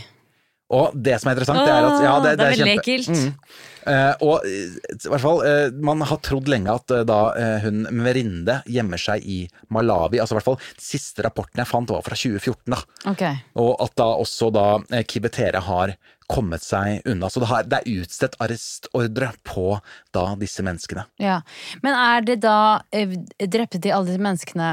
Og 0.74 0.96
det 0.98 1.20
som 1.22 1.30
er 1.30 1.36
interessant, 1.36 1.62
det 1.62 1.74
er 1.74 1.86
at 1.86 2.02
ja, 2.02 2.14
det, 2.24 2.30
det 2.40 2.46
er 2.46 2.54
veldig 2.56 2.66
kjempe- 2.66 2.82
ekkelt. 2.82 3.10
Mm. 3.14 3.74
Uh, 3.86 4.14
og 4.26 4.48
i 4.50 5.10
hvert 5.12 5.22
fall, 5.22 5.42
uh, 5.46 5.68
man 5.86 6.02
har 6.10 6.18
trodd 6.26 6.50
lenge 6.50 6.74
at 6.74 6.90
uh, 6.90 7.04
da 7.06 7.20
hun 7.62 7.84
Merinde 7.94 8.58
gjemmer 8.66 9.02
seg 9.02 9.28
i 9.30 9.44
Malawi. 9.74 10.18
Altså 10.18 10.34
i 10.34 10.40
hvert 10.40 10.48
fall, 10.48 10.58
Siste 10.82 11.22
rapporten 11.26 11.62
jeg 11.62 11.70
fant 11.70 11.94
var 11.94 12.02
fra 12.06 12.18
2014. 12.18 12.74
da. 12.74 12.82
Ok. 13.12 13.24
Og 13.62 13.72
at 13.86 13.94
da 14.02 14.10
også 14.24 14.50
da 14.56 14.66
Kibetere 15.06 15.62
har 15.68 15.94
kommet 16.32 16.66
seg 16.66 17.06
unna. 17.06 17.30
Så 17.30 17.44
det, 17.44 17.50
har, 17.52 17.68
det 17.70 17.84
er 17.84 18.02
utstedt 18.02 18.40
arrestordre 18.42 19.30
på 19.46 19.68
da 20.16 20.26
disse 20.42 20.66
menneskene. 20.66 21.06
Ja. 21.22 21.44
Men 21.86 21.94
er 22.00 22.26
det 22.26 22.40
da 22.46 22.58
Drepte 22.90 23.78
de 23.82 23.94
alle 23.94 24.10
disse 24.10 24.24
menneskene 24.26 24.72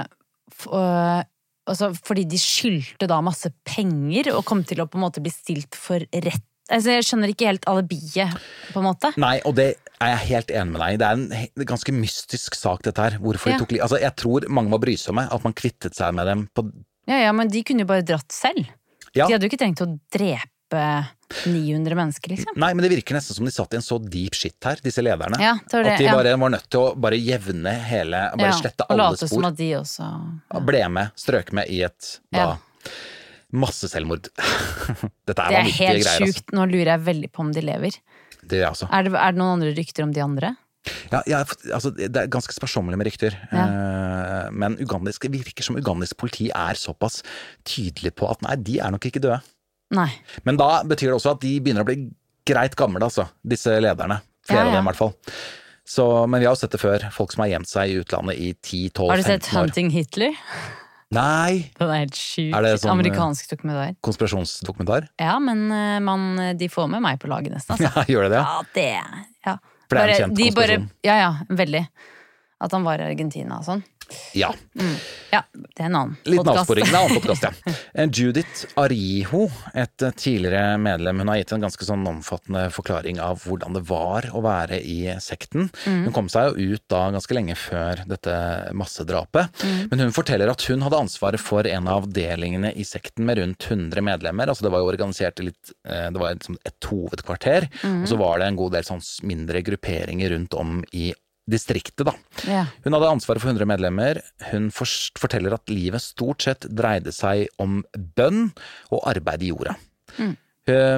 øh, 0.73 1.21
altså 1.69 1.93
fordi 2.07 2.25
de 2.29 2.39
skyldte 2.41 3.07
da 3.11 3.21
masse 3.25 3.51
penger 3.69 4.33
og 4.35 4.45
kom 4.49 4.63
til 4.67 4.83
å 4.83 4.89
på 4.91 4.99
en 4.99 5.05
måte 5.07 5.23
bli 5.23 5.31
stilt 5.35 5.77
for 5.79 6.03
rett? 6.13 6.43
Altså 6.73 6.95
Jeg 6.95 7.05
skjønner 7.05 7.29
ikke 7.33 7.49
helt 7.51 7.65
alibiet, 7.69 8.37
på 8.73 8.81
en 8.81 8.87
måte. 8.87 9.11
Nei, 9.21 9.41
og 9.45 9.57
det 9.59 9.75
er 10.01 10.13
jeg 10.15 10.29
helt 10.31 10.53
enig 10.55 10.73
med 10.73 10.81
deg 10.81 10.95
i. 10.95 11.01
Det 11.03 11.09
er 11.09 11.19
en 11.19 11.67
ganske 11.69 11.93
mystisk 11.93 12.55
sak, 12.57 12.85
dette 12.87 13.03
her. 13.03 13.19
Hvorfor 13.21 13.51
Ja. 13.51 13.59
de 13.59 13.65
tok 13.65 13.73
liv 13.75 13.83
Altså, 13.83 13.99
jeg 14.01 14.15
tror 14.17 14.47
mange 14.49 14.71
var 14.71 14.79
brysomme. 14.79 15.27
At 15.31 15.45
man 15.45 15.53
kvittet 15.53 15.95
seg 15.99 16.15
med 16.15 16.27
dem 16.31 16.49
på 16.55 16.65
Ja, 17.11 17.19
ja, 17.27 17.33
Men 17.33 17.49
de 17.49 17.63
kunne 17.67 17.81
jo 17.83 17.91
bare 17.91 18.07
dratt 18.07 18.31
selv. 18.33 18.71
Ja. 19.13 19.27
De 19.27 19.35
hadde 19.35 19.45
jo 19.45 19.51
ikke 19.51 19.59
trengt 19.61 19.83
å 19.83 19.91
drepe 20.15 20.49
900 20.73 21.97
mennesker, 21.97 22.35
liksom. 22.35 22.57
Nei, 22.61 22.73
men 22.77 22.85
det 22.85 22.91
virker 22.93 23.17
nesten 23.17 23.37
som 23.39 23.47
de 23.49 23.53
satt 23.55 23.73
i 23.73 23.79
en 23.79 23.85
så 23.85 23.97
deep 24.03 24.37
shit 24.37 24.57
her, 24.69 24.81
disse 24.85 25.05
lederne. 25.05 25.39
Ja, 25.41 25.55
det 25.65 25.85
at 25.95 26.03
de 26.03 26.09
ja. 26.09 26.37
var 26.37 26.53
nødt 26.53 26.69
til 26.73 26.83
å 26.83 26.93
bare 26.99 27.17
jevne 27.21 27.73
hele 27.89 28.21
Bare 28.37 28.51
Ja, 28.53 28.59
slette 28.59 28.87
alle 28.89 29.07
late 29.07 29.27
spor. 29.27 29.39
som 29.39 29.49
at 29.49 29.57
de 29.57 29.71
også 29.79 30.11
Ble 30.69 30.83
med, 30.93 31.15
strøk 31.19 31.53
med 31.57 31.73
i 31.73 31.83
et 31.89 32.13
da 32.33 32.45
Ja. 32.45 32.51
Masseselvmord. 33.53 34.31
Dette 35.29 35.45
er 35.45 35.53
Det 35.53 35.59
er 35.59 35.71
helt 35.77 35.77
sjukt. 35.77 36.09
altså. 36.09 36.27
sjukt. 36.27 36.53
Nå 36.57 36.67
lurer 36.71 36.95
jeg 36.95 37.05
veldig 37.05 37.29
på 37.33 37.45
om 37.45 37.51
de 37.53 37.65
lever. 37.65 37.99
Det 38.49 38.63
er. 38.65 38.73
Er 38.89 39.05
det, 39.07 39.13
er 39.13 39.35
det 39.35 39.39
noen 39.39 39.59
andre 39.59 39.75
rykter 39.77 40.07
om 40.07 40.15
de 40.17 40.23
andre? 40.25 40.55
Ja, 41.13 41.21
ja, 41.31 41.43
altså, 41.77 41.93
det 41.95 42.09
er 42.11 42.31
ganske 42.33 42.55
sparsommelig 42.57 42.99
med 42.99 43.07
rykter. 43.11 43.37
Eh, 43.55 44.49
men 44.57 44.75
ugandisk, 44.81 45.29
det 45.29 45.43
virker 45.45 45.67
som 45.67 45.77
ugandisk 45.79 46.17
politi 46.19 46.49
er 46.51 46.79
såpass 46.81 47.21
tydelig 47.69 48.15
på 48.19 48.27
at 48.31 48.43
nei, 48.43 48.57
de 48.59 48.81
er 48.83 48.95
nok 48.95 49.07
ikke 49.07 49.23
døde. 49.23 49.39
Nei. 49.93 50.09
Men 50.49 50.59
da 50.61 50.83
betyr 50.89 51.11
det 51.13 51.17
også 51.19 51.35
at 51.37 51.43
de 51.45 51.57
begynner 51.61 51.85
å 51.85 51.89
bli 51.89 51.99
greit 52.49 52.77
gamle, 52.79 53.03
altså. 53.05 53.27
Disse 53.45 53.75
lederne. 53.83 54.21
Flere 54.49 54.65
Ja, 54.65 54.65
ja. 54.65 54.71
av 54.71 54.77
dem, 54.79 54.87
i 54.87 54.91
hvert 54.91 54.99
fall. 54.99 55.13
Så, 55.93 56.05
men 56.31 56.41
vi 56.41 56.47
har 56.47 56.55
jo 56.57 56.61
sett 56.63 56.73
det 56.75 56.81
før. 56.81 57.05
Folk 57.15 57.35
som 57.35 57.43
har 57.45 57.51
gjemt 57.53 57.69
seg 57.69 57.91
i 57.93 57.99
utlandet 58.01 58.39
i 58.39 58.53
10-12-15 58.55 59.03
år. 59.05 59.11
Har 59.13 59.21
du 59.21 59.27
sett 59.27 59.51
Hunting 59.53 59.91
Hitler? 59.95 60.39
Nei! 61.13 61.69
Den 61.77 61.91
er 61.93 61.99
helt 62.07 62.17
sjuk. 62.17 62.55
Er 62.57 62.65
det 62.65 62.71
sånn, 62.81 62.95
Amerikansk 62.95 63.51
dokumentar. 63.53 63.93
Konspirasjonsdokumentar? 64.07 65.11
Ja, 65.21 65.35
men 65.45 65.67
eh, 65.75 65.99
man, 66.01 66.25
de 66.57 66.69
får 66.73 66.89
med 66.95 67.05
meg 67.05 67.21
på 67.21 67.29
laget 67.29 67.53
nesten, 67.53 67.77
altså. 67.77 67.91
Ja, 68.01 68.07
gjør 68.09 68.29
det 68.29 68.33
det? 68.39 68.41
Ja, 68.41 68.63
det 68.79 68.87
ja. 69.51 69.57
For 69.91 69.99
det 69.99 70.03
er 70.07 70.15
en 70.15 70.23
kjent 70.23 70.39
konspirasjon. 70.41 70.87
bare-. 70.89 71.05
Ja, 71.05 71.19
ja, 71.21 71.57
veldig. 71.63 71.83
At 72.63 72.73
han 72.77 72.85
var 72.87 73.03
i 73.03 73.11
Argentina 73.11 73.59
og 73.61 73.67
sånn. 73.67 73.83
Ja. 74.37 74.51
Ja, 75.33 75.39
det 75.55 75.81
er 75.81 75.87
en 75.87 75.95
annen 75.97 76.17
Liten 76.29 76.43
podcast. 76.45 76.67
avsporing. 76.67 76.85
Det 76.85 76.91
er 76.91 76.99
en 76.99 77.05
annen 77.07 77.21
podkast, 77.23 77.47
ja. 77.47 77.75
Eh, 77.95 78.09
Judith 78.13 78.65
Ariho, 78.81 79.47
et 79.79 80.03
eh, 80.05 80.13
tidligere 80.17 80.77
medlem, 80.81 81.19
hun 81.23 81.29
har 81.29 81.39
gitt 81.41 81.53
en 81.53 81.63
ganske 81.65 81.85
sånn 81.87 82.03
omfattende 82.09 82.67
forklaring 82.73 83.19
av 83.25 83.41
hvordan 83.47 83.77
det 83.77 83.83
var 83.89 84.27
å 84.37 84.41
være 84.45 84.79
i 84.85 84.97
sekten. 85.23 85.71
Mm. 85.87 86.03
Hun 86.09 86.15
kom 86.17 86.29
seg 86.33 86.51
jo 86.59 86.75
ut 86.77 86.85
da 86.93 87.03
ganske 87.15 87.37
lenge 87.37 87.57
før 87.57 88.03
dette 88.11 88.35
massedrapet. 88.77 89.63
Mm. 89.65 89.81
Men 89.93 90.05
hun 90.07 90.15
forteller 90.17 90.51
at 90.53 90.65
hun 90.69 90.85
hadde 90.85 91.01
ansvaret 91.07 91.41
for 91.41 91.69
en 91.69 91.89
av 91.89 92.03
avdelingene 92.07 92.73
i 92.77 92.85
sekten 92.89 93.25
med 93.29 93.41
rundt 93.41 93.69
100 93.71 94.05
medlemmer. 94.05 94.49
Altså 94.53 94.67
det 94.67 94.73
var 94.75 94.83
jo 94.85 94.91
organisert 94.93 95.41
i 95.41 95.49
litt 95.51 95.73
eh, 95.89 96.09
Det 96.13 96.21
var 96.21 96.37
liksom 96.37 96.59
et 96.69 96.91
hovedkvarter, 96.93 97.69
Mm. 97.83 98.03
og 98.03 98.09
så 98.11 98.17
var 98.21 98.39
det 98.39 98.47
en 98.51 98.57
god 98.59 98.73
del 98.77 98.85
sånn 98.87 99.01
mindre 99.27 99.61
grupperinger 99.65 100.31
rundt 100.35 100.55
om 100.59 100.81
i 100.93 101.13
distriktet, 101.51 102.07
da. 102.07 102.15
Ja. 102.49 102.67
Hun 102.85 102.97
hadde 102.97 103.11
ansvaret 103.11 103.43
for 103.43 103.51
100 103.51 103.67
medlemmer. 103.69 104.21
Hun 104.53 104.71
forteller 104.73 105.57
at 105.57 105.73
livet 105.73 106.05
stort 106.05 106.47
sett 106.47 106.69
dreide 106.71 107.15
seg 107.15 107.49
om 107.63 107.81
bønn 108.17 108.51
og 108.93 109.03
arbeid 109.11 109.43
i 109.43 109.51
jorda. 109.51 109.77
Mm. 110.19 110.37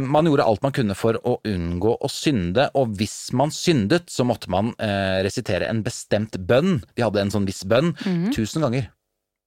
Man 0.05 0.27
gjorde 0.29 0.45
alt 0.45 0.61
man 0.61 0.75
kunne 0.77 0.95
for 0.99 1.17
å 1.25 1.39
unngå 1.49 1.95
å 1.97 2.09
synde, 2.13 2.67
og 2.77 2.99
hvis 2.99 3.33
man 3.33 3.49
syndet, 3.55 4.11
så 4.13 4.27
måtte 4.29 4.51
man 4.53 4.75
eh, 4.77 5.23
resitere 5.25 5.71
en 5.73 5.81
bestemt 5.87 6.37
bønn. 6.37 6.83
De 6.93 7.07
hadde 7.07 7.23
en 7.23 7.33
sånn 7.33 7.49
viss 7.49 7.63
bønn, 7.65 7.95
tusen 8.37 8.67
ganger. 8.67 8.91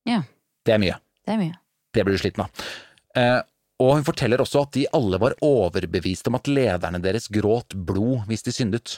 Ja. 0.10 0.24
Det 0.66 0.74
er 0.74 0.82
mye. 0.82 0.98
Det 1.22 1.36
er 1.36 1.42
mye. 1.44 1.60
Det 1.94 2.06
blir 2.08 2.18
du 2.18 2.24
sliten 2.24 2.48
av. 2.48 2.66
Eh, 3.14 3.40
og 3.84 3.94
hun 4.00 4.08
forteller 4.08 4.42
også 4.42 4.64
at 4.66 4.74
de 4.74 4.88
alle 4.98 5.20
var 5.22 5.36
overbevist 5.46 6.30
om 6.30 6.38
at 6.40 6.50
lederne 6.50 7.02
deres 7.04 7.30
gråt 7.34 7.76
blod 7.88 8.26
hvis 8.30 8.46
de 8.48 8.54
syndet. 8.56 8.98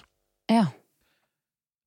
Ja. 0.52 0.70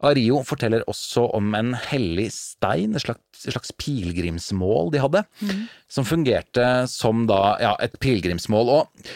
Ario 0.03 0.43
forteller 0.47 0.85
også 0.91 1.29
om 1.37 1.53
en 1.59 1.73
hellig 1.89 2.29
stein, 2.35 2.97
et 2.97 3.05
slags, 3.05 3.45
et 3.47 3.55
slags 3.55 3.73
pilegrimsmål 3.79 4.93
de 4.95 5.03
hadde, 5.03 5.25
som 5.91 6.07
fungerte 6.09 6.67
som 6.91 7.27
da, 7.31 7.41
ja, 7.63 7.73
et 7.85 7.95
pilegrimsmål. 8.03 8.73
Og 8.77 9.11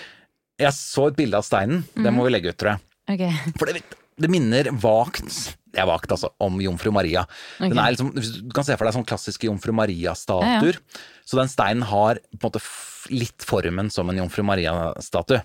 jeg 0.63 0.73
så 0.77 1.11
et 1.11 1.19
bilde 1.19 1.39
av 1.39 1.47
steinen, 1.47 1.85
det 1.95 2.15
må 2.15 2.27
vi 2.27 2.35
legge 2.37 2.55
ut, 2.55 2.59
tror 2.61 2.77
jeg. 2.77 2.85
Okay. 3.17 3.53
For 3.59 3.71
det, 3.71 3.83
det 4.23 4.31
minner 4.33 4.71
vagt, 4.83 5.27
det 5.75 5.83
er 5.83 5.89
vagt 5.91 6.15
altså, 6.15 6.33
om 6.43 6.57
jomfru 6.63 6.91
Maria. 6.95 7.27
Den 7.61 7.79
er 7.79 7.93
liksom, 7.93 8.15
du 8.17 8.55
kan 8.55 8.67
se 8.67 8.77
for 8.79 8.89
deg 8.89 8.97
sånn 8.97 9.09
klassiske 9.09 9.51
jomfru 9.51 9.75
Maria-statuer. 9.77 10.81
Så 11.27 11.39
den 11.39 11.51
steinen 11.53 11.85
har 11.91 12.23
på 12.33 12.41
en 12.41 12.47
måte 12.49 12.65
litt 13.13 13.45
formen 13.47 13.93
som 13.93 14.09
en 14.11 14.23
jomfru 14.25 14.43
Maria-statue. 14.47 15.43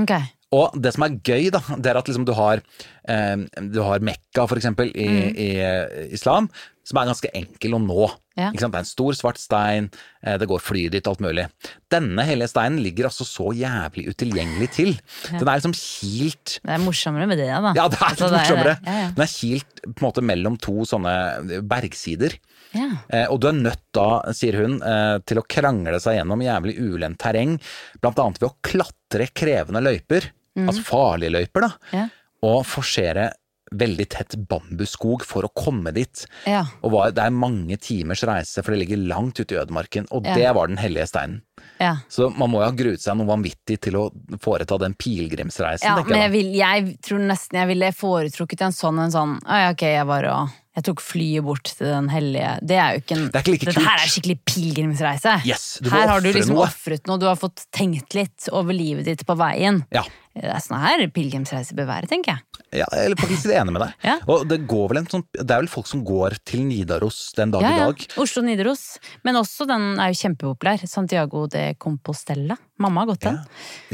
Ok. 0.00 0.16
Og 0.56 0.72
det 0.80 0.94
som 0.94 1.04
er 1.04 1.18
gøy, 1.20 1.50
da, 1.52 1.60
det 1.76 1.90
er 1.92 1.98
at 2.00 2.06
liksom 2.08 2.24
du 2.24 2.32
har, 2.32 2.62
eh, 3.08 3.36
du 3.68 3.82
har 3.84 4.00
Mekka, 4.00 4.46
for 4.48 4.56
eksempel, 4.56 4.88
i, 4.96 5.08
Mm. 5.08 5.36
i 5.36 5.48
eh, 5.60 6.08
islam, 6.16 6.48
som 6.88 6.96
er 7.02 7.10
ganske 7.10 7.28
enkel 7.36 7.74
å 7.76 7.80
nå. 7.84 8.06
Ja. 8.38 8.48
Det 8.54 8.62
er 8.62 8.78
en 8.78 8.86
stor, 8.86 9.12
svart 9.18 9.36
stein, 9.36 9.90
eh, 10.22 10.38
det 10.38 10.46
går 10.48 10.62
fly 10.62 10.86
dit, 10.88 11.04
alt 11.10 11.20
mulig. 11.20 11.44
Denne 11.92 12.24
hellige 12.24 12.48
steinen 12.48 12.78
ligger 12.80 13.10
altså 13.10 13.26
så 13.28 13.50
jævlig 13.52 14.06
utilgjengelig 14.14 14.70
til. 14.72 14.94
Den 15.34 15.42
er 15.48 15.58
liksom 15.60 15.74
kilt 15.76 16.60
Det 16.64 16.70
er 16.78 16.78
morsommere 16.80 17.26
med 17.28 17.36
det, 17.42 17.48
da. 17.50 17.74
Ja, 17.76 17.88
det 17.92 17.98
er 18.00 18.06
Altså, 18.08 18.30
litt 18.30 18.38
morsommere. 18.38 18.76
Ja, 18.86 18.96
ja. 19.02 19.08
Den 19.18 19.26
er 19.26 19.32
kilt 19.34 19.82
på 19.84 19.98
en 20.00 20.06
måte 20.08 20.24
mellom 20.24 20.56
to 20.56 20.78
sånne 20.88 21.62
bergsider. 21.68 22.38
ja. 22.72 22.88
Eh, 23.10 23.26
og 23.28 23.40
du 23.40 23.48
er 23.48 23.52
nødt 23.58 23.84
da, 23.92 24.22
sier 24.32 24.56
hun, 24.62 24.80
eh, 24.82 25.18
til 25.26 25.38
å 25.42 25.46
krangle 25.48 26.00
seg 26.00 26.16
gjennom 26.22 26.40
jævlig 26.40 26.78
ulendt 26.80 27.18
terreng, 27.18 27.58
blant 28.00 28.16
annet 28.18 28.38
ved 28.40 28.48
å 28.50 28.56
klatre 28.62 29.28
krevende 29.34 29.82
løyper, 29.82 30.30
altså 30.66 30.82
farlige 30.88 31.30
løyper, 31.38 31.68
da. 31.68 31.70
Ja. 31.92 32.08
og 32.42 32.64
forsere 32.66 33.30
veldig 33.68 34.04
tett 34.08 34.34
bambusskog 34.48 35.26
for 35.28 35.44
å 35.44 35.50
komme 35.52 35.90
dit. 35.92 36.22
ja. 36.48 36.62
Og 36.80 36.92
var, 36.94 37.10
det 37.12 37.20
er 37.20 37.34
mange 37.36 37.76
timers 37.76 38.22
reise, 38.24 38.62
for 38.64 38.72
det 38.72 38.78
ligger 38.86 39.02
langt 39.10 39.36
ute 39.42 39.52
i 39.54 39.58
ødemarken, 39.60 40.06
og 40.10 40.24
det 40.24 40.46
var 40.56 40.70
den 40.70 40.78
hellige 40.80 41.04
steinen. 41.10 41.42
ja. 41.78 41.98
Så 42.08 42.30
man 42.32 42.48
må 42.48 42.62
jo 42.62 42.70
ha 42.70 42.72
gruet 42.72 43.02
seg 43.04 43.18
noe 43.20 43.28
vanvittig 43.28 43.76
til 43.84 43.98
å 44.00 44.06
foreta 44.40 44.78
den 44.80 44.94
pilegrimsreisen, 44.96 45.84
Ja, 45.84 46.00
men 46.00 46.16
jeg. 46.16 46.22
jeg, 46.22 46.32
vil, 46.32 46.48
jeg 46.56 46.96
tror 47.04 47.20
nesten 47.28 47.60
jeg 47.60 47.68
ville 47.74 47.92
foretrukket 47.92 48.64
en 48.70 48.72
sånn 48.72 49.04
en 49.04 49.12
sånn 49.12 49.36
«Å 49.44 49.60
ja, 49.66 49.68
ok, 49.76 49.84
jeg 49.98 50.06
var 50.08 50.30
og 50.32 50.56
jeg 50.78 50.86
tok 50.86 51.02
flyet 51.02 51.42
bort 51.46 51.72
til 51.74 51.88
den 51.90 52.08
hellige 52.12 52.52
Det 52.62 52.78
er 52.78 52.94
jo 52.94 53.02
ikke 53.02 53.16
en 53.16 53.26
Det 53.26 53.40
er 53.40 53.42
ikke 53.42 53.54
like 53.56 53.68
Dette 53.70 53.82
her 53.82 54.02
er 54.04 54.12
skikkelig 54.12 54.38
pilegrimsreise. 54.46 55.34
Yes, 55.48 55.66
her 55.88 56.12
har 56.12 56.22
du 56.22 56.30
liksom 56.30 56.60
ofret 56.62 57.08
noe, 57.10 57.18
du 57.18 57.26
har 57.28 57.38
fått 57.40 57.66
tenkt 57.74 58.14
litt 58.16 58.48
over 58.54 58.76
livet 58.76 59.08
ditt 59.08 59.24
på 59.26 59.36
veien. 59.38 59.82
Ja. 59.94 60.04
Det 60.38 60.46
er 60.54 60.62
sånn 60.62 60.78
her 60.78 61.02
pilegrimsreise 61.10 61.74
bør 61.76 61.88
være, 61.88 62.08
tenker 62.10 62.36
jeg. 62.36 62.62
Ja, 62.82 62.86
jeg 62.94 63.10
er 63.10 63.18
faktisk 63.18 63.50
enig 63.50 63.74
med 63.74 63.82
deg. 63.82 64.06
Ja. 64.06 64.16
Og 64.30 64.44
det, 64.48 64.60
går 64.70 64.92
vel 64.92 65.00
en 65.00 65.10
sånn, 65.10 65.24
det 65.34 65.46
er 65.46 65.62
vel 65.64 65.70
folk 65.72 65.88
som 65.90 66.04
går 66.06 66.38
til 66.46 66.62
Nidaros 66.68 67.18
den 67.38 67.54
dag 67.54 67.64
Ja, 67.64 67.70
i 67.70 67.80
ja. 67.80 67.90
dag. 67.90 68.06
Oslo-Nidaros. 68.22 68.84
Men 69.26 69.40
også 69.40 69.66
den 69.68 69.90
er 69.96 70.12
jo 70.12 70.20
kjempepopulær. 70.20 70.84
Santiago 70.86 71.46
de 71.50 71.72
Compostela. 71.80 72.58
Mamma 72.78 73.02
har 73.02 73.14
gått 73.14 73.26
den. 73.26 73.40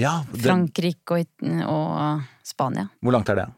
Ja, 0.00 0.18
Frankrike 0.34 1.22
og, 1.22 1.44
og 1.70 2.44
Spania. 2.44 2.90
Hvor 3.00 3.16
langt 3.16 3.30
er 3.32 3.44
det? 3.44 3.52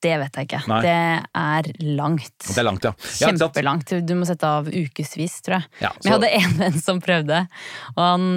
Det 0.00 0.12
vet 0.22 0.38
jeg 0.38 0.48
ikke. 0.48 0.62
Nei. 0.70 0.78
Det 0.84 0.94
er 1.42 1.68
langt. 1.98 2.36
Det 2.46 2.56
er 2.60 2.66
langt, 2.66 2.86
ja. 2.86 2.92
ja? 3.20 3.30
Kjempelangt. 3.32 3.92
Du 4.06 4.14
må 4.16 4.28
sette 4.28 4.48
av 4.48 4.70
ukevis, 4.70 5.40
tror 5.44 5.58
jeg. 5.58 5.68
Ja, 5.82 5.90
Men 5.98 6.08
jeg 6.08 6.16
hadde 6.16 6.30
en 6.38 6.56
venn 6.62 6.78
som 6.80 7.02
prøvde, 7.04 7.42
og 7.96 8.00
han, 8.00 8.28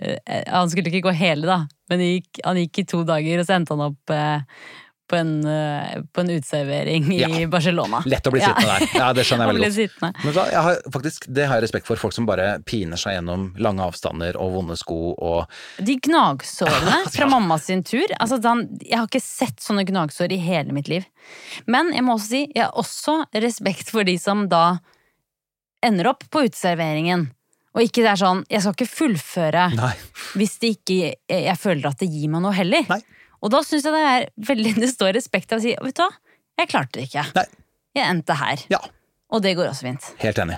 eh, 0.00 0.44
han 0.46 0.70
skulle 0.72 0.92
ikke 0.92 1.08
gå 1.10 1.16
hele, 1.18 1.48
da. 1.48 1.58
Men 1.92 2.04
gikk, 2.06 2.40
han 2.46 2.60
gikk 2.62 2.82
i 2.84 2.86
to 2.94 3.02
dager, 3.08 3.42
og 3.42 3.48
så 3.48 3.58
endte 3.58 3.76
han 3.76 3.84
opp 3.90 4.14
eh, 4.14 4.62
på 5.12 5.18
en, 5.20 5.32
eh, 5.44 5.98
på 6.08 6.22
en 6.22 6.30
uteservering 6.32 7.10
i 7.12 7.18
Ja. 7.20 7.28
Barcelona. 7.52 8.00
Lett 8.08 8.24
å 8.26 8.32
bli 8.32 8.40
sittende 8.40 8.78
der. 8.78 8.86
Ja, 8.96 9.10
det 9.12 9.26
skjønner 9.28 9.46
jeg 9.52 9.58
veldig 9.60 9.88
godt. 10.00 10.22
Men 10.24 10.32
så, 10.38 10.44
jeg 10.54 10.62
har, 10.66 10.78
faktisk, 10.94 11.26
det 11.28 11.44
har 11.50 11.60
jeg 11.60 11.66
respekt 11.66 11.90
for. 11.90 12.00
Folk 12.00 12.16
som 12.16 12.24
bare 12.28 12.46
piner 12.64 12.96
seg 13.00 13.18
gjennom 13.18 13.50
lange 13.60 13.84
avstander 13.84 14.38
og 14.40 14.54
vonde 14.56 14.78
sko 14.80 15.12
og 15.12 15.52
De 15.84 15.98
gnagsårene 16.08 17.02
fra 17.16 17.28
mamma 17.28 17.58
sin 17.60 17.84
tur 17.84 18.08
altså 18.16 18.40
den, 18.42 18.64
Jeg 18.80 18.96
har 19.02 19.06
ikke 19.10 19.20
sett 19.24 19.60
sånne 19.60 19.84
gnagsår 19.88 20.32
i 20.32 20.40
hele 20.40 20.72
mitt 20.72 20.88
liv. 20.88 21.04
Men 21.68 21.92
jeg 21.92 22.06
må 22.08 22.16
også 22.16 22.32
si, 22.32 22.42
jeg 22.56 22.64
har 22.64 22.72
også 22.80 23.18
respekt 23.44 23.92
for 23.92 24.08
de 24.08 24.16
som 24.18 24.46
da 24.48 24.78
ender 25.84 26.08
opp 26.14 26.24
på 26.32 26.46
uteserveringen. 26.48 27.28
Og 27.72 27.86
ikke 27.86 28.02
det 28.04 28.10
er 28.12 28.20
sånn 28.20 28.42
Jeg 28.52 28.60
skal 28.64 28.74
ikke 28.76 28.90
fullføre 28.92 29.62
Nei. 29.78 29.92
hvis 30.36 30.58
ikke 30.60 31.14
jeg 31.32 31.58
føler 31.60 31.88
at 31.88 32.02
det 32.02 32.10
gir 32.12 32.28
meg 32.32 32.42
noe 32.44 32.52
heller. 32.56 32.84
Nei. 32.90 33.00
Og 33.42 33.50
da 33.50 33.60
syns 33.66 33.84
jeg 33.84 33.92
det 33.94 34.02
er 34.06 34.26
veldig 34.52 34.74
Det 34.84 34.90
står 34.94 35.14
respekt 35.18 35.52
av 35.52 35.58
å 35.58 35.64
si 35.64 35.74
vet 35.74 35.96
du 35.98 36.02
hva, 36.04 36.10
jeg 36.62 36.68
klarte 36.70 36.98
det 37.00 37.08
ikke. 37.08 37.24
Nei. 37.34 37.46
Jeg 37.98 38.08
endte 38.08 38.36
her. 38.38 38.60
Ja, 38.72 38.78
Og 39.32 39.42
det 39.44 39.56
går 39.58 39.68
også 39.72 39.84
fint. 39.88 40.10
helt 40.22 40.38
enig. 40.38 40.56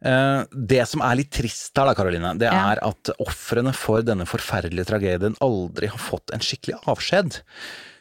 Eh, 0.00 0.42
det 0.54 0.86
som 0.88 1.02
er 1.04 1.18
litt 1.18 1.30
trist 1.34 1.76
her, 1.76 1.90
da, 1.90 1.94
Karoline, 1.98 2.30
det 2.40 2.48
Ja. 2.48 2.72
er 2.72 2.78
at 2.86 3.10
ofrene 3.20 3.74
for 3.76 4.00
denne 4.02 4.24
forferdelige 4.24 4.86
tragedien 4.88 5.36
aldri 5.44 5.88
har 5.92 5.98
fått 6.00 6.32
en 6.32 6.40
skikkelig 6.40 6.78
avskjed. 6.88 7.40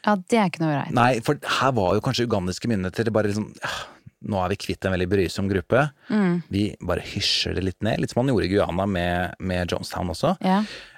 Ja, 0.05 0.15
det 0.15 0.37
er 0.39 0.47
ikke 0.47 0.61
noe 0.63 0.75
greit. 0.77 0.93
Nei, 0.95 1.19
for 1.19 1.35
her 1.43 1.71
var 1.75 1.95
jo 1.97 2.01
kanskje 2.05 2.27
ugandiske 2.29 2.69
myndigheter 2.71 3.11
bare 3.11 3.27
liksom 3.33 3.53
«Ah, 3.63 3.87
Nå 4.21 4.35
er 4.43 4.49
vi 4.51 4.55
kvitt 4.59 4.83
en 4.83 4.91
veldig 4.91 5.07
brysom 5.07 5.47
gruppe. 5.47 5.91
Mm. 6.09 6.43
Vi 6.51 6.75
bare 6.83 6.99
hysjer 6.99 7.55
det 7.55 7.63
litt 7.63 7.81
ned. 7.81 8.01
Litt 8.01 8.11
som 8.11 8.19
man 8.25 8.33
gjorde 8.35 8.49
i 8.49 8.51
Guyana 8.51 8.85
med, 8.85 9.35
med 9.39 9.69
Jonestown 9.71 10.09
også. 10.11 10.33
Ja. 10.43 10.57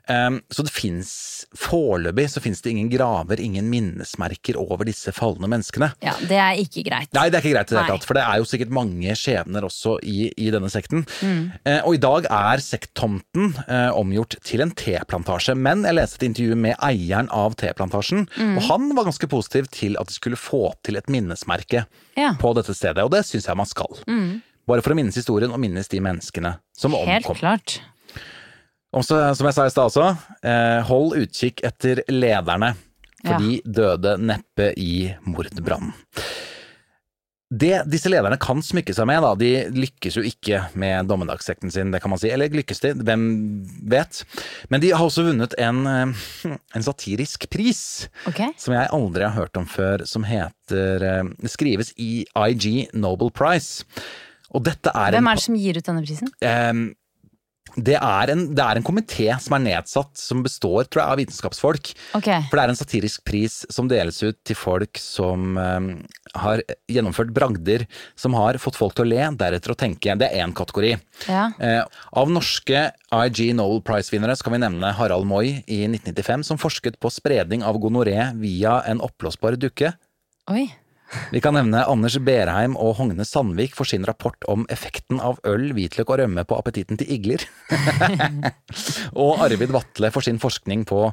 Um, 0.09 0.39
så 0.51 0.63
det 0.65 0.71
fins 0.73 1.11
Foreløpig 1.57 2.25
så 2.31 2.41
fins 2.41 2.61
det 2.63 2.71
ingen 2.71 2.89
graver, 2.89 3.39
ingen 3.43 3.67
minnesmerker 3.69 4.55
over 4.59 4.85
disse 4.87 5.11
falne 5.13 5.47
menneskene. 5.51 5.91
ja, 6.01 6.13
det 6.27 6.37
er 6.39 6.59
ikke 6.61 6.83
greit. 6.87 7.09
Nei, 7.13 7.25
det 7.29 7.37
er 7.37 7.43
ikke 7.45 7.53
greit 7.57 7.71
i 7.71 7.75
det 7.75 7.81
hele 7.83 7.97
tatt, 7.97 8.05
for 8.07 8.17
det 8.17 8.23
er 8.23 8.37
jo 8.39 8.47
sikkert 8.47 8.71
mange 8.73 9.15
skjebner 9.19 9.65
også 9.67 9.97
i, 10.07 10.31
i 10.37 10.49
denne 10.53 10.69
sekten. 10.71 11.03
Mm. 11.21 11.41
Eh, 11.67 11.79
og 11.85 11.95
i 11.97 12.01
dag 12.01 12.25
er 12.31 12.63
sekttomten 12.63 13.51
eh, 13.67 13.89
omgjort 13.97 14.37
til 14.47 14.63
en 14.65 14.71
teplantasje, 14.71 15.55
men 15.59 15.83
jeg 15.87 15.97
leste 15.97 16.21
et 16.21 16.27
intervju 16.29 16.55
med 16.55 16.75
eieren 16.79 17.29
av 17.35 17.55
teplantasjen, 17.59 18.27
Mm. 18.37 18.55
og 18.57 18.63
han 18.69 18.87
var 18.95 19.05
ganske 19.09 19.27
positiv 19.29 19.67
til 19.73 19.97
at 19.99 20.07
de 20.07 20.13
skulle 20.15 20.37
få 20.39 20.71
til 20.85 20.95
et 20.97 21.09
minnesmerke 21.11 21.85
Ja. 22.17 22.33
på 22.39 22.53
dette 22.55 22.73
stedet, 22.75 23.03
og 23.03 23.11
det 23.11 23.25
syns 23.27 23.45
jeg 23.47 23.57
man 23.59 23.65
skal. 23.69 23.91
Bare 24.67 24.81
for 24.85 24.93
å 24.93 24.95
minnes 24.95 25.15
historien 25.17 25.51
og 25.51 25.59
minnes 25.59 25.87
de 25.91 25.99
menneskene 25.99 26.55
som 26.77 26.93
Helt 26.93 27.25
omkom. 27.25 27.35
klart. 27.41 27.81
Og 28.91 29.05
så, 29.07 29.21
som 29.37 29.47
jeg 29.47 29.55
sa 29.55 29.65
i 29.65 29.71
stad 29.71 29.87
også, 29.91 30.07
eh, 30.43 30.81
hold 30.89 31.15
utkikk 31.21 31.63
etter 31.67 32.03
lederne, 32.11 32.73
for 33.21 33.35
Ja. 33.35 33.37
de 33.37 33.61
døde 33.63 34.17
neppe 34.19 34.73
i 34.77 35.13
mordbrannen. 35.23 35.93
Det 37.51 37.81
disse 37.91 38.07
lederne 38.07 38.37
kan 38.39 38.61
smykke 38.63 38.93
seg 38.95 39.07
med, 39.09 39.19
da, 39.25 39.33
de 39.35 39.49
lykkes 39.75 40.15
jo 40.15 40.21
ikke 40.23 40.61
med 40.79 41.09
dommedagssekten 41.11 41.71
sin, 41.73 41.91
det 41.91 41.99
kan 42.01 42.09
man 42.13 42.19
si. 42.21 42.29
Eller 42.31 42.47
lykkes 42.47 42.79
de? 42.79 42.93
Hvem 43.03 43.25
vet? 43.91 44.21
Men 44.71 44.79
de 44.79 44.93
har 44.95 45.03
også 45.03 45.25
vunnet 45.27 45.53
en, 45.59 45.81
eh, 45.85 46.55
en 46.75 46.85
satirisk 46.85 47.49
pris 47.51 48.07
okay. 48.25 48.53
som 48.57 48.73
jeg 48.73 48.87
aldri 48.95 49.27
har 49.27 49.35
hørt 49.35 49.59
om 49.59 49.67
før, 49.67 50.05
som 50.07 50.23
heter 50.23 51.03
eh, 51.03 51.23
Det 51.43 51.51
skrives 51.51 51.91
i 51.99 52.23
IG 52.23 52.87
Nobel 52.93 53.31
Prize. 53.35 53.83
Og 54.55 54.63
dette 54.63 54.91
er 54.95 55.11
Hvem 55.11 55.27
er 55.27 55.35
det 55.35 55.43
som 55.43 55.55
gir 55.59 55.77
ut 55.77 55.85
denne 55.91 56.03
prisen? 56.07 56.31
Ehm, 56.43 56.93
det 57.75 57.95
er 57.97 58.31
en, 58.33 58.43
det 58.55 58.63
er 58.63 58.79
en 58.79 58.85
komité 58.85 59.27
som 59.41 59.55
er 59.55 59.63
nedsatt, 59.63 60.11
som 60.19 60.41
består 60.43 60.87
tror 60.87 61.01
jeg, 61.01 61.07
av 61.13 61.19
vitenskapsfolk. 61.21 61.91
Okay. 62.19 62.47
For 62.49 62.57
det 62.57 62.63
er 62.63 62.73
en 62.73 62.79
satirisk 62.79 63.23
pris 63.27 63.61
som 63.71 63.89
deles 63.91 64.19
ut 64.23 64.39
til 64.47 64.57
folk 64.59 64.99
som 65.01 65.55
ehm, 65.61 65.89
har 66.35 66.63
gjennomført 66.91 67.33
bragder 67.35 67.85
som 68.19 68.35
har 68.39 68.59
fått 68.61 68.79
folk 68.79 68.97
til 68.97 69.07
å 69.07 69.11
le, 69.11 69.23
deretter 69.39 69.73
å 69.73 69.77
tenke. 69.79 70.17
Det 70.19 70.29
er 70.29 70.43
én 70.43 70.55
kategori. 70.57 70.93
Ja. 71.31 71.47
Eh, 71.63 71.81
av 72.19 72.31
norske 72.33 72.89
IG 73.11 73.51
Nobel 73.57 73.83
Prize-vinnere 73.87 74.35
skal 74.39 74.55
vi 74.55 74.63
nevne 74.65 74.93
Harald 74.97 75.27
Moi 75.29 75.61
i 75.65 75.83
1995, 75.87 76.47
som 76.51 76.61
forsket 76.61 76.99
på 77.01 77.11
spredning 77.13 77.65
av 77.67 77.79
gonoré 77.81 78.31
via 78.39 78.81
en 78.89 79.03
oppblåsbar 79.03 79.59
dukke. 79.61 79.95
Oi. 80.51 80.67
Vi 81.31 81.41
kan 81.43 81.55
nevne 81.57 81.83
Anders 81.89 82.17
Berheim 82.23 82.77
og 82.79 82.95
Hogne 82.99 83.25
Sandvik 83.27 83.75
for 83.77 83.89
sin 83.89 84.05
rapport 84.07 84.37
om 84.51 84.65
effekten 84.71 85.19
av 85.23 85.41
øl, 85.47 85.71
hvitløk 85.75 86.11
og 86.13 86.21
rømme 86.23 86.45
på 86.47 86.57
appetitten 86.57 86.99
til 86.99 87.11
igler. 87.17 87.45
og 89.23 89.43
Arvid 89.45 89.73
Vatle 89.75 90.11
for 90.13 90.25
sin 90.25 90.41
forskning 90.41 90.85
på 90.89 91.03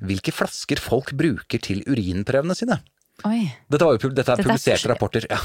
hvilke 0.00 0.34
flasker 0.34 0.82
folk 0.82 1.14
bruker 1.18 1.62
til 1.62 1.84
urinprøvene 1.88 2.56
sine. 2.58 2.80
Oi. 3.28 3.44
Dette, 3.70 3.84
var 3.84 3.94
jo, 3.94 4.10
dette 4.10 4.32
er 4.32 4.40
Dette 4.40 4.40
er 4.40 4.48
publiserte 4.48 4.90
rapporter. 4.90 5.26
Ja, 5.30 5.38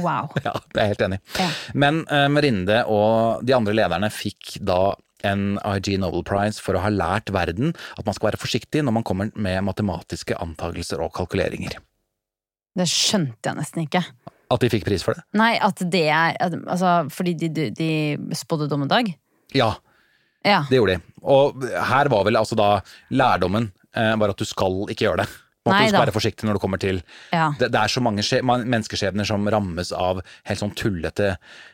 Wow. 0.00 0.32
ja, 0.46 0.54
det 0.72 0.80
er 0.80 0.86
jeg 0.86 0.94
helt 0.94 1.02
enig. 1.06 1.18
Ja. 1.36 1.48
Men 1.76 1.98
eh, 2.12 2.28
Merinde 2.32 2.78
og 2.90 3.44
de 3.46 3.54
andre 3.56 3.74
lederne 3.76 4.08
fikk 4.12 4.56
da 4.64 4.96
en 5.26 5.56
IG 5.64 5.96
Nobel 6.00 6.24
Prize 6.26 6.62
for 6.62 6.76
å 6.76 6.82
ha 6.84 6.92
lært 6.92 7.32
verden 7.34 7.72
at 7.96 8.06
man 8.06 8.16
skal 8.16 8.30
være 8.30 8.40
forsiktig 8.40 8.84
når 8.84 8.98
man 8.98 9.06
kommer 9.06 9.30
med 9.34 9.64
matematiske 9.66 10.36
antakelser 10.42 11.02
og 11.04 11.14
kalkuleringer. 11.16 11.78
Det 12.76 12.86
skjønte 12.90 13.50
jeg 13.50 13.56
nesten 13.58 13.84
ikke. 13.86 14.02
At 14.52 14.62
de 14.62 14.68
fikk 14.70 14.84
pris 14.86 15.02
for 15.02 15.16
det? 15.18 15.24
Nei, 15.34 15.54
at 15.58 15.80
det 15.90 16.04
er 16.12 16.36
at, 16.38 16.52
Altså, 16.70 16.90
fordi 17.10 17.32
de, 17.40 17.48
de, 17.50 17.64
de 17.74 17.90
spådde 18.36 18.68
dommedag? 18.70 19.14
Ja, 19.56 19.72
Ja. 20.46 20.60
Det 20.70 20.78
gjorde 20.78 20.94
de. 20.94 21.02
Og 21.26 21.64
her 21.66 22.06
var 22.12 22.22
vel 22.28 22.36
altså 22.38 22.54
da 22.54 22.68
lærdommen 23.10 23.72
eh, 23.96 24.12
var 24.20 24.30
at 24.30 24.38
du 24.38 24.44
skal 24.46 24.84
ikke 24.92 25.08
gjøre 25.08 25.24
det. 25.24 25.28
Nei 25.66 25.80
du 25.82 25.90
skal 25.90 26.04
være 26.04 26.14
forsiktig 26.14 26.46
når 26.46 26.54
du 26.54 26.62
kommer 26.62 26.78
til 26.78 27.00
ja. 27.32 27.48
Det, 27.58 27.72
det 27.74 27.80
er 27.80 27.90
så 27.90 27.98
mange 28.04 28.22
skje, 28.22 28.38
menneskeskjebner 28.46 29.26
som 29.26 29.42
rammes 29.50 29.90
av 29.90 30.20
helt 30.46 30.60
sånn 30.62 30.70
tullete 30.78 31.32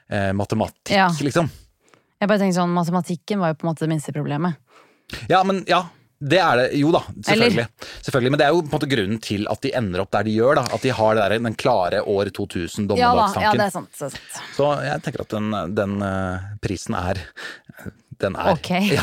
eh, 0.09 0.30
matematikk, 0.32 0.94
Ja. 0.96 1.11
liksom. 1.20 1.50
Jeg 2.22 2.30
bare 2.30 2.40
tenker 2.40 2.57
sånn, 2.57 2.72
Matematikken 2.72 3.42
var 3.42 3.53
jo 3.53 3.59
på 3.61 3.66
en 3.66 3.72
måte 3.74 3.84
det 3.84 3.90
minste 3.92 4.14
problemet. 4.16 4.57
Ja, 5.28 5.42
men 5.44 5.61
ja. 5.68 5.82
Det 6.22 6.38
er 6.38 6.56
det. 6.60 6.66
Jo 6.78 6.92
da, 6.94 7.00
selvfølgelig. 7.26 7.64
Selvfølgelig. 8.06 8.30
Men 8.30 8.38
det 8.38 8.46
er 8.46 8.52
jo 8.54 8.60
på 8.62 8.68
en 8.70 8.74
måte 8.76 8.88
grunnen 8.92 9.18
til 9.24 9.46
at 9.50 9.62
de 9.64 9.72
ender 9.80 10.04
opp 10.04 10.12
der 10.14 10.22
de 10.28 10.34
gjør. 10.36 10.54
da 10.60 10.64
At 10.76 10.84
de 10.86 10.92
har 10.94 11.16
det 11.18 11.24
der, 11.24 11.38
den 11.48 11.56
klare 11.58 12.02
år 12.06 12.30
2000 12.30 12.86
Ja 12.86 12.86
da, 12.86 12.94
dommedagstanken. 12.94 13.48
ja, 13.48 13.52
det 13.58 13.66
er 13.66 13.74
sant. 13.74 13.90
Det 13.98 14.06
er 14.06 14.14
sant. 14.14 14.42
Så 14.54 14.68
jeg 14.86 15.02
tenker 15.02 15.24
at 15.26 15.34
den, 15.34 15.50
den 15.74 15.96
eh, 16.06 16.46
prisen 16.62 16.94
er 17.00 17.22
Den 18.22 18.36
er 18.38 18.52
Ok. 18.54 18.70
Ja. 18.94 19.02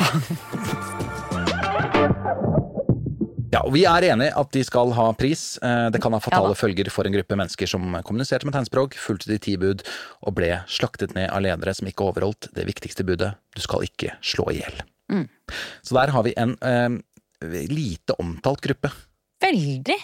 Ja, 3.50 3.64
og 3.66 3.74
Vi 3.74 3.82
er 3.90 4.06
enige 4.12 4.30
at 4.38 4.52
de 4.54 4.62
skal 4.66 4.92
ha 4.94 5.08
pris. 5.18 5.58
Eh, 5.66 5.88
Det 5.90 6.02
kan 6.02 6.14
ha 6.14 6.20
fatale 6.22 6.52
Ja 6.54 6.60
følger 6.60 6.90
for 6.94 7.08
en 7.08 7.14
gruppe 7.16 7.36
mennesker 7.36 7.68
som 7.68 7.82
kommuniserte 8.06 8.46
med 8.46 8.54
tegnspråk, 8.54 8.94
fulgte 8.94 9.32
de 9.32 9.40
ti 9.42 9.56
bud 9.58 9.82
og 10.22 10.36
ble 10.38 10.62
slaktet 10.70 11.16
ned 11.16 11.32
av 11.34 11.42
ledere 11.42 11.74
som 11.74 11.88
ikke 11.90 12.06
overholdt 12.12 12.52
det 12.54 12.68
viktigste 12.70 13.04
budet 13.04 13.34
du 13.56 13.62
skal 13.62 13.84
ikke 13.88 14.14
slå 14.22 14.52
i 14.54 14.60
hjel. 14.62 14.82
Mm. 15.10 15.26
Så 15.82 15.96
der 15.98 16.12
har 16.14 16.22
vi 16.24 16.36
en 16.38 16.54
eh, 16.62 16.90
lite 17.42 18.16
omtalt 18.20 18.62
gruppe. 18.62 18.92
Veldig. 19.42 19.96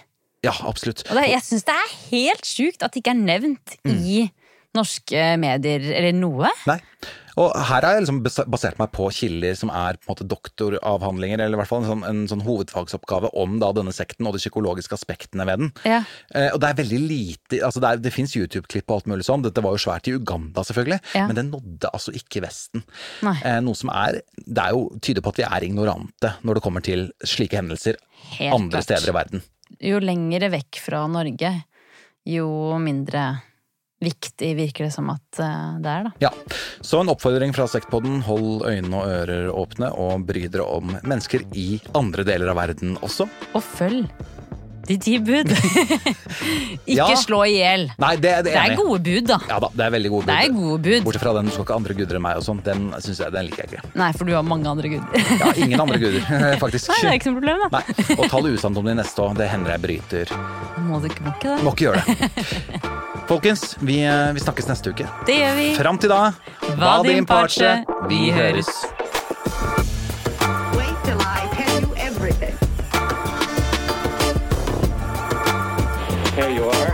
Ja, 0.46 0.54
absolutt. 0.70 1.02
Og 1.10 1.18
det, 1.18 1.26
jeg 1.32 1.42
syns 1.44 1.66
det 1.68 1.74
er 1.76 1.94
helt 2.12 2.46
sjukt 2.48 2.84
at 2.86 2.94
det 2.94 3.02
ikke 3.02 3.16
er 3.16 3.24
nevnt 3.26 3.78
Mm. 3.86 3.98
i 4.06 4.32
norske 4.76 5.30
medier 5.42 5.84
eller 5.96 6.14
noe. 6.18 6.50
Nei. 6.70 6.80
Og 7.36 7.50
her 7.52 7.84
har 7.84 7.98
jeg 7.98 8.06
liksom 8.06 8.22
basert 8.48 8.78
meg 8.80 8.94
på 8.96 9.10
kilder 9.12 9.58
som 9.60 9.68
er 9.76 9.98
på 10.00 10.08
en 10.08 10.14
måte 10.14 10.24
doktoravhandlinger, 10.32 11.42
eller 11.44 11.58
i 11.58 11.60
hvert 11.60 11.68
fall 11.68 11.82
en 11.84 11.90
sånn, 11.90 12.04
en 12.08 12.22
sånn 12.32 12.44
hovedfagsoppgave 12.46 13.28
om 13.36 13.58
da 13.60 13.74
denne 13.76 13.92
sekten 13.92 14.30
og 14.30 14.38
de 14.38 14.40
psykologiske 14.40 14.96
aspektene 14.96 15.44
ved 15.50 15.60
den. 15.60 15.72
Ja. 15.84 15.98
Eh, 16.32 16.48
og 16.54 16.62
det 16.64 16.70
er 16.70 16.78
veldig 16.80 17.00
lite 17.04 17.60
altså 17.60 17.82
Det, 17.84 17.90
er- 17.92 18.04
det 18.06 18.14
fins 18.16 18.38
YouTube-klipp 18.40 18.88
og 18.88 18.96
alt 19.02 19.10
mulig 19.12 19.28
sånn. 19.28 19.44
Dette 19.44 19.60
var 19.66 19.76
jo 19.76 19.84
svært 19.84 20.08
i 20.08 20.16
Uganda, 20.16 20.64
selvfølgelig, 20.64 21.02
Ja. 21.14 21.26
men 21.28 21.36
det 21.36 21.46
nådde 21.50 21.92
altså 21.92 22.16
ikke 22.16 22.42
Vesten. 22.48 22.86
Eh, 23.44 23.60
noe 23.60 23.76
som 23.76 23.90
er 23.92 24.22
Det 24.38 24.64
er 24.64 24.72
jo 24.72 24.88
tyder 25.02 25.22
på 25.22 25.30
at 25.36 25.42
vi 25.42 25.44
er 25.44 25.68
ignorante 25.68 26.32
når 26.42 26.54
det 26.56 26.64
kommer 26.64 26.82
til 26.88 27.12
slike 27.26 27.60
hendelser 27.60 27.98
Helt 28.40 28.54
andre 28.54 28.80
klart. 28.80 28.84
steder 28.88 29.10
i 29.12 29.18
verden. 29.20 29.44
Jo 29.82 30.00
lengre 30.00 30.48
vekk 30.56 30.80
fra 30.80 31.04
Norge, 31.12 31.52
jo 32.26 32.48
mindre 32.80 33.42
viktig 34.04 34.52
virker 34.58 34.88
det 34.88 34.94
som 34.96 35.10
at 35.14 35.40
eh, 35.40 35.78
det 35.84 35.92
er, 35.92 36.08
da. 36.08 36.14
Ja, 36.28 36.32
Så 36.82 37.00
en 37.02 37.12
oppfordring 37.14 37.54
fra 37.56 37.68
Sektpodden. 37.70 38.22
Hold 38.28 38.66
øynene 38.68 39.02
og 39.02 39.12
ører 39.20 39.52
åpne, 39.54 39.92
og 39.96 40.26
bry 40.28 40.46
dere 40.52 40.68
om 40.68 40.96
mennesker 41.04 41.46
i 41.56 41.80
andre 41.98 42.26
deler 42.28 42.52
av 42.52 42.60
verden 42.60 42.98
også. 43.06 43.30
Og 43.56 43.64
følg 43.64 44.06
de 44.88 44.98
ti 45.02 45.18
bud. 45.20 45.50
ikke 46.86 46.96
Ja. 46.96 47.08
slå 47.18 47.42
i 47.48 47.56
hjel. 47.58 47.88
Nei, 48.02 48.16
det, 48.16 48.32
det 48.46 48.54
Det 48.54 48.62
er 48.62 48.76
gode 48.78 49.00
bud, 49.04 49.28
da. 49.30 49.38
Ja 49.50 49.60
da, 49.64 49.70
det 49.74 49.86
er 49.88 49.94
veldig 49.96 50.12
gode 50.14 50.26
Det 50.30 50.36
er 50.46 50.54
gode 50.54 50.80
bud. 50.86 51.04
Bortsett 51.08 51.24
fra 51.26 51.34
den 51.38 51.46
'du 51.50 51.52
skal 51.56 51.66
ikke 51.66 51.76
andre 51.76 51.94
guder 51.98 52.16
enn 52.20 52.26
meg' 52.26 52.38
og 52.38 52.46
sånn, 52.46 52.62
den 52.66 52.92
jeg, 52.96 53.32
den 53.34 53.46
liker 53.50 53.64
jeg 53.66 53.72
ikke. 53.72 53.84
Nei, 53.96 54.12
for 54.14 54.26
du 54.26 54.34
har 54.36 54.44
mange 54.44 54.68
andre 54.70 54.90
guder. 54.90 55.26
Ja, 55.40 55.52
ingen 55.56 55.80
andre 55.82 55.98
guder, 56.00 56.22
faktisk. 56.64 56.90
Nei, 56.90 57.00
det 57.02 57.10
er 57.12 57.18
ikke 57.20 57.32
noe 57.32 57.40
problem, 57.42 57.64
da. 57.66 57.70
Nei, 57.80 58.18
Og 58.20 58.30
tall 58.30 58.52
usant 58.54 58.78
om 58.78 58.86
de 58.86 58.96
neste 58.96 59.22
òg, 59.26 59.36
det 59.38 59.50
hender 59.50 59.72
jeg 59.76 59.82
bryter. 59.88 60.36
Må 60.86 61.02
du 61.02 61.10
ikke, 61.10 61.24
må 61.26 61.34
ikke 61.36 61.50
det? 61.56 61.64
Må 61.66 61.74
ikke 61.74 61.88
gjøre 61.90 62.04
det. 62.06 62.94
Folkens, 63.26 63.64
vi, 63.82 64.04
vi 64.06 64.40
snakkes 64.44 64.68
neste 64.70 64.92
uke. 64.94 65.08
Det 65.26 65.40
gjør 65.40 65.56
vi. 65.58 65.70
Fram 65.80 65.98
til 65.98 66.14
da, 66.14 66.32
hva 66.78 67.02
din 67.08 67.26
parche, 67.26 67.80
vi 68.08 68.30
høres. 68.36 68.70
There 76.36 76.50
you 76.50 76.66
are. 76.66 76.85